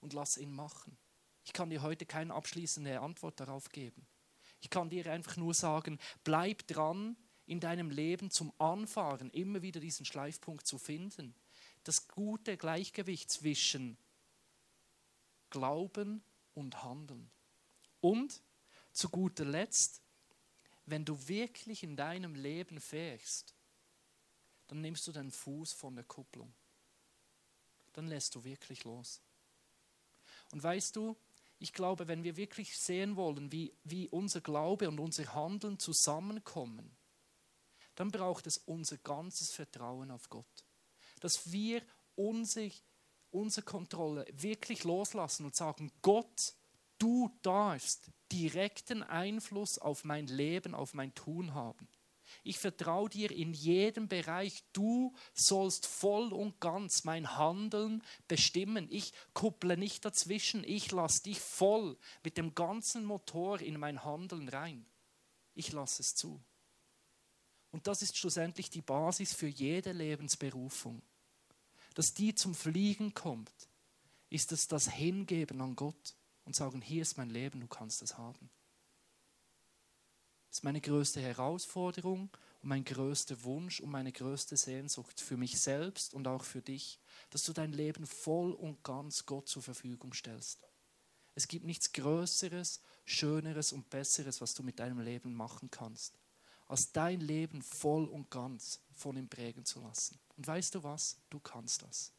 und 0.00 0.12
lass 0.12 0.36
ihn 0.36 0.52
machen. 0.52 0.98
Ich 1.44 1.52
kann 1.52 1.70
dir 1.70 1.82
heute 1.82 2.06
keine 2.06 2.34
abschließende 2.34 3.00
Antwort 3.00 3.40
darauf 3.40 3.68
geben. 3.68 4.06
Ich 4.60 4.70
kann 4.70 4.90
dir 4.90 5.10
einfach 5.10 5.36
nur 5.36 5.54
sagen, 5.54 5.98
bleib 6.24 6.66
dran 6.66 7.16
in 7.46 7.60
deinem 7.60 7.90
Leben 7.90 8.30
zum 8.30 8.52
Anfahren, 8.58 9.30
immer 9.30 9.62
wieder 9.62 9.80
diesen 9.80 10.06
Schleifpunkt 10.06 10.66
zu 10.66 10.78
finden. 10.78 11.34
Das 11.84 12.06
gute 12.06 12.56
Gleichgewicht 12.56 13.30
zwischen 13.30 13.98
Glauben 15.50 16.22
und 16.54 16.82
Handeln. 16.82 17.30
Und 18.00 18.42
zu 18.92 19.08
guter 19.08 19.44
Letzt, 19.44 20.02
wenn 20.86 21.04
du 21.04 21.28
wirklich 21.28 21.82
in 21.82 21.96
deinem 21.96 22.34
Leben 22.34 22.80
fährst, 22.80 23.54
dann 24.68 24.80
nimmst 24.80 25.06
du 25.06 25.12
den 25.12 25.30
Fuß 25.30 25.72
von 25.72 25.94
der 25.94 26.04
Kupplung. 26.04 26.52
Dann 27.92 28.08
lässt 28.08 28.34
du 28.34 28.44
wirklich 28.44 28.84
los. 28.84 29.20
Und 30.50 30.62
weißt 30.62 30.96
du, 30.96 31.16
ich 31.58 31.72
glaube, 31.72 32.08
wenn 32.08 32.24
wir 32.24 32.36
wirklich 32.36 32.76
sehen 32.76 33.16
wollen, 33.16 33.52
wie, 33.52 33.72
wie 33.84 34.08
unser 34.08 34.40
Glaube 34.40 34.88
und 34.88 34.98
unser 34.98 35.32
Handeln 35.34 35.78
zusammenkommen, 35.78 36.96
dann 37.94 38.10
braucht 38.10 38.46
es 38.46 38.58
unser 38.58 38.96
ganzes 38.98 39.52
Vertrauen 39.52 40.10
auf 40.10 40.28
Gott. 40.28 40.64
Dass 41.20 41.52
wir 41.52 41.82
unsere, 42.16 42.72
unsere 43.30 43.64
Kontrolle 43.64 44.26
wirklich 44.32 44.84
loslassen 44.84 45.44
und 45.44 45.54
sagen, 45.54 45.92
Gott, 46.00 46.54
du 47.02 47.36
darfst 47.42 48.12
direkten 48.30 49.02
Einfluss 49.02 49.78
auf 49.78 50.04
mein 50.04 50.28
Leben, 50.28 50.74
auf 50.74 50.94
mein 50.94 51.14
Tun 51.14 51.52
haben. 51.52 51.88
Ich 52.44 52.58
vertraue 52.58 53.10
dir 53.10 53.30
in 53.30 53.52
jedem 53.52 54.08
Bereich. 54.08 54.62
Du 54.72 55.12
sollst 55.34 55.84
voll 55.84 56.32
und 56.32 56.60
ganz 56.60 57.04
mein 57.04 57.36
Handeln 57.36 58.02
bestimmen. 58.28 58.86
Ich 58.88 59.12
kupple 59.34 59.76
nicht 59.76 60.04
dazwischen. 60.04 60.64
Ich 60.64 60.92
lasse 60.92 61.24
dich 61.24 61.40
voll 61.40 61.98
mit 62.22 62.38
dem 62.38 62.54
ganzen 62.54 63.04
Motor 63.04 63.60
in 63.60 63.78
mein 63.78 64.04
Handeln 64.04 64.48
rein. 64.48 64.86
Ich 65.54 65.72
lasse 65.72 66.02
es 66.02 66.14
zu. 66.14 66.40
Und 67.72 67.86
das 67.86 68.00
ist 68.02 68.16
schlussendlich 68.16 68.70
die 68.70 68.82
Basis 68.82 69.34
für 69.34 69.48
jede 69.48 69.92
Lebensberufung. 69.92 71.02
Dass 71.94 72.14
die 72.14 72.34
zum 72.34 72.54
Fliegen 72.54 73.12
kommt, 73.12 73.52
ist 74.30 74.52
es 74.52 74.68
das 74.68 74.88
Hingeben 74.88 75.60
an 75.60 75.76
Gott 75.76 76.14
und 76.44 76.56
sagen, 76.56 76.80
hier 76.80 77.02
ist 77.02 77.16
mein 77.16 77.30
Leben, 77.30 77.60
du 77.60 77.66
kannst 77.66 78.02
es 78.02 78.18
haben. 78.18 78.50
Das 80.48 80.58
ist 80.58 80.64
meine 80.64 80.82
größte 80.82 81.20
Herausforderung 81.20 82.28
und 82.60 82.68
mein 82.68 82.84
größter 82.84 83.42
Wunsch 83.44 83.80
und 83.80 83.90
meine 83.90 84.12
größte 84.12 84.56
Sehnsucht 84.56 85.18
für 85.20 85.38
mich 85.38 85.58
selbst 85.58 86.12
und 86.12 86.28
auch 86.28 86.44
für 86.44 86.60
dich, 86.60 87.00
dass 87.30 87.44
du 87.44 87.54
dein 87.54 87.72
Leben 87.72 88.06
voll 88.06 88.52
und 88.52 88.84
ganz 88.84 89.24
Gott 89.24 89.48
zur 89.48 89.62
Verfügung 89.62 90.12
stellst. 90.12 90.60
Es 91.34 91.48
gibt 91.48 91.64
nichts 91.64 91.92
Größeres, 91.92 92.82
Schöneres 93.06 93.72
und 93.72 93.88
Besseres, 93.88 94.40
was 94.40 94.52
du 94.52 94.62
mit 94.62 94.78
deinem 94.78 95.00
Leben 95.00 95.34
machen 95.34 95.70
kannst, 95.70 96.18
als 96.68 96.92
dein 96.92 97.20
Leben 97.20 97.62
voll 97.62 98.04
und 98.04 98.30
ganz 98.30 98.80
von 98.92 99.16
ihm 99.16 99.28
prägen 99.28 99.64
zu 99.64 99.80
lassen. 99.80 100.20
Und 100.36 100.46
weißt 100.46 100.74
du 100.74 100.82
was? 100.82 101.16
Du 101.30 101.40
kannst 101.40 101.82
das. 101.82 102.12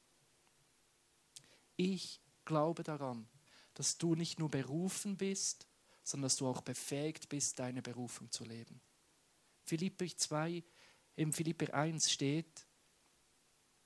Ich 1.75 2.19
glaube 2.45 2.83
daran, 2.83 3.27
dass 3.73 3.97
du 3.97 4.15
nicht 4.15 4.39
nur 4.39 4.49
berufen 4.49 5.17
bist, 5.17 5.67
sondern 6.03 6.27
dass 6.27 6.37
du 6.37 6.47
auch 6.47 6.61
befähigt 6.61 7.29
bist, 7.29 7.59
deine 7.59 7.81
Berufung 7.81 8.31
zu 8.31 8.43
leben. 8.43 8.81
Philipper 9.63 10.05
2, 10.07 10.63
im 11.15 11.31
Philipper 11.31 11.73
1 11.73 12.11
steht, 12.11 12.65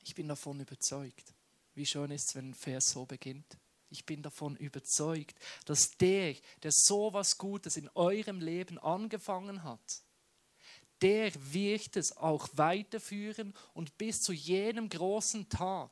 ich 0.03 0.15
bin 0.15 0.27
davon 0.27 0.59
überzeugt. 0.59 1.33
Wie 1.75 1.85
schön 1.85 2.11
ist 2.11 2.29
es, 2.29 2.35
wenn 2.35 2.51
ein 2.51 2.55
Vers 2.55 2.89
so 2.91 3.05
beginnt. 3.05 3.57
Ich 3.89 4.05
bin 4.05 4.21
davon 4.21 4.55
überzeugt, 4.55 5.38
dass 5.65 5.91
der, 5.91 6.35
der 6.63 6.71
so 6.71 7.13
was 7.13 7.38
Gutes 7.38 7.77
in 7.77 7.89
eurem 7.89 8.41
Leben 8.41 8.77
angefangen 8.79 9.63
hat, 9.63 10.01
der 11.01 11.31
wird 11.53 11.95
es 11.95 12.17
auch 12.17 12.49
weiterführen 12.53 13.53
und 13.73 13.97
bis 13.97 14.21
zu 14.21 14.33
jenem 14.33 14.89
großen 14.89 15.47
Tag 15.49 15.91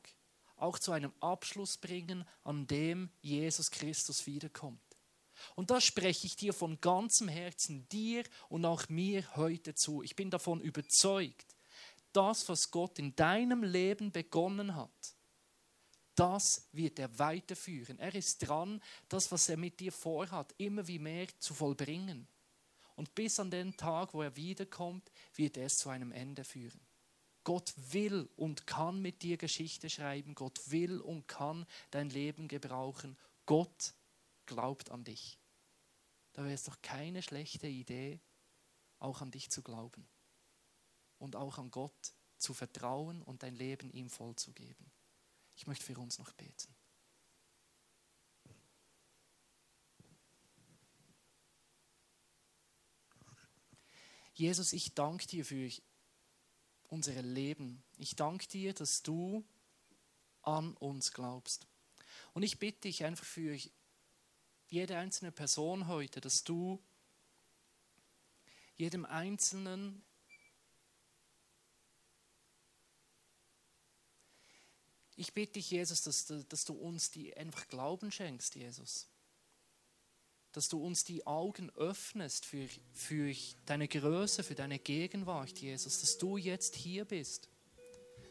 auch 0.58 0.80
zu 0.80 0.92
einem 0.92 1.14
Abschluss 1.20 1.78
bringen, 1.78 2.26
an 2.44 2.68
dem 2.68 3.10
Jesus 3.22 3.72
Christus 3.72 4.26
wiederkommt. 4.26 4.80
Und 5.56 5.70
das 5.70 5.84
spreche 5.84 6.28
ich 6.28 6.36
dir 6.36 6.54
von 6.54 6.80
ganzem 6.80 7.28
Herzen, 7.28 7.88
dir 7.90 8.24
und 8.50 8.66
auch 8.66 8.88
mir 8.90 9.36
heute 9.36 9.76
zu. 9.76 10.02
Ich 10.02 10.16
bin 10.16 10.30
davon 10.30 10.62
überzeugt, 10.62 11.56
das, 12.14 12.48
was 12.48 12.72
Gott 12.72 13.00
in 13.00 13.16
deinem 13.16 13.64
Leben 13.64 14.12
begonnen 14.12 14.76
hat, 14.76 15.16
das 16.16 16.70
wird 16.72 16.98
er 16.98 17.20
weiterführen. 17.20 18.00
Er 18.00 18.16
ist 18.16 18.38
dran, 18.40 18.82
das, 19.10 19.32
was 19.34 19.50
er 19.50 19.58
mit 19.58 19.82
dir 19.82 19.92
vorhat, 19.92 20.56
immer 20.58 20.88
wie 20.88 21.00
mehr 21.00 21.28
zu 21.40 21.54
vollbringen. 21.54 22.28
Und 22.96 23.14
bis 23.14 23.38
an 23.40 23.52
den 23.52 23.76
Tag, 23.76 24.14
wo 24.14 24.22
er 24.22 24.36
wiederkommt, 24.38 25.12
wird 25.36 25.58
er 25.58 25.66
es 25.66 25.78
zu 25.78 25.90
einem 25.90 26.14
Ende 26.14 26.46
führen. 26.46 26.80
Gott 27.46 27.74
will 27.94 28.28
und 28.36 28.68
kann 28.68 29.02
mit 29.02 29.22
dir 29.22 29.38
Geschichte 29.38 29.90
schreiben. 29.90 30.36
Gott 30.36 30.72
will 30.72 31.00
und 31.00 31.28
kann 31.28 31.66
dein 31.92 32.10
Leben 32.10 32.50
gebrauchen. 32.50 33.18
Gott 33.46 33.94
glaubt 34.46 34.92
an 34.92 35.06
dich. 35.06 35.40
Da 36.34 36.44
wäre 36.44 36.54
es 36.54 36.64
doch 36.64 36.82
keine 36.82 37.22
schlechte 37.22 37.68
Idee, 37.68 38.20
auch 39.00 39.22
an 39.22 39.32
dich 39.32 39.50
zu 39.50 39.62
glauben 39.62 40.06
und 41.18 41.36
auch 41.38 41.58
an 41.58 41.72
Gott 41.72 42.14
zu 42.38 42.54
vertrauen 42.54 43.22
und 43.22 43.44
dein 43.44 43.56
Leben 43.56 43.90
ihm 43.92 44.10
vollzugeben. 44.10 44.92
Ich 45.56 45.68
möchte 45.68 45.86
für 45.86 45.98
uns 45.98 46.18
noch 46.18 46.34
beten. 46.34 46.76
Jesus, 54.34 54.74
ich 54.74 54.94
danke 54.94 55.26
dir 55.28 55.46
für 55.46 55.70
unser 56.96 57.22
Leben. 57.22 57.84
Ich 57.98 58.16
danke 58.16 58.48
dir, 58.48 58.74
dass 58.74 59.04
du 59.04 59.44
an 60.44 60.76
uns 60.78 61.12
glaubst. 61.12 61.68
Und 62.34 62.44
ich 62.44 62.58
bitte 62.58 62.82
dich 62.82 63.04
einfach 63.04 63.26
für 63.26 63.58
jede 64.70 64.98
einzelne 64.98 65.34
Person 65.34 65.88
heute, 65.88 66.22
dass 66.22 66.46
du 66.46 66.82
jedem 68.78 69.06
Einzelnen 69.06 70.02
Ich 75.18 75.34
bitte 75.34 75.54
dich, 75.54 75.72
Jesus, 75.72 76.02
dass, 76.02 76.26
dass 76.26 76.66
du 76.66 76.74
uns 76.74 77.10
die 77.10 77.36
einfach 77.38 77.70
Glauben 77.70 78.12
schenkst, 78.12 78.56
Jesus. 78.56 79.08
Dass 80.56 80.70
du 80.70 80.82
uns 80.82 81.04
die 81.04 81.28
Augen 81.28 81.70
öffnest 81.76 82.46
für, 82.46 82.66
für 82.94 83.36
deine 83.66 83.90
Größe, 83.90 84.42
für 84.42 84.56
deine 84.56 84.80
Gegenwart, 84.80 85.60
Jesus. 85.60 86.00
Dass 86.00 86.18
du 86.18 86.38
jetzt 86.38 86.76
hier 86.76 87.04
bist. 87.04 87.50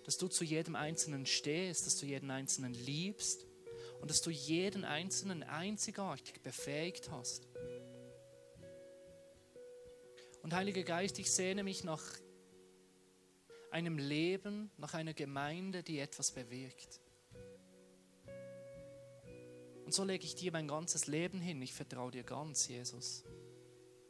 Dass 0.04 0.16
du 0.16 0.28
zu 0.28 0.42
jedem 0.42 0.74
Einzelnen 0.74 1.26
stehst, 1.26 1.86
dass 1.86 1.98
du 1.98 2.06
jeden 2.06 2.30
Einzelnen 2.30 2.72
liebst 2.72 3.46
und 4.00 4.10
dass 4.10 4.22
du 4.22 4.30
jeden 4.30 4.84
Einzelnen 4.86 5.42
einzigartig 5.42 6.40
befähigt 6.42 7.10
hast. 7.10 7.46
Und 10.42 10.54
Heiliger 10.54 10.82
Geist, 10.82 11.18
ich 11.18 11.30
sehne 11.30 11.62
mich 11.62 11.84
nach 11.84 12.02
einem 13.70 13.98
Leben, 13.98 14.70
nach 14.78 14.94
einer 14.94 15.12
Gemeinde, 15.12 15.82
die 15.82 15.98
etwas 15.98 16.32
bewirkt. 16.32 17.00
Und 19.85 19.93
so 19.93 20.05
lege 20.05 20.24
ich 20.24 20.35
dir 20.35 20.51
mein 20.53 20.66
ganzes 20.66 21.07
Leben 21.07 21.41
hin. 21.41 21.61
Ich 21.62 21.74
vertraue 21.74 22.11
dir 22.11 22.22
ganz, 22.22 22.68
Jesus. 22.68 23.24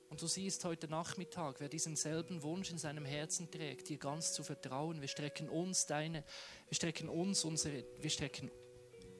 Und 0.09 0.23
du 0.23 0.29
siehst 0.29 0.65
heute 0.65 0.87
Nachmittag, 0.87 1.59
wer 1.59 1.69
diesen 1.69 1.97
selben 1.97 2.43
Wunsch 2.45 2.71
in 2.71 2.79
seinem 2.79 3.05
Herzen 3.05 3.51
trägt, 3.51 3.89
dir 3.89 3.99
ganz 3.99 4.33
zu 4.33 4.45
vertrauen. 4.45 5.01
Wir 5.01 5.09
strecken 5.09 5.49
uns 5.49 5.87
deine, 5.87 6.25
wir 6.69 6.77
strecken 6.77 7.09
uns 7.09 7.45
unsere, 7.45 7.85
wir 7.99 8.11
strecken 8.11 8.51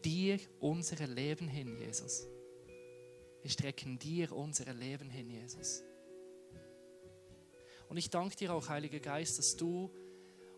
dir 0.05 0.39
unsere 0.61 1.07
Leben 1.07 1.49
hin, 1.49 1.77
Jesus. 1.77 2.29
Wir 3.43 3.51
strecken 3.51 3.99
dir 3.99 4.31
unsere 4.31 4.73
Leben 4.73 5.11
hin, 5.11 5.29
Jesus. 5.29 5.83
Und 7.89 7.97
ich 7.97 8.11
danke 8.11 8.37
dir 8.37 8.55
auch, 8.55 8.69
Heiliger 8.69 9.01
Geist, 9.01 9.39
dass 9.39 9.57
du 9.57 9.91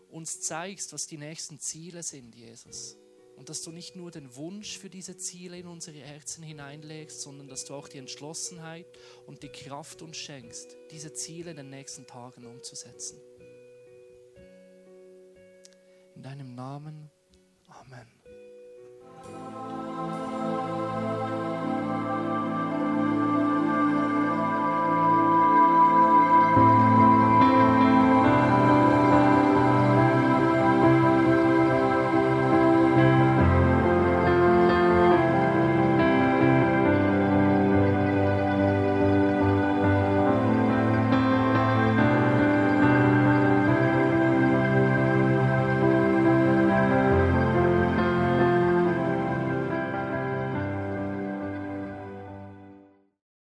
uns 0.09 0.41
zeigst, 0.41 0.93
was 0.93 1.07
die 1.07 1.17
nächsten 1.17 1.59
Ziele 1.59 2.03
sind, 2.03 2.35
Jesus. 2.35 2.95
Und 3.37 3.49
dass 3.49 3.61
du 3.61 3.71
nicht 3.71 3.95
nur 3.95 4.11
den 4.11 4.35
Wunsch 4.35 4.77
für 4.79 4.89
diese 4.89 5.15
Ziele 5.15 5.59
in 5.59 5.67
unsere 5.67 5.99
Herzen 5.99 6.43
hineinlegst, 6.43 7.21
sondern 7.21 7.47
dass 7.47 7.65
du 7.65 7.75
auch 7.75 7.87
die 7.87 7.99
Entschlossenheit 7.99 8.87
und 9.27 9.43
die 9.43 9.49
Kraft 9.49 10.01
uns 10.01 10.17
schenkst, 10.17 10.75
diese 10.91 11.13
Ziele 11.13 11.51
in 11.51 11.57
den 11.57 11.69
nächsten 11.69 12.05
Tagen 12.07 12.45
umzusetzen. 12.45 13.21
In 16.15 16.23
deinem 16.23 16.55
Namen. 16.55 17.11
Amen. 17.67 18.16